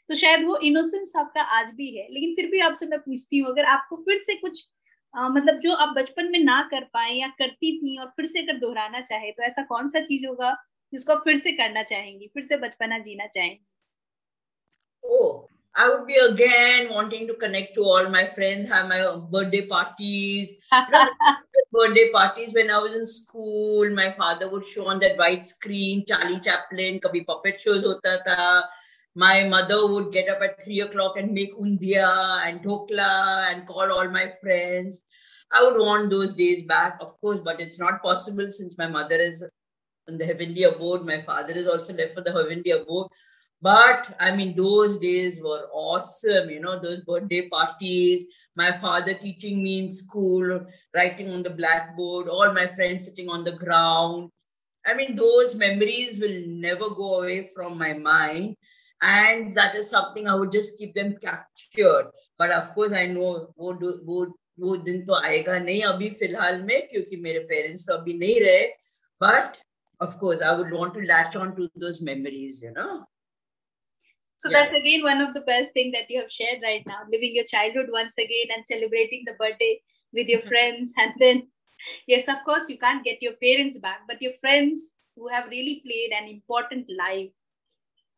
तो 0.10 0.16
शायद 0.16 0.44
वो 0.46 0.58
इनोसेंस 0.58 1.12
आपका 1.16 1.42
आज 1.58 1.72
भी 1.72 1.88
है 1.98 2.08
लेकिन 2.12 2.34
फिर 2.36 2.48
भी 2.52 2.60
आपसे 2.60 2.86
मैं 2.86 3.00
पूछती 3.00 3.38
हूँ 3.40 3.50
अगर 3.50 3.66
आपको 3.66 3.96
फिर 3.98 4.18
से 4.18 4.36
कुछ 4.36 4.68
आ, 5.14 5.30
मतलब 5.30 5.60
जो 5.60 5.74
आप 5.74 5.96
बचपन 5.98 6.32
में 6.32 6.40
ना 6.40 6.62
कर 6.72 6.84
पाए 6.84 7.14
या 7.14 7.28
करती 7.28 7.78
थी 7.78 7.98
और 7.98 8.08
फिर 8.16 8.26
से 8.26 8.42
अगर 8.42 8.58
दोहराना 8.60 9.02
चाहे 9.02 9.32
तो 9.32 9.44
ऐसा 9.44 9.64
कौन 9.64 9.90
सा 9.90 10.00
चीज़ 10.00 10.28
होगा 10.28 10.52
जिसको 10.94 11.14
आप 11.14 11.22
फिर 11.24 11.38
से 11.40 11.52
करना 11.52 11.84
चाहेंगी 11.84 12.28
फिर 12.28 12.44
से 12.44 12.58
बचपना 12.58 13.00
जीना 13.00 13.28
चाहेंगी? 13.28 13.66
oh 15.04 15.48
I 15.82 15.90
would 15.90 16.08
be 16.08 16.18
again 16.30 16.90
wanting 16.94 17.26
to 17.28 17.36
connect 17.36 17.74
to 17.76 17.84
all 17.84 18.10
my 18.10 18.26
friends, 18.36 18.70
have 18.70 18.90
my 18.90 19.00
birthday 19.32 19.66
parties. 19.66 20.58
birthday 21.72 22.12
parties 22.12 22.54
when 22.54 22.70
I 22.70 22.80
was 22.80 22.94
in 22.94 23.06
school, 23.06 23.90
my 23.92 24.10
father 24.18 24.52
would 24.52 24.66
show 24.66 24.90
on 24.90 25.00
that 25.00 25.18
white 25.18 25.46
screen 25.46 26.04
Charlie 26.06 26.42
Chaplin, 26.42 27.00
kabhi 27.00 27.26
puppet 27.26 27.62
shows 27.62 27.86
hota 27.86 28.18
tha. 28.26 28.64
my 29.16 29.48
mother 29.54 29.80
would 29.94 30.12
get 30.12 30.28
up 30.30 30.42
at 30.42 30.62
three 30.64 30.82
o'clock 30.82 31.18
and 31.18 31.32
make 31.32 31.56
undia 31.58 32.10
and 32.48 32.62
dhokla 32.62 33.54
and 33.54 33.66
call 33.66 33.90
all 33.98 34.10
my 34.10 34.28
friends. 34.42 35.02
I 35.54 35.64
would 35.64 35.80
want 35.80 36.10
those 36.10 36.34
days 36.34 36.64
back, 36.64 36.98
of 37.00 37.20
course, 37.22 37.40
but 37.40 37.62
it's 37.62 37.80
not 37.80 38.04
possible 38.04 38.50
since 38.50 38.78
my 38.78 38.88
mother 38.88 39.16
is 39.16 39.46
on 40.10 40.18
the 40.18 40.26
heavenly 40.26 40.64
abode. 40.64 41.06
My 41.06 41.22
father 41.22 41.54
is 41.54 41.68
also 41.68 41.94
left 41.94 42.16
for 42.16 42.22
the 42.22 42.34
heavenly 42.34 42.72
abode. 42.72 43.08
But 43.63 44.15
I 44.21 44.37
mean, 44.37 44.55
those 44.55 44.99
days 44.99 45.41
were 45.43 45.69
awesome, 45.73 46.51
you 46.51 46.61
know, 46.61 46.79
those 46.79 47.01
birthday 47.01 47.49
parties, 47.49 48.51
my 48.55 48.73
father 48.73 49.15
teaching 49.15 49.63
me 49.63 49.79
in 49.81 49.89
school, 49.89 50.67
writing 50.95 51.31
on 51.31 51.43
the 51.43 51.51
blackboard, 51.51 52.29
all 52.29 52.53
my 52.53 52.67
friends 52.67 53.07
sitting 53.07 53.31
on 53.31 53.43
the 53.43 53.57
ground. 53.57 54.31
I 54.87 54.95
mean, 54.95 55.17
those 55.17 55.57
memories 55.57 56.21
will 56.21 56.43
never 56.47 56.91
go 56.91 57.21
away 57.21 57.49
from 57.55 57.79
my 57.79 57.95
mind. 57.95 58.57
And 59.01 59.55
that 59.57 59.75
is 59.75 59.89
something 59.89 60.29
I 60.29 60.35
would 60.35 60.53
just 60.53 60.79
keep 60.79 60.95
them 60.95 61.17
captured. 61.17 62.11
But 62.39 62.53
of 62.53 62.75
course, 62.75 62.93
I 62.93 63.07
know 63.07 63.49
वो 63.59 63.73
वो 64.05 64.35
वो 64.61 64.77
दिन 64.85 65.05
तो 65.07 65.15
आएगा 65.25 65.59
नहीं 65.59 65.83
अभी 65.83 66.09
फिलहाल 66.19 66.63
में 66.63 66.89
क्योंकि 66.89 67.17
मेरे 67.23 67.39
पेरेंट्स 67.49 67.87
तो 67.87 67.95
अभी 67.95 68.13
नहीं 68.19 68.41
रहे 68.41 68.69
but 69.23 69.59
of 70.05 70.15
course 70.21 70.41
i 70.43 70.53
would 70.59 70.73
want 70.77 70.95
to 70.95 71.03
latch 71.09 71.37
on 71.41 71.53
to 71.57 71.67
those 71.83 72.01
memories 72.09 72.63
you 72.63 72.73
know 72.77 73.05
so 74.45 74.51
yeah. 74.51 74.59
that's 74.59 74.73
again 74.73 75.03
one 75.03 75.23
of 75.23 75.33
the 75.33 75.41
best 75.41 75.73
thing 75.73 75.91
that 75.93 76.11
you 76.11 76.21
have 76.21 76.31
shared 76.31 76.61
right 76.63 76.83
now, 76.87 76.99
living 77.11 77.35
your 77.35 77.47
childhood 77.47 77.87
once 77.91 78.15
again 78.19 78.55
and 78.55 78.67
celebrating 78.67 79.25
the 79.27 79.33
birthday 79.39 79.81
with 80.13 80.29
your 80.29 80.41
friends. 80.43 80.93
And 80.99 81.13
then, 81.19 81.49
yes, 82.07 82.29
of 82.29 82.37
course, 82.45 82.69
you 82.69 82.79
can't 82.79 83.05
get 83.05 83.23
your 83.23 83.33
parents 83.43 83.79
back, 83.79 84.01
but 84.07 84.21
your 84.21 84.33
friends 84.41 84.83
who 85.17 85.29
have 85.29 85.49
really 85.49 85.83
played 85.87 86.13
an 86.13 86.29
important 86.29 86.87
life, 86.99 87.31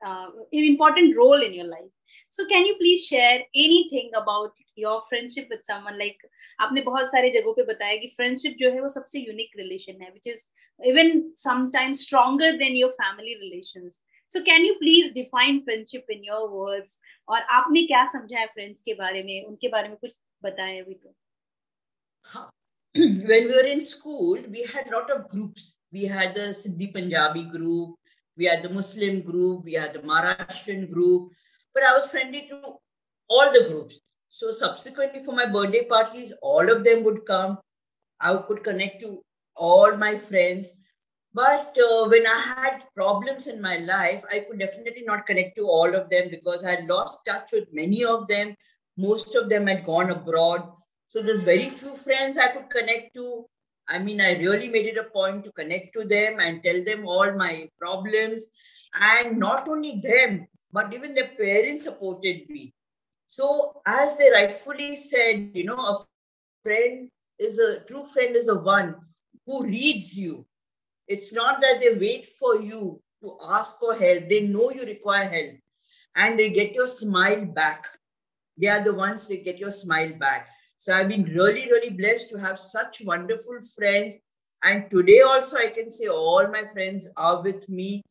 uh, 0.05 0.27
an 0.53 0.65
important 0.65 1.17
role 1.17 1.41
in 1.41 1.55
your 1.55 1.67
life. 1.67 1.93
So 2.31 2.45
can 2.47 2.67
you 2.67 2.75
please 2.77 3.07
share 3.07 3.41
anything 3.55 4.11
about 4.17 4.53
your 4.75 5.03
friendship 5.09 5.47
with 5.49 5.61
someone 5.65 5.99
like 5.99 6.19
आपने 6.61 6.85
बहुत 6.85 7.11
सारे 7.11 7.31
जगहों 7.37 7.53
पे 7.57 7.63
बताया 7.67 7.97
कि 8.01 8.11
friendship 8.17 8.57
जो 8.61 8.71
है 8.71 8.81
वो 8.81 8.89
सबसे 8.95 9.21
unique 9.27 9.57
relation 9.59 10.01
है 10.03 10.13
which 10.13 10.27
is 10.33 10.45
even 10.85 11.33
sometimes 11.35 12.03
stronger 12.07 12.53
than 12.59 12.77
your 12.77 12.93
family 13.01 13.37
relations 13.41 13.99
so 14.34 14.42
can 14.44 14.66
you 14.66 14.74
please 14.84 15.14
define 15.14 15.60
friendship 15.66 16.12
in 16.12 16.24
your 16.26 16.48
words 16.50 16.98
और 17.30 17.42
आपने 17.58 17.86
क्या 17.88 18.06
समझा 18.12 18.40
है 18.40 18.46
फ्रेंड्स 18.54 18.82
के 18.86 18.94
बारे 19.04 19.24
में 19.24 19.44
उनके 19.46 19.68
बारे 19.76 19.90
में 19.90 19.98
कुछ 19.98 20.16
बताएँ 20.44 20.80
अभी 20.82 20.94
तो 20.94 21.16
when 22.96 23.48
we 23.48 23.56
were 23.56 23.68
in 23.68 23.80
school, 23.80 24.38
we 24.50 24.64
had 24.64 24.88
lot 24.92 25.10
of 25.12 25.30
groups. 25.30 25.80
We 25.94 26.06
had 26.06 26.36
the 26.36 26.48
Sindhi 26.62 26.94
Punjabi 26.94 27.46
group, 27.46 27.96
we 28.38 28.46
had 28.46 28.64
the 28.64 28.70
Muslim 28.70 29.22
group, 29.22 29.64
we 29.64 29.74
had 29.74 29.94
the 29.94 30.00
Maharashtrian 30.00 30.90
group, 30.92 31.32
but 31.74 31.84
I 31.84 31.94
was 31.94 32.12
friendly 32.12 32.48
to 32.50 32.62
all 33.30 33.54
the 33.54 33.66
groups. 33.70 34.00
So 34.30 34.52
subsequently 34.52 35.24
for 35.24 35.34
my 35.34 35.46
birthday 35.46 35.86
parties, 35.86 36.34
all 36.42 36.70
of 36.70 36.84
them 36.84 37.04
would 37.06 37.26
come. 37.26 37.60
I 38.20 38.36
could 38.48 38.64
connect 38.64 39.02
to 39.02 39.22
all 39.56 39.96
my 39.98 40.16
friends. 40.18 40.84
But 41.34 41.78
uh, 41.78 42.08
when 42.10 42.28
I 42.28 42.54
had 42.56 42.82
problems 42.94 43.48
in 43.48 43.62
my 43.62 43.78
life, 43.78 44.22
I 44.34 44.44
could 44.48 44.60
definitely 44.60 45.04
not 45.06 45.26
connect 45.26 45.56
to 45.58 45.68
all 45.68 45.96
of 45.96 46.10
them 46.10 46.30
because 46.30 46.64
I 46.64 46.72
had 46.72 46.90
lost 46.90 47.26
touch 47.26 47.52
with 47.54 47.70
many 47.72 48.04
of 48.04 48.28
them. 48.28 48.56
Most 48.98 49.36
of 49.36 49.50
them 49.50 49.68
had 49.68 49.86
gone 49.86 50.12
abroad. 50.12 50.62
So 51.08 51.22
there's 51.22 51.44
very 51.44 51.70
few 51.70 51.96
friends 51.96 52.38
I 52.38 52.54
could 52.54 52.70
connect 52.70 53.14
to. 53.16 53.46
I 53.88 54.00
mean, 54.00 54.20
I 54.22 54.40
really 54.40 54.68
made 54.68 54.86
it 54.86 54.98
a 54.98 55.10
point 55.10 55.46
to 55.46 55.52
connect 55.52 55.94
to 55.94 56.06
them 56.06 56.38
and 56.40 56.64
tell 56.64 56.84
them 56.84 57.08
all 57.08 57.32
my 57.34 57.70
problems. 57.80 58.48
And 58.94 59.40
not 59.40 59.70
only 59.70 60.02
them, 60.04 60.48
but 60.72 60.94
even 60.94 61.14
their 61.14 61.32
parents 61.38 61.86
supported 61.86 62.50
me. 62.50 62.74
So, 63.28 63.82
as 63.88 64.18
they 64.18 64.30
rightfully 64.30 64.96
said, 64.98 65.52
you 65.54 65.64
know, 65.64 65.78
a 65.78 66.06
friend 66.64 67.10
is 67.40 67.58
a 67.60 67.84
true 67.86 68.06
friend 68.06 68.36
is 68.36 68.50
a 68.50 68.60
one 68.60 68.96
who 69.46 69.64
reads 69.66 70.20
you, 70.22 70.46
it's 71.12 71.34
not 71.34 71.60
that 71.60 71.80
they 71.82 71.98
wait 72.00 72.26
for 72.40 72.62
you 72.62 73.02
to 73.22 73.38
ask 73.52 73.80
for 73.80 73.94
help. 73.94 74.30
They 74.30 74.48
know 74.48 74.72
you 74.72 74.86
require 74.88 75.28
help 75.28 75.56
and 76.16 76.40
they 76.40 76.52
get 76.52 76.74
your 76.74 76.88
smile 76.88 77.46
back. 77.46 77.86
They 78.58 78.68
are 78.68 78.84
the 78.84 78.96
ones 78.96 79.28
that 79.28 79.44
get 79.44 79.60
your 79.60 79.72
smile 79.72 80.18
back. 80.18 80.48
So 80.78 80.94
I've 80.94 81.10
been 81.10 81.26
really, 81.26 81.66
really 81.66 81.92
blessed 81.92 82.32
to 82.32 82.40
have 82.40 82.58
such 82.58 83.02
wonderful 83.04 83.60
friends. 83.78 84.20
And 84.64 84.90
today 84.90 85.20
also, 85.22 85.58
I 85.58 85.72
can 85.76 85.92
say 85.92 86.08
all 86.08 86.48
my 86.48 86.64
friends 86.72 87.12
are 87.18 87.44
with 87.44 87.68
me. 87.68 88.04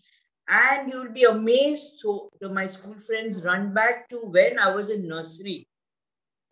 And 0.49 0.93
you'll 0.93 1.13
be 1.13 1.25
amazed. 1.25 2.01
So, 2.01 2.29
my 2.43 2.67
school 2.67 2.99
friends 2.99 3.45
run 3.45 3.73
back 3.73 4.09
to 4.11 4.17
when 4.25 4.59
I 4.59 4.75
was 4.75 4.91
in 4.91 5.07
nursery. 5.07 5.69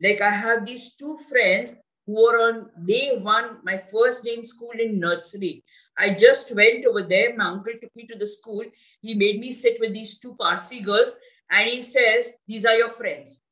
Like 0.01 0.21
I 0.23 0.31
have 0.31 0.65
these 0.65 0.97
two 0.97 1.17
friends 1.29 1.77
were 2.09 2.39
on 2.49 2.71
day 2.87 3.19
one, 3.21 3.59
my 3.65 3.79
first 3.93 4.25
day 4.25 4.35
in 4.35 4.45
school 4.45 4.73
in 4.79 4.99
nursery. 4.99 5.63
I 5.99 6.17
just 6.19 6.55
went 6.57 6.87
over 6.87 7.03
there. 7.03 7.37
My 7.37 7.47
uncle 7.47 7.73
took 7.81 7.95
me 7.95 8.07
to 8.07 8.19
the 8.19 8.27
school. 8.27 8.65
He 9.03 9.15
made 9.15 9.39
me 9.41 9.53
sit 9.53 9.79
with 9.79 9.93
these 9.93 10.19
two 10.19 10.35
Parsi 10.35 10.83
girls 10.83 11.15
and 11.51 11.69
he 11.69 11.83
says, 11.83 12.39
These 12.47 12.65
are 12.65 12.77
your 12.77 12.91
friends. 12.91 13.43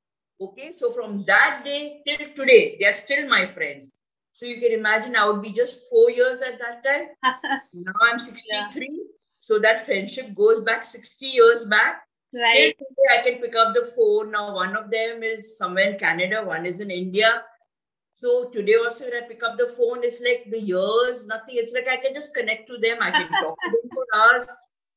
Okay, 0.41 0.71
so 0.73 0.93
from 0.93 1.25
that 1.27 1.63
day 1.65 2.01
till 2.07 2.29
today, 2.35 2.77
they 2.81 2.87
are 2.87 2.93
still 2.93 3.29
my 3.29 3.47
friends. 3.47 3.93
So 4.33 4.47
you 4.47 4.61
can 4.61 4.73
imagine 4.73 5.17
I 5.17 5.29
would 5.29 5.43
be 5.43 5.53
just 5.53 5.89
four 5.89 6.11
years 6.11 6.43
at 6.43 6.59
that 6.59 6.85
time. 6.85 7.61
now 7.73 7.93
I'm 8.11 8.19
63. 8.19 8.89
Yeah. 8.91 9.05
So 9.39 9.59
that 9.61 9.87
friendship 9.87 10.35
goes 10.35 10.63
back 10.63 10.83
60 10.83 11.27
years 11.27 11.67
back. 11.67 12.03
Right. 12.35 12.75
I 13.11 13.23
can 13.23 13.41
pick 13.41 13.55
up 13.57 13.75
the 13.75 13.83
phone. 13.97 14.33
Now, 14.33 14.55
one 14.55 14.77
of 14.77 14.91
them 14.91 15.23
is 15.23 15.57
somewhere 15.57 15.93
in 15.93 15.99
Canada, 15.99 16.45
one 16.45 16.67
is 16.67 16.81
in 16.81 16.91
India. 16.91 17.45
So 18.17 18.49
today 18.49 18.77
also 18.83 19.05
when 19.05 19.23
I 19.23 19.29
pick 19.29 19.43
up 19.43 19.59
the 19.59 19.67
phone, 19.67 20.03
it's 20.03 20.23
like 20.25 20.47
the 20.51 20.59
years, 20.59 21.27
nothing. 21.27 21.57
It's 21.59 21.75
like 21.75 21.87
I 21.87 22.03
can 22.03 22.15
just 22.15 22.35
connect 22.35 22.67
to 22.69 22.79
them. 22.79 22.97
I 23.03 23.11
can 23.11 23.29
talk 23.29 23.59
to 23.63 23.71
them 23.71 23.91
for 23.93 24.07
hours. 24.17 24.47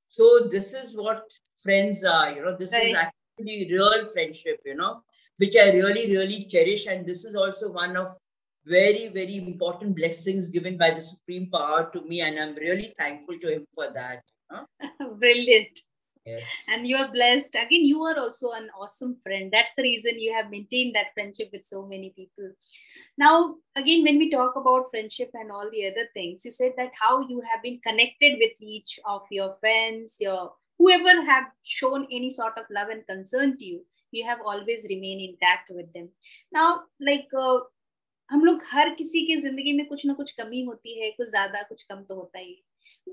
So 0.07 0.47
this 0.49 0.73
is 0.73 0.95
what 0.95 1.23
friends 1.61 2.05
are, 2.05 2.31
you 2.33 2.43
know, 2.43 2.55
this 2.55 2.71
right. 2.71 2.91
is 2.91 2.95
actually 2.97 3.73
real 3.73 4.05
friendship, 4.13 4.61
you 4.63 4.75
know, 4.75 5.01
which 5.35 5.55
I 5.57 5.71
really, 5.71 6.09
really 6.15 6.43
cherish. 6.43 6.87
And 6.87 7.05
this 7.05 7.25
is 7.25 7.35
also 7.35 7.73
one 7.73 7.97
of 7.97 8.09
very, 8.65 9.09
very 9.09 9.35
important 9.35 9.97
blessings 9.97 10.47
given 10.47 10.77
by 10.77 10.91
the 10.91 11.01
Supreme 11.01 11.49
Power 11.51 11.91
to 11.91 12.01
me. 12.03 12.21
And 12.21 12.39
I'm 12.39 12.55
really 12.55 12.93
thankful 12.97 13.37
to 13.37 13.53
him 13.53 13.67
for 13.75 13.91
that. 13.93 14.23
Huh? 14.49 14.63
Brilliant. 15.19 15.77
Yes. 16.29 16.65
And 16.69 16.87
you 16.87 16.95
are 16.95 17.11
blessed. 17.11 17.55
Again, 17.55 17.85
you 17.85 18.01
are 18.03 18.17
also 18.17 18.51
an 18.51 18.69
awesome 18.79 19.17
friend. 19.23 19.51
That's 19.51 19.73
the 19.75 19.83
reason 19.83 20.19
you 20.19 20.33
have 20.33 20.49
maintained 20.49 20.95
that 20.95 21.13
friendship 21.13 21.49
with 21.51 21.65
so 21.65 21.85
many 21.85 22.13
people. 22.15 22.51
Now, 23.17 23.55
again, 23.75 24.03
when 24.03 24.17
we 24.17 24.29
talk 24.29 24.55
about 24.55 24.89
friendship 24.91 25.31
and 25.33 25.51
all 25.51 25.69
the 25.71 25.87
other 25.87 26.07
things, 26.13 26.45
you 26.45 26.51
said 26.51 26.73
that 26.77 26.91
how 26.99 27.27
you 27.27 27.41
have 27.49 27.63
been 27.63 27.79
connected 27.85 28.37
with 28.39 28.51
each 28.59 28.99
of 29.05 29.21
your 29.31 29.55
friends, 29.59 30.17
your 30.19 30.53
whoever 30.77 31.21
have 31.25 31.45
shown 31.63 32.07
any 32.11 32.29
sort 32.29 32.57
of 32.57 32.65
love 32.71 32.89
and 32.89 33.05
concern 33.07 33.57
to 33.57 33.65
you, 33.65 33.85
you 34.11 34.25
have 34.25 34.39
always 34.45 34.85
remained 34.89 35.21
intact 35.21 35.69
with 35.69 35.91
them. 35.93 36.09
Now, 36.51 36.83
like 36.99 37.27
uh, 37.37 37.59
हम 38.31 38.43
लोग 38.45 38.61
हर 38.71 38.89
किसी 38.95 39.25
की 39.27 39.35
ज़िंदगी 39.41 39.71
में 39.77 39.85
कुछ 39.87 40.05
ना 40.05 40.13
कुछ 40.13 40.31
कमी 40.39 40.63
होती 40.63 40.99
है 40.99 41.09
कुछ 41.11 41.29
ज़्यादा 41.29 41.61
कुछ 41.69 41.83
कम 41.83 42.03
तो 42.09 42.15
होता 42.15 42.39
ही 42.39 42.53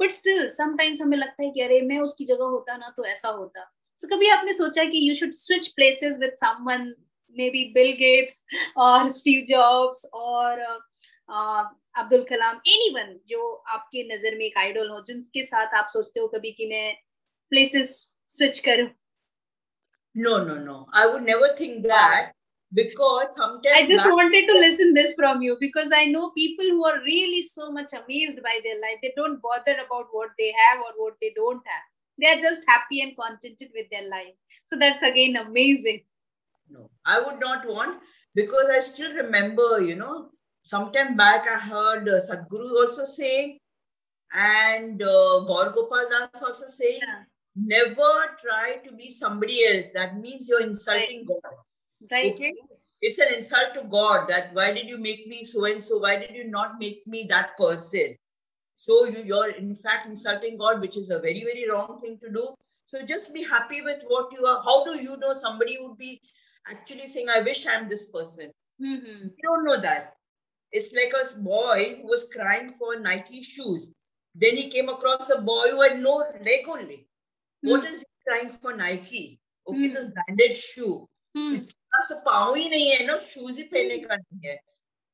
बट 0.00 0.10
स्टिल 0.10 0.48
समटाइम्स 0.50 1.00
हमें 1.00 1.16
लगता 1.18 1.42
है 1.42 1.50
कि 1.50 1.60
अरे 1.60 1.80
मैं 1.82 1.98
उसकी 1.98 2.24
जगह 2.24 2.44
होता 2.44 2.76
ना 2.76 2.92
तो 2.96 3.04
ऐसा 3.04 3.28
होता। 3.28 3.64
सो 4.00 4.06
so, 4.06 4.12
कभी 4.14 4.28
आपने 4.28 4.52
सोचा 4.52 4.84
कि 4.84 5.08
you 5.08 5.14
should 5.14 5.32
switch 5.32 5.68
places 5.68 6.18
with 6.18 6.34
someone 6.34 6.92
maybe 7.50 7.64
Bill 7.74 7.92
Gates 7.96 8.42
और 8.76 9.10
स्टीव 9.10 9.44
जॉब्स 9.48 10.04
और 10.14 10.60
अब्दुल 11.98 12.22
कलाम 12.22 12.60
एनीवन 12.66 13.18
जो 13.28 13.52
आपके 13.68 14.04
नज़र 14.04 14.38
में 14.38 14.44
एक 14.44 14.58
आइडल 14.58 14.90
हो 14.90 15.00
जिनके 15.06 15.44
साथ 15.44 15.74
आप 15.74 15.88
सोचते 15.92 16.20
हो 16.20 16.28
कभी 16.28 16.50
कि 16.50 16.66
मैं 16.66 16.94
प्लेसेस 17.52 17.98
स्विच 18.36 18.58
करूँ? 18.58 18.88
No 20.16 20.38
no 20.44 20.54
no 20.64 20.86
I 20.94 21.08
would 21.08 21.26
never 21.26 21.48
think 21.56 21.82
that 21.88 22.35
because 22.76 23.34
sometimes 23.34 23.74
I 23.74 23.86
just 23.86 24.04
wanted 24.04 24.46
to 24.46 24.52
listen 24.52 24.92
this 24.92 25.14
from 25.14 25.40
you 25.40 25.56
because 25.58 25.90
I 25.94 26.04
know 26.04 26.30
people 26.32 26.66
who 26.66 26.84
are 26.84 27.00
really 27.00 27.42
so 27.42 27.72
much 27.72 27.90
amazed 27.94 28.42
by 28.42 28.60
their 28.62 28.78
life. 28.80 28.98
They 29.02 29.14
don't 29.16 29.40
bother 29.40 29.76
about 29.84 30.08
what 30.12 30.30
they 30.38 30.52
have 30.52 30.80
or 30.80 30.92
what 31.02 31.14
they 31.22 31.32
don't 31.34 31.62
have. 31.64 31.84
They 32.18 32.26
are 32.26 32.40
just 32.40 32.62
happy 32.68 33.00
and 33.00 33.16
contented 33.16 33.70
with 33.74 33.86
their 33.90 34.08
life. 34.10 34.34
So 34.66 34.76
that's 34.78 35.02
again 35.02 35.36
amazing. 35.36 36.02
No, 36.70 36.90
I 37.06 37.20
would 37.20 37.40
not 37.40 37.66
want 37.66 38.02
because 38.34 38.66
I 38.70 38.80
still 38.80 39.14
remember, 39.14 39.80
you 39.80 39.96
know, 39.96 40.28
sometime 40.62 41.16
back 41.16 41.46
I 41.46 41.58
heard 41.58 42.08
uh, 42.08 42.20
Sadhguru 42.20 42.72
also 42.82 43.04
saying, 43.04 43.58
and 44.34 45.00
uh, 45.02 45.44
Gaur 45.46 45.70
Gopal 45.70 46.08
Das 46.10 46.42
also 46.42 46.66
saying, 46.66 47.00
yeah. 47.02 47.22
never 47.54 48.36
try 48.42 48.80
to 48.84 48.94
be 48.96 49.08
somebody 49.08 49.64
else. 49.66 49.92
That 49.94 50.18
means 50.18 50.48
you're 50.50 50.66
insulting 50.66 51.24
right. 51.28 51.42
God 51.42 51.65
Right. 52.10 52.32
Okay. 52.32 52.52
It's 53.00 53.18
an 53.18 53.34
insult 53.34 53.74
to 53.74 53.84
God 53.88 54.28
that 54.28 54.50
why 54.52 54.72
did 54.72 54.86
you 54.86 54.98
make 54.98 55.26
me 55.26 55.44
so 55.44 55.64
and 55.66 55.82
so? 55.82 55.98
Why 55.98 56.18
did 56.18 56.34
you 56.34 56.48
not 56.48 56.78
make 56.78 57.06
me 57.06 57.26
that 57.28 57.56
person? 57.58 58.16
So 58.74 59.06
you, 59.06 59.24
you're 59.24 59.50
in 59.50 59.74
fact 59.74 60.06
insulting 60.06 60.58
God, 60.58 60.80
which 60.80 60.96
is 60.96 61.10
a 61.10 61.18
very, 61.18 61.40
very 61.44 61.68
wrong 61.70 61.98
thing 62.00 62.18
to 62.22 62.30
do. 62.30 62.54
So 62.84 63.04
just 63.04 63.34
be 63.34 63.42
happy 63.42 63.82
with 63.82 64.02
what 64.06 64.32
you 64.32 64.44
are. 64.46 64.62
How 64.62 64.84
do 64.84 64.92
you 65.02 65.16
know 65.18 65.32
somebody 65.32 65.76
would 65.80 65.98
be 65.98 66.20
actually 66.70 67.06
saying, 67.06 67.26
I 67.28 67.42
wish 67.42 67.66
I'm 67.68 67.88
this 67.88 68.10
person? 68.10 68.50
Mm-hmm. 68.80 69.28
You 69.36 69.42
don't 69.42 69.64
know 69.64 69.80
that. 69.80 70.12
It's 70.72 70.92
like 70.92 71.12
a 71.12 71.42
boy 71.42 72.00
who 72.00 72.06
was 72.06 72.32
crying 72.34 72.70
for 72.78 73.00
Nike 73.00 73.40
shoes. 73.40 73.94
Then 74.34 74.56
he 74.56 74.70
came 74.70 74.88
across 74.88 75.30
a 75.30 75.40
boy 75.40 75.70
who 75.70 75.82
had 75.82 75.98
no 75.98 76.22
leg 76.44 76.68
only. 76.68 77.06
Mm. 77.64 77.70
What 77.70 77.84
is 77.84 78.00
he 78.00 78.30
crying 78.30 78.50
for 78.50 78.76
Nike? 78.76 79.40
Okay, 79.66 79.88
mm. 79.88 79.94
the 79.94 80.12
branded 80.12 80.54
shoe. 80.54 81.08
Mm. 81.37 81.53
इसके 81.55 81.79
पास 81.95 82.09
तो 82.11 82.19
पाँव 82.25 82.55
ही 82.55 82.69
नहीं 82.69 82.89
है 82.91 83.05
ना 83.07 83.17
shoes 83.27 83.57
ही 83.57 83.63
पहनने 83.73 83.97
का 83.97 84.15
नहीं 84.15 84.49
है 84.49 84.59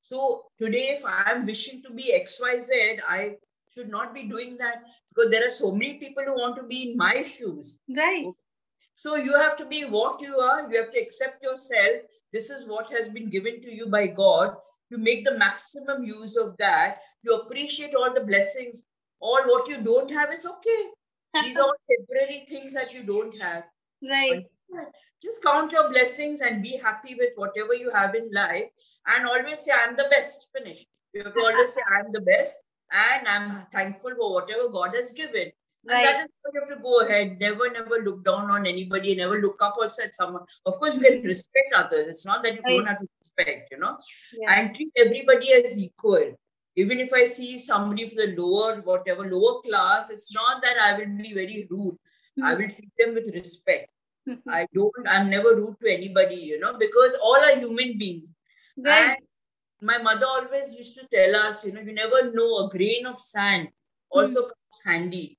so 0.07 0.43
today, 0.57 0.95
if 0.95 1.03
I'm 1.05 1.45
wishing 1.45 1.83
to 1.83 1.91
be 1.93 2.13
XYZ, 2.15 2.99
I 3.09 3.35
should 3.73 3.89
not 3.89 4.13
be 4.13 4.29
doing 4.29 4.55
that 4.57 4.77
because 5.09 5.29
there 5.31 5.45
are 5.45 5.49
so 5.49 5.73
many 5.73 5.95
people 5.95 6.23
who 6.23 6.35
want 6.35 6.55
to 6.55 6.63
be 6.63 6.91
in 6.91 6.97
my 6.97 7.23
shoes. 7.23 7.81
Right. 7.89 8.31
So 8.95 9.17
you 9.17 9.37
have 9.37 9.57
to 9.57 9.67
be 9.67 9.83
what 9.89 10.21
you 10.21 10.33
are. 10.39 10.71
You 10.71 10.81
have 10.81 10.93
to 10.93 11.01
accept 11.01 11.43
yourself. 11.43 12.03
This 12.31 12.49
is 12.49 12.69
what 12.69 12.89
has 12.89 13.09
been 13.09 13.29
given 13.29 13.61
to 13.61 13.69
you 13.69 13.89
by 13.89 14.07
God. 14.07 14.55
You 14.89 14.97
make 14.97 15.25
the 15.25 15.37
maximum 15.37 16.05
use 16.05 16.37
of 16.37 16.55
that. 16.57 16.99
You 17.23 17.35
appreciate 17.35 17.93
all 17.93 18.13
the 18.13 18.23
blessings. 18.23 18.85
All 19.19 19.43
what 19.45 19.67
you 19.67 19.83
don't 19.83 20.09
have 20.09 20.31
is 20.31 20.47
okay. 20.47 21.43
These 21.43 21.57
are 21.59 21.63
all 21.63 21.75
temporary 21.91 22.45
things 22.47 22.73
that 22.73 22.93
you 22.93 23.03
don't 23.03 23.37
have. 23.41 23.65
Right. 24.01 24.45
Just 25.22 25.44
count 25.44 25.72
your 25.72 25.90
blessings 25.90 26.40
and 26.40 26.62
be 26.62 26.78
happy 26.82 27.14
with 27.14 27.30
whatever 27.36 27.74
you 27.74 27.90
have 27.94 28.14
in 28.14 28.30
life 28.32 28.64
and 29.08 29.26
always 29.26 29.60
say, 29.60 29.72
I'm 29.72 29.96
the 29.96 30.08
best. 30.10 30.48
Finish. 30.56 30.86
You 31.12 31.24
have 31.24 31.34
to 31.34 31.40
always 31.40 31.74
say, 31.74 31.82
I'm 32.00 32.12
the 32.12 32.22
best 32.22 32.58
and 32.92 33.28
I'm 33.28 33.66
thankful 33.72 34.12
for 34.18 34.34
whatever 34.34 34.68
God 34.68 34.94
has 34.94 35.12
given. 35.12 35.52
Right. 35.84 35.96
And 35.96 36.06
that 36.06 36.20
is 36.24 36.28
why 36.42 36.50
you 36.54 36.60
have 36.60 36.76
to 36.76 36.82
go 36.82 37.00
ahead. 37.00 37.38
Never, 37.40 37.70
never 37.70 38.04
look 38.04 38.24
down 38.24 38.50
on 38.50 38.66
anybody. 38.66 39.16
Never 39.16 39.40
look 39.40 39.56
up 39.60 39.74
also 39.80 40.04
at 40.04 40.14
someone. 40.14 40.42
Of 40.64 40.74
course, 40.74 41.00
you 41.00 41.08
can 41.08 41.22
respect 41.22 41.74
others. 41.74 42.06
It's 42.06 42.26
not 42.26 42.42
that 42.44 42.54
you 42.54 42.60
right. 42.64 42.76
don't 42.76 42.86
have 42.86 42.98
to 42.98 43.08
respect, 43.18 43.68
you 43.72 43.78
know. 43.78 43.98
Yeah. 44.38 44.60
And 44.60 44.74
treat 44.74 44.92
everybody 44.96 45.52
as 45.52 45.78
equal. 45.82 46.34
Even 46.76 47.00
if 47.00 47.12
I 47.12 47.26
see 47.26 47.58
somebody 47.58 48.08
from 48.08 48.16
the 48.18 48.40
lower, 48.40 48.80
whatever, 48.80 49.28
lower 49.28 49.60
class, 49.60 50.08
it's 50.10 50.32
not 50.32 50.62
that 50.62 50.76
I 50.80 50.98
will 50.98 51.16
be 51.16 51.34
very 51.34 51.66
rude. 51.68 51.94
Mm-hmm. 52.38 52.44
I 52.44 52.54
will 52.54 52.68
treat 52.68 52.92
them 52.96 53.14
with 53.14 53.34
respect. 53.34 53.91
I 54.48 54.66
don't, 54.72 54.92
I'm 55.08 55.30
never 55.30 55.54
rude 55.56 55.76
to 55.82 55.92
anybody, 55.92 56.36
you 56.36 56.60
know, 56.60 56.76
because 56.78 57.18
all 57.22 57.36
are 57.36 57.58
human 57.58 57.98
beings. 57.98 58.34
Right. 58.76 59.10
And 59.10 59.16
my 59.80 59.98
mother 59.98 60.26
always 60.26 60.74
used 60.76 60.98
to 60.98 61.06
tell 61.12 61.34
us, 61.36 61.66
you 61.66 61.72
know, 61.72 61.80
you 61.80 61.92
never 61.92 62.32
know 62.32 62.66
a 62.66 62.70
grain 62.70 63.06
of 63.06 63.18
sand 63.18 63.68
also 64.12 64.40
mm. 64.42 64.48
comes 64.48 64.78
handy. 64.86 65.38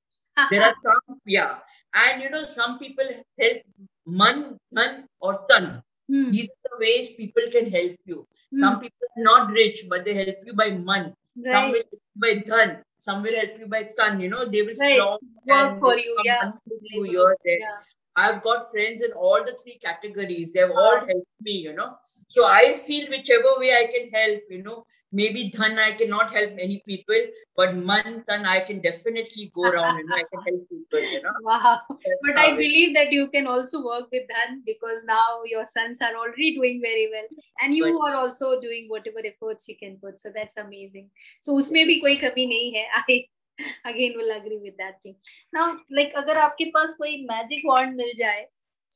there 0.49 0.63
are 0.63 0.75
some, 0.83 1.19
yeah. 1.25 1.59
And 1.95 2.23
you 2.23 2.29
know, 2.29 2.45
some 2.45 2.79
people 2.79 3.05
help 3.39 3.61
man, 4.05 4.57
man, 4.71 5.07
or 5.21 5.45
tan. 5.49 5.83
Mm. 6.11 6.31
These 6.31 6.49
are 6.49 6.69
the 6.71 6.77
ways 6.79 7.15
people 7.15 7.43
can 7.51 7.71
help 7.71 7.95
you. 8.05 8.27
Mm. 8.53 8.57
Some 8.57 8.79
people 8.79 9.07
are 9.17 9.23
not 9.23 9.51
rich, 9.51 9.85
but 9.89 10.03
they 10.03 10.15
help 10.15 10.37
you 10.45 10.53
by 10.53 10.71
man. 10.71 11.13
Right. 11.37 11.51
Some 11.51 11.71
will 11.71 11.83
help 11.85 11.93
you 11.93 12.21
by 12.25 12.33
dhan. 12.49 12.81
Some 12.97 13.21
will 13.21 13.35
help 13.35 13.59
you 13.59 13.67
by 13.67 13.89
tan. 13.97 14.19
You 14.19 14.29
know, 14.29 14.45
they 14.45 14.63
will 14.63 14.73
right. 14.81 15.19
work 15.47 15.79
for 15.79 15.97
you. 15.97 16.17
Yeah. 16.23 16.51
You 16.65 17.03
here, 17.03 17.37
there. 17.45 17.59
Yeah. 17.59 17.77
I've 18.15 18.41
got 18.41 18.69
friends 18.71 19.01
in 19.01 19.11
all 19.13 19.43
the 19.43 19.57
three 19.61 19.79
categories. 19.83 20.53
They've 20.53 20.69
all 20.69 20.97
helped 20.97 21.41
me, 21.41 21.53
you 21.53 21.73
know. 21.73 21.95
So 22.27 22.45
I 22.45 22.75
feel 22.77 23.09
whichever 23.09 23.53
way 23.57 23.71
I 23.73 23.87
can 23.91 24.09
help, 24.09 24.41
you 24.49 24.63
know, 24.63 24.85
maybe 25.11 25.49
dhan 25.51 25.77
I 25.77 25.91
cannot 25.91 26.31
help 26.33 26.55
many 26.55 26.81
people, 26.87 27.25
but 27.55 27.75
man 27.75 28.23
dhan 28.29 28.45
I 28.45 28.59
can 28.61 28.81
definitely 28.81 29.51
go 29.53 29.63
around 29.63 29.99
and 29.99 30.13
I 30.13 30.23
can 30.31 30.41
help 30.47 30.69
people, 30.69 30.99
you 30.99 31.21
know. 31.21 31.31
Wow. 31.43 31.81
That's 31.89 32.27
but 32.27 32.37
I 32.37 32.51
believe 32.51 32.93
that 32.95 33.11
you 33.11 33.29
can 33.29 33.47
also 33.47 33.83
work 33.83 34.09
with 34.11 34.23
dhan 34.29 34.61
because 34.65 35.03
now 35.05 35.41
your 35.45 35.65
sons 35.65 35.99
are 36.01 36.15
already 36.15 36.55
doing 36.55 36.81
very 36.81 37.09
well 37.11 37.27
and 37.61 37.75
you 37.75 37.99
but, 37.99 38.11
are 38.11 38.15
also 38.21 38.59
doing 38.61 38.87
whatever 38.89 39.19
efforts 39.25 39.67
you 39.67 39.77
can 39.77 39.97
put. 39.97 40.19
So 40.19 40.31
that's 40.33 40.57
amazing. 40.57 41.09
So 41.41 41.53
usme 41.53 41.85
bhi 41.91 42.01
koi 42.05 42.15
kami 42.25 42.47
nahi 42.53 42.73
hai. 42.77 42.87
I 43.01 43.25
again 43.59 44.17
will 44.17 44.31
agree 44.31 44.57
with 44.57 44.73
that 44.73 44.95
thing 45.05 45.15
now 45.53 45.73
like 45.91 46.15
अगर 46.15 46.37
आपके 46.37 46.65
पास 46.77 46.95
कोई 46.97 47.17
magic 47.25 47.65
wand 47.65 47.95
मिल 47.97 48.13
जाए 48.17 48.47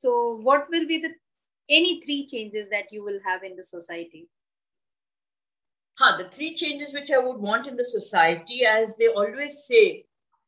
so 0.03 0.13
what 0.43 0.71
will 0.71 0.85
be 0.85 0.97
the 1.07 1.13
any 1.69 1.99
three 2.05 2.21
changes 2.31 2.65
that 2.65 2.93
you 2.93 3.05
will 3.05 3.19
have 3.27 3.43
in 3.43 3.55
the 3.55 3.61
society 3.61 4.27
हाँ 5.97 6.11
the 6.17 6.29
three 6.33 6.49
changes 6.49 6.93
which 6.93 7.11
I 7.11 7.21
would 7.23 7.47
want 7.47 7.67
in 7.67 7.75
the 7.75 7.81
society 7.81 8.63
as 8.67 8.95
they 8.99 9.07
always 9.21 9.51
say 9.51 9.85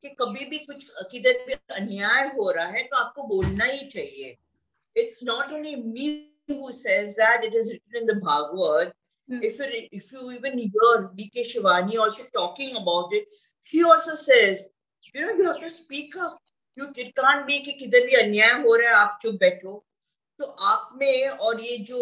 कि 0.03 0.09
कभी 0.09 0.45
भी 0.49 0.57
कुछ, 0.57 0.85
किधर 1.11 1.45
भी 1.45 1.53
अन्याय 1.53 2.27
हो 2.35 2.51
रहा 2.51 2.67
है 2.67 2.83
तो 2.83 2.97
आपको 2.97 3.23
बोलना 3.27 3.65
ही 3.65 3.85
चाहिए। 3.85 4.35
It's 4.95 5.23
not 5.23 5.51
only 5.53 5.75
me 5.75 6.07
who 6.49 6.71
says 6.71 7.15
that, 7.15 7.43
it 7.43 7.53
is 7.53 7.67
written 7.71 8.01
in 8.01 8.05
the 8.07 8.15
Bhagavad 8.15 8.93
Mm. 9.30 9.42
If 9.42 9.58
you 9.58 9.88
if 9.92 10.12
you 10.12 10.32
even 10.32 10.58
hear 10.58 11.10
B.K. 11.14 11.42
Shivani 11.42 11.96
also 11.98 12.24
talking 12.32 12.76
about 12.76 13.12
it, 13.12 13.26
he 13.64 13.82
also 13.82 14.14
says, 14.14 14.70
you 15.14 15.20
know, 15.20 15.32
you 15.32 15.44
have 15.44 15.60
to 15.60 15.70
speak 15.70 16.14
up. 16.16 16.38
You 16.76 16.88
it 16.96 17.14
can't 17.14 17.46
be 17.46 17.60
कि 17.64 17.72
किधर 17.80 18.06
भी 18.06 18.14
अन्याय 18.22 18.62
हो 18.62 18.74
रहा 18.76 18.88
है 18.88 18.94
आप 19.04 19.18
चुप 19.22 19.34
बैठो 19.40 19.84
तो 20.39 20.45
आप 20.45 20.89
में 20.99 21.29
और 21.45 21.61
ये 21.61 21.77
जो 21.87 21.99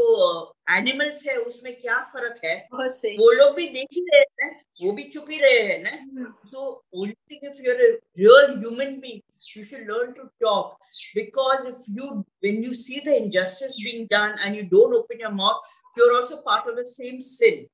एनिमल्स 0.72 1.26
है 1.28 1.36
उसमें 1.38 1.74
क्या 1.76 2.00
फ़र्क 2.10 2.42
है? 2.46 2.56
वो 3.20 3.32
लोग 3.32 3.56
भी 3.56 3.68
देख 3.68 3.88
ही 3.94 4.06
रहे 4.14 4.22
हैं 4.42 4.52
वो 4.84 4.92
भी 4.98 5.04
चुप 5.14 5.30
ही 5.32 5.40
रहे 5.42 5.62
हैं 5.70 5.80
ना? 5.84 6.34
So 6.46 6.66
only 6.94 7.14
thing 7.32 7.50
if 7.50 7.62
you're 7.68 7.78
real 8.20 8.54
human 8.60 9.00
being 9.06 9.22
you 9.58 9.64
should 9.64 9.92
learn 9.92 10.12
to 10.18 10.24
talk 10.46 10.78
because 11.16 11.68
if 11.68 11.84
you 12.00 12.10
when 12.18 12.64
you 12.66 12.74
see 12.82 13.00
the 13.06 13.16
injustice 13.22 13.78
being 13.86 14.06
done 14.14 14.36
and 14.42 14.58
you 14.58 14.64
don't 14.76 14.96
open 15.00 15.22
your 15.22 15.34
mouth 15.42 16.00
you 16.00 16.10
are 16.10 16.16
also 16.18 16.36
part 16.52 16.70
of 16.70 16.76
the 16.82 16.86
same 16.92 17.18
sin 17.32 17.66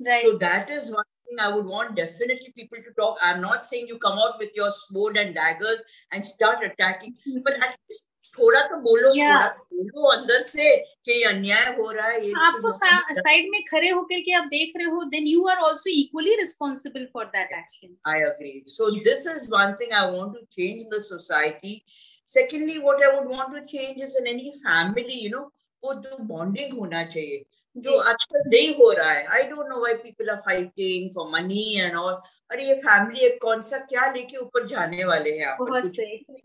so 0.00 0.32
that 0.46 0.70
is 0.78 0.92
one 0.92 1.12
I 1.44 1.52
would 1.52 1.66
want 1.66 1.96
definitely 1.96 2.52
people 2.56 2.78
to 2.82 2.90
talk. 2.98 3.16
I'm 3.28 3.40
not 3.40 3.64
saying 3.64 3.88
you 3.88 3.98
come 3.98 4.18
out 4.18 4.38
with 4.38 4.50
your 4.54 4.70
sword 4.70 5.16
and 5.16 5.34
daggers 5.34 5.80
and 6.12 6.24
start 6.24 6.62
attacking, 6.64 7.16
hmm. 7.24 7.40
but 7.44 7.54
at 7.54 7.76
least 7.88 8.05
थोड़ा 8.38 8.60
तो 8.68 8.76
बोलो 8.80 9.10
थोड़ा 9.10 9.48
तो 9.48 9.64
बोलो 9.74 10.10
अंदर 10.10 10.40
से 10.44 10.76
कि 11.04 11.22
अन्याय 11.24 11.70
हो 11.78 11.90
रहा 11.90 12.06
है 12.06 12.24
ये 12.26 12.32
आपको 12.42 12.72
साइड 12.72 13.48
में 13.50 13.60
खड़े 13.64 13.88
होकर 13.88 14.20
के 14.20 14.32
आप 14.34 14.46
देख 14.50 14.72
रहे 14.76 14.90
हो 14.90 15.04
then 15.10 15.26
you 15.26 15.46
are 15.48 15.64
also 15.66 15.90
equally 15.92 16.34
responsible 16.40 17.06
for 17.14 17.24
that 17.36 17.52
action 17.58 17.96
I 18.08 18.26
agree 18.28 18.62
so 18.70 18.90
this 19.00 19.26
is 19.36 19.48
one 19.52 19.72
thing 19.80 19.92
I 19.94 20.10
want 20.10 20.34
to 20.34 20.44
change 20.52 20.84
the 20.94 21.00
society 21.02 21.80
secondly 22.26 22.78
what 22.78 23.02
i 23.02 23.08
would 23.14 23.28
want 23.30 23.54
to 23.54 23.60
change 23.72 24.00
is 24.02 24.14
in 24.20 24.26
any 24.26 24.52
family 24.62 25.18
you 25.24 25.30
know 25.30 25.44
वो 25.84 25.94
जो 25.94 26.16
bonding 26.18 26.78
होना 26.78 27.04
चाहिए 27.04 27.44
जो 27.76 27.98
आजकल 27.98 28.42
नहीं 28.46 28.74
हो 28.74 28.92
रहा 28.92 29.10
है। 29.10 29.26
I 29.26 29.42
don't 29.42 29.68
know 29.68 29.80
why 29.80 29.94
people 29.94 30.30
are 30.30 30.36
fighting 30.36 31.10
for 31.10 31.28
money 31.32 31.80
and 31.80 31.96
all 31.96 32.14
अरे 32.50 32.66
ये 32.66 32.74
फैमिली 32.74 33.36
कौन 33.36 33.60
सा 33.60 33.78
क्या 33.78 34.12
लेके 34.12 34.36
ऊपर 34.36 34.66
जाने 34.66 35.04
वाले 35.04 35.30
हैं 35.30 35.46
आप? 35.46 35.58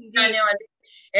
जाने 0.01 0.41
वाले। 0.41 0.65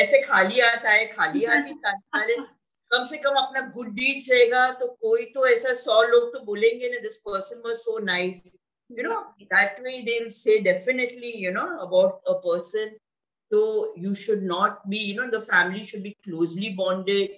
ऐसे 0.02 0.22
खाली 0.22 0.60
आता 0.60 0.90
है 0.90 1.06
खाली 1.06 1.46
हाथ 1.46 1.74
वाले 2.16 2.36
कम 2.92 3.04
से 3.04 3.18
कम 3.18 3.30
अपना 3.30 3.62
गुड 3.62 3.88
डीड्स 3.88 4.32
रहेगा 4.32 4.74
तो 4.74 4.88
कोई 4.88 5.26
तो 5.26 5.48
ऐसा 5.48 5.74
सौ 5.74 6.02
लोग 6.04 6.34
तो 6.34 6.40
बोलेंगे 6.46 6.90
ना 6.90 7.00
this 7.00 7.18
person 7.18 7.62
was 7.66 7.76
so 7.76 8.00
nice 8.00 8.42
you 8.98 9.04
know 9.04 9.18
that 9.52 9.78
way 9.84 10.04
they'll 10.08 10.30
say 10.30 10.56
definitely 10.62 11.30
you 11.42 11.52
know 11.52 11.68
about 11.86 12.20
a 12.28 12.34
person 12.42 12.90
so 13.52 13.94
you 13.96 14.14
should 14.16 14.44
not 14.44 14.90
be 14.90 14.98
you 14.98 15.16
know 15.16 15.30
the 15.30 15.42
family 15.42 15.84
should 15.84 16.04
be 16.04 16.18
closely 16.24 16.74
bonded. 16.76 17.32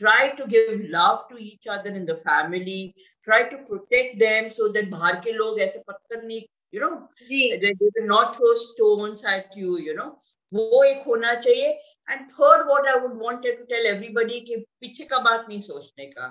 Try 0.00 0.32
to 0.36 0.46
give 0.46 0.80
love 0.90 1.22
to 1.28 1.36
each 1.38 1.66
other 1.68 1.90
in 1.90 2.06
the 2.06 2.16
family. 2.16 2.94
Try 3.24 3.48
to 3.48 3.58
protect 3.68 4.20
them 4.20 4.48
so 4.48 4.68
that 4.68 4.90
bahar 4.90 5.16
ke 5.26 5.34
log 5.40 5.60
aise 5.66 5.78
patthar 5.88 6.22
nahi 6.22 6.46
you 6.72 6.80
know 6.80 7.08
they, 7.28 7.58
they 7.62 7.72
will 7.80 8.06
not 8.06 8.36
throw 8.36 8.52
stones 8.54 9.24
at 9.24 9.56
you 9.56 9.78
you 9.78 9.94
know 9.94 10.16
वो 10.52 10.82
एक 10.84 11.02
होना 11.06 11.34
चाहिए। 11.34 11.70
And 12.08 12.20
third 12.30 12.66
what 12.68 12.88
I 12.88 13.00
would 13.00 13.22
wanted 13.22 13.58
to 13.58 13.64
tell 13.64 13.86
everybody 13.86 14.40
कि 14.40 14.56
पीछे 14.80 15.04
का 15.04 15.18
बात 15.18 15.46
नहीं 15.48 15.60
सोचने 15.60 16.06
का। 16.06 16.26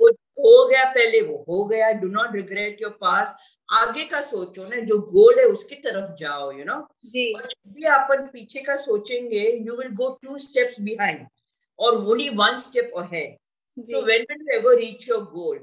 वो 0.00 0.08
हो 0.40 0.66
गया 0.68 0.84
पहले 0.94 1.20
वो 1.20 1.44
हो 1.48 1.64
गया। 1.64 1.90
Do 2.00 2.08
not 2.08 2.34
regret 2.36 2.82
your 2.82 2.90
past 3.00 3.58
आगे 3.82 4.04
का 4.04 4.20
सोचो 4.30 4.64
ना 4.68 4.80
जो 4.86 4.98
गोल 5.12 5.38
है 5.38 5.44
उसकी 5.48 5.74
तरफ़ 5.86 6.14
जाओ 6.20 6.50
यू 6.52 6.64
नो 6.64 6.74
और 6.74 7.46
जब 7.46 7.72
भी 7.74 7.86
अपन 7.94 8.26
पीछे 8.32 8.62
का 8.62 8.76
सोचेंगे 8.84 9.46
you 9.66 9.76
will 9.76 9.94
go 10.02 10.10
two 10.22 10.38
steps 10.48 10.80
behind 10.80 11.26
और 11.78 11.96
one 12.38 12.58
step 12.62 12.92
ahead. 12.96 13.30
So 13.76 14.00
when 14.08 14.24
will 14.28 14.42
you 14.42 14.52
ever 14.56 14.72
reach 14.80 15.06
your 15.08 15.22
goal? 15.30 15.56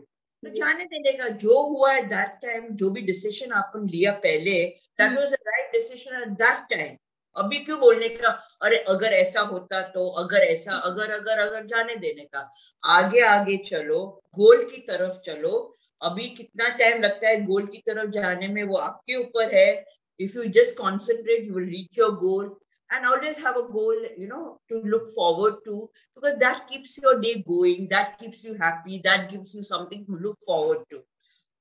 तो 0.43 0.49
जाने 0.49 0.85
देने 0.85 1.11
का 1.17 1.27
जो 1.43 1.61
हुआ 1.67 1.91
है 1.93 2.01
दैट 2.07 2.29
टाइम 2.41 2.67
जो 2.75 2.89
भी 2.89 3.01
डिसीज़न 3.01 3.51
आपने 3.53 3.91
लिया 3.91 4.11
पहले 4.23 4.53
that 5.01 5.17
was 5.17 5.31
the 5.33 5.37
right 5.47 5.71
decision 5.71 6.21
at 6.21 6.29
that 6.39 6.65
time 6.69 6.95
अभी 7.35 7.59
क्यों 7.59 7.79
बोलने 7.79 8.09
का? 8.09 8.29
अरे 8.61 8.77
अगर 8.77 9.13
ऐसा 9.13 9.41
होता 9.41 9.81
तो 9.81 10.07
अगर 10.09 10.37
ऐसा 10.37 10.73
अगर 10.73 11.11
अगर 11.11 11.39
अगर 11.39 11.65
जाने 11.65 11.95
देने 11.95 12.23
का। 12.23 12.49
आगे 12.85 13.21
आगे 13.21 13.57
चलो 13.57 14.21
गोल 14.35 14.63
की 14.63 14.77
तरफ़ 14.77 15.21
चलो। 15.21 15.73
अभी 16.01 16.27
कितना 16.27 16.69
टाइम 16.69 17.01
लगता 17.01 17.27
है 17.27 17.45
गोल 17.45 17.65
की 17.65 17.77
तरफ़ 17.77 18.09
जाने 18.09 18.47
में? 18.47 18.63
वो 18.63 18.77
आपके 18.77 19.15
ऊपर 19.15 19.55
है। 19.55 19.85
If 20.19 20.37
you 20.37 20.43
just 20.45 20.77
concentrate 20.77 21.47
you 21.47 21.53
will 21.53 21.69
reach 21.69 21.99
your 21.99 22.11
goal 22.15 22.55
and 22.89 23.05
always 23.05 23.37
have 23.43 23.57
a 23.57 23.61
goal 23.73 23.99
you 24.21 24.25
know 24.29 24.39
to 24.71 24.79
look 24.93 25.03
forward 25.11 25.59
to 25.67 25.75
because 26.15 26.33
that 26.39 26.57
keeps 26.71 26.95
your 27.03 27.13
day 27.21 27.35
going 27.51 27.85
that 27.93 28.17
keeps 28.19 28.41
you 28.47 28.55
happy 28.63 28.97
that 29.05 29.29
gives 29.29 29.53
you 29.57 29.61
something 29.67 30.01
to 30.07 30.17
look 30.25 30.49
forward 30.49 30.81
to. 30.93 30.99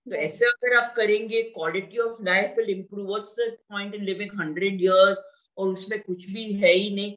तो 0.06 0.16
ऐसे 0.16 0.46
अगर 0.46 0.74
आप 0.76 0.94
करेंगे 0.96 1.42
quality 1.42 1.98
of 1.98 2.16
life 2.22 2.54
will 2.58 2.70
improve 2.70 3.06
what's 3.08 3.34
the 3.40 3.48
point 3.70 3.94
in 3.94 4.04
living 4.04 4.30
hundred 4.40 4.82
years 4.82 5.18
और 5.60 5.68
उसमें 5.68 6.00
कुछ 6.02 6.30
भी 6.32 6.52
है 6.62 6.72
ही 6.72 6.90
नहीं। 6.94 7.14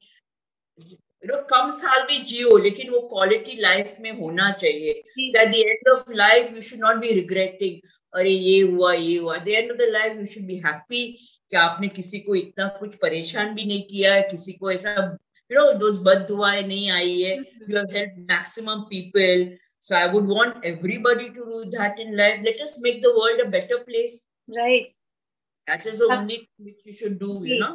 यू 1.24 1.28
नो 1.28 1.42
कम 1.50 1.70
साल 1.72 2.02
भी 2.08 2.18
जियो 2.30 2.58
लेकिन 2.64 2.90
वो 2.92 3.00
क्वालिटी 3.10 3.60
लाइफ 3.62 3.96
में 4.02 4.12
होना 4.20 4.52
चाहिए। 4.62 4.92
At 4.92 5.52
the 5.52 5.56
end 5.58 5.90
of 5.90 6.12
life 6.14 6.54
you 6.56 6.62
should 6.62 6.80
not 6.80 6.98
be 7.02 7.12
regretting 7.14 7.76
अरे 8.14 8.30
ये 8.30 8.60
हुआ 8.62 8.94
ये 8.94 9.18
हुआ। 9.18 9.38
The 9.38 9.48
end 9.50 9.72
of 9.72 9.78
the 9.78 9.90
life 9.92 10.18
you 10.20 10.26
should 10.34 10.46
be 10.48 10.56
happy 10.66 11.06
कि 11.52 11.58
आपने 11.58 11.88
किसी 12.00 12.20
को 12.20 12.36
इतना 12.36 12.68
कुछ 12.80 12.96
परेशान 13.02 13.54
भी 13.56 13.66
नहीं 13.66 13.84
किया 13.92 14.14
है 14.14 14.22
किसी 14.32 14.54
को 14.54 14.72
ऐसा 14.72 14.94
यू 15.52 15.60
नो 15.60 15.72
दोस 15.80 16.00
बद 16.04 16.26
दुआएँ 16.28 16.64
नहीं 16.64 16.90
आई 16.92 17.22
है। 17.22 17.36
You 17.38 17.78
have 17.78 17.96
help 17.96 18.16
maximum 18.32 18.82
people 18.90 19.48
so 19.82 19.96
I 19.96 20.08
would 20.10 20.30
want 20.30 20.66
everybody 20.66 21.30
to 21.30 21.44
do 21.46 21.64
that 21.72 22.00
in 22.00 22.16
life 22.18 22.44
let 22.44 22.62
us 22.62 22.76
make 22.84 23.02
the 23.02 23.14
world 23.18 23.42
a 23.42 23.50
better 23.56 23.84
place 23.84 24.22
right 24.58 24.92
that 25.68 25.88
is 25.88 26.00
the 26.00 26.12
only 26.12 26.38
which 26.62 26.88
you 26.88 26.94
should 27.02 27.18
do 27.20 27.34
you 27.46 27.60
know 27.60 27.72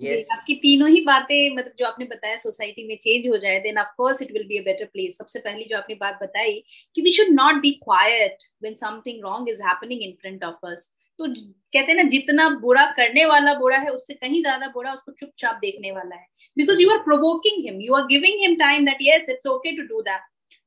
yes. 0.00 0.26
आपकी 0.32 0.54
तीनों 0.56 0.88
ही 0.88 1.00
बातें 1.00 1.56
मतलब 1.56 1.72
जो 1.78 1.86
आपने 1.86 2.04
बताया 2.06 2.36
society 2.36 2.86
में 2.88 2.96
change 2.96 3.28
हो 3.28 3.36
जाए 3.36 3.58
then 3.60 3.78
of 3.78 3.88
course 3.96 4.22
it 4.22 4.32
will 4.32 4.46
be 4.46 4.58
a 4.58 4.62
better 4.62 4.84
place 4.86 5.16
सबसे 5.18 5.38
पहली 5.38 5.64
जो 5.64 5.76
आपने 5.76 5.94
बात 5.96 6.18
बताई 6.22 6.62
कि 6.96 7.02
we 7.02 7.10
should 7.10 7.32
not 7.32 7.60
be 7.62 7.70
quite 7.84 8.42
when 8.62 8.74
something 8.76 9.24
wrong 9.24 9.48
is 9.48 9.62
happening 9.62 10.02
in 10.02 10.12
front 10.20 10.44
of 10.44 10.66
us 10.66 10.92
तो 11.18 11.26
कहते 11.26 11.92
हैं 11.92 11.94
ना, 11.94 12.02
जितना 12.04 12.48
बुरा 12.60 12.84
करने 12.90 13.24
वाला 13.24 13.52
बुरा 13.54 13.76
है, 13.78 13.88
उससे 13.90 14.14
कहीं 14.14 14.40
ज़्यादा 14.42 14.68
बुरा 14.68 14.92
उसको 14.94 15.12
चुपचाप 15.12 15.56
देखने 15.56 15.90
वाला 15.92 16.16
है। 16.16 16.26
Because 16.56 16.80
you 16.82 16.90
are 16.90 16.98
provoking 16.98 17.64
him 17.66 17.80
you 17.80 17.94
are 17.94 18.06
giving 18.06 18.40
him 18.42 18.54
time 18.56 18.84
that 18.86 18.98
yes 19.02 19.28
it's 19.30 19.46
okay 19.46 19.76
to 19.76 19.82
do 19.88 20.00
that 20.02 20.22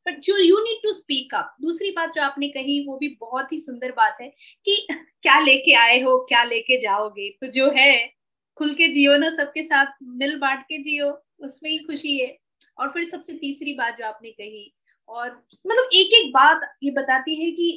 but 0.06 0.20
जो 0.22 0.38
you 0.38 0.60
need 0.60 0.82
to 0.84 0.94
speak 0.94 1.34
up 1.36 1.56
दूसरी 1.62 1.92
बात 1.92 2.14
जो 2.16 2.22
आपने 2.22 2.48
कही, 2.50 2.80
वो 2.88 2.98
भी 2.98 3.08
बहुत 3.22 3.52
ही 3.54 3.60
सुंदर 3.60 3.92
बात 3.92 4.18
है 4.22 4.30
कि 4.66 4.88
क्या 5.24 5.40
लेके 5.42 5.74
आए 5.78 6.00
हो, 6.02 6.18
क्या 6.30 6.44
लेके 6.46 6.80
जाओगे? 6.82 7.30
तो 7.42 7.48
जो 7.52 7.70
है 7.72 8.17
खुल 8.58 8.74
के 8.74 8.88
जियो 8.88 9.16
ना 9.18 9.30
सबके 9.32 9.64
साथ 9.64 9.94
मिल 10.16 10.38
बांट 10.40 10.64
के 10.64 10.78
जियो 10.84 11.10
उसमें 11.46 11.70
ही 11.72 11.78
खुशी 11.80 12.18
है। 12.20 12.38
और 12.78 12.90
फिर 12.92 13.06
सबसे 13.06 13.34
तीसरी 13.34 13.74
बात 13.74 13.98
जो 13.98 14.06
आपने 14.06 14.32
कही 14.32 14.72
और 15.10 15.30
मतलब 15.68 15.90
एक 15.94 16.14
एक 16.14 16.32
बात 16.34 16.70
ये 16.84 16.92
बताती 16.92 17.36
है 17.36 17.52
कि 17.52 17.70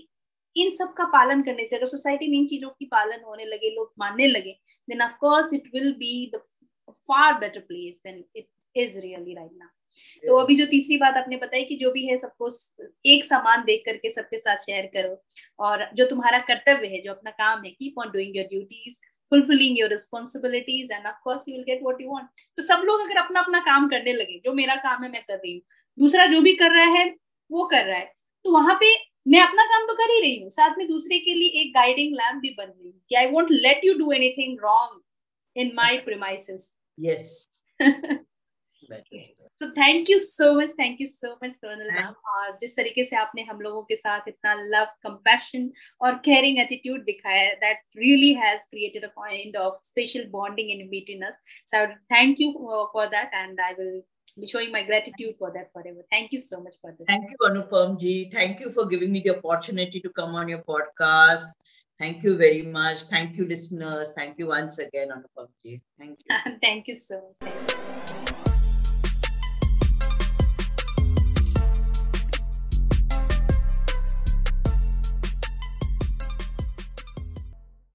इन 0.57 0.71
सब 0.71 0.93
का 0.95 1.05
पालन 1.09 1.43
करने 1.43 1.67
से 1.67 1.77
अगर 1.77 1.87
सोसाइटी 1.87 2.29
में 2.31 2.39
इन 2.39 2.47
चीज़ों 2.47 2.71
की 2.71 2.85
पालन 2.87 3.23
होने 3.27 3.45
लगे 3.45 3.71
लोग 3.75 3.93
मानने 3.99 4.27
लगे 4.27 4.53
then 4.89 5.03
of 5.03 5.13
course 5.21 5.53
it 5.55 5.71
will 5.75 5.93
be 5.99 6.31
the 6.35 6.41
far 7.09 7.39
better 7.41 7.61
place 7.61 8.01
than 8.05 8.25
it 8.37 8.49
is 8.77 8.99
really 8.99 9.35
right 9.35 9.51
now 9.53 9.69
तो 10.25 10.37
अभी 10.37 10.57
जो 10.57 10.65
तीसरी 10.67 10.97
बात 10.97 11.17
आपने 11.17 11.37
बताई 11.37 11.65
कि 11.65 11.77
जो 11.77 11.91
भी 11.93 12.07
है 12.07 12.17
सबको 12.19 12.49
एक 13.07 13.25
सामान 13.25 13.65
देख 13.65 13.83
करके 13.87 14.11
सबके 14.13 14.39
साथ 14.39 14.65
शेयर 14.67 14.87
करो 14.95 15.17
और 15.59 15.89
जो 15.95 16.07
तुम्हारा 16.07 16.39
कर्तव्य 16.51 16.89
है 16.89 17.01
जो 17.03 17.13
अपना 17.13 17.31
काम 17.39 17.65
है 17.65 17.71
keep 17.71 17.99
on 17.99 18.11
doing 18.11 18.37
your 18.37 18.47
duties 18.47 18.95
fulfilling 19.33 19.77
your 19.77 19.89
responsibilities 19.91 20.89
and 20.95 21.09
of 21.09 21.19
course 21.27 21.45
you 21.47 21.57
will 21.57 21.67
get 21.67 21.83
what 21.83 22.01
you 22.01 22.09
want. 22.13 22.29
तो 22.59 22.63
सब 22.63 22.83
लोग 22.87 23.01
अगर 23.01 23.19
अपना 23.19 23.41
अपना 23.41 23.59
काम 23.67 23.89
करने 23.89 24.13
लगे 24.13 24.41
जो 24.45 24.53
मेरा 24.55 24.75
काम 24.87 25.03
है 25.05 25.11
मैं 25.11 25.23
कर 25.23 25.35
रही 25.35 25.53
हूँ। 25.55 25.63
दूसरा 25.99 26.27
जो 26.27 26.41
भी 26.41 26.55
कर 26.57 26.71
रहा 26.71 26.87
है 26.97 27.05
वो 27.51 27.65
कर 27.67 27.85
रहा 27.85 27.99
है। 27.99 28.13
तो 28.45 28.53
वहाँ 28.53 28.75
पे 28.81 28.95
मैं 29.29 29.41
अपना 29.41 29.65
काम 29.67 29.87
तो 29.87 29.95
कर 29.95 30.11
ही 30.13 30.21
रही 30.21 30.41
हूँ। 30.41 30.51
साथ 30.51 30.79
में 30.79 30.87
दूसरे 30.89 31.19
के 31.19 31.35
लिए 31.35 31.61
एक 31.61 31.73
गाइडिंग 31.75 32.15
लैम्प 32.17 32.43
भी 32.43 32.51
बन 32.59 32.65
रही 32.65 32.89
हूँ 32.89 33.01
कि 33.09 33.17
I 33.17 33.31
won't 33.31 33.51
let 33.53 33.85
you 33.85 33.95
do 33.99 34.13
anything 34.13 34.59
wrong 34.63 35.01
in 35.57 35.73
my 35.75 35.99
premises 36.05 36.71
yes 36.99 37.65
तो 39.61 39.69
thank 39.71 40.11
you 40.11 40.19
so 40.19 40.53
much 40.61 40.73
thank 40.79 41.01
you 41.01 41.07
so 41.07 41.33
much 41.45 41.53
Sonal 41.53 41.91
ma'am 41.95 42.15
और 42.35 42.57
जिस 42.61 42.77
तरीके 42.77 43.05
से 43.05 43.17
आपने 43.17 43.43
हम 43.51 43.61
लोगों 43.61 43.83
के 43.91 43.97
साथ 43.97 44.29
इतना 44.29 44.55
लव 44.61 44.87
कंपैशन 45.09 45.71
और 46.07 46.15
केयरिंग 46.29 46.59
एटीट्यूड 46.59 47.05
दिखाया 47.05 47.51
that 47.65 47.83
really 47.99 48.33
has 48.45 48.61
created 48.71 49.05
a 49.05 49.13
kind 49.19 49.57
of 49.65 49.81
special 49.89 50.29
bonding 50.33 50.71
in 50.79 50.89
between 50.89 51.23
us 51.27 51.35
so 51.75 51.87
thank 52.17 52.41
you 52.41 52.53
for 52.95 53.07
that 53.17 53.35
and 53.35 53.61
I 53.61 53.75
will 53.81 54.03
be 54.39 54.47
showing 54.47 54.71
my 54.73 54.85
gratitude 54.85 55.35
for 55.39 55.49
that 55.55 55.73
forever. 55.73 56.05
Thank 56.11 56.33
you 56.33 56.39
so 56.41 56.61
much 56.61 56.75
for 56.81 56.93
this. 56.93 57.07
Thank 57.09 57.25
you, 57.31 57.39
Anupam 57.49 57.99
ji. 57.99 58.31
Thank 58.35 58.61
you 58.61 58.71
for 58.71 58.87
giving 58.89 59.13
me 59.13 59.23
the 59.25 59.37
opportunity 59.37 60.01
to 60.01 60.11
come 60.11 60.35
on 60.35 60.49
your 60.49 60.63
podcast. 60.63 61.47
Thank 62.01 62.23
you 62.23 62.37
very 62.37 62.63
much. 62.63 63.03
Thank 63.05 63.37
you, 63.37 63.47
listeners. 63.47 64.13
Thank 64.17 64.39
you 64.39 64.49
once 64.49 64.79
again, 64.79 65.09
Anupam 65.09 65.49
ji. 65.65 65.83
Thank 65.99 66.19
you. 66.21 66.57
Thank 66.63 66.89
you 66.89 66.95
so 66.95 67.21
much. 67.43 68.10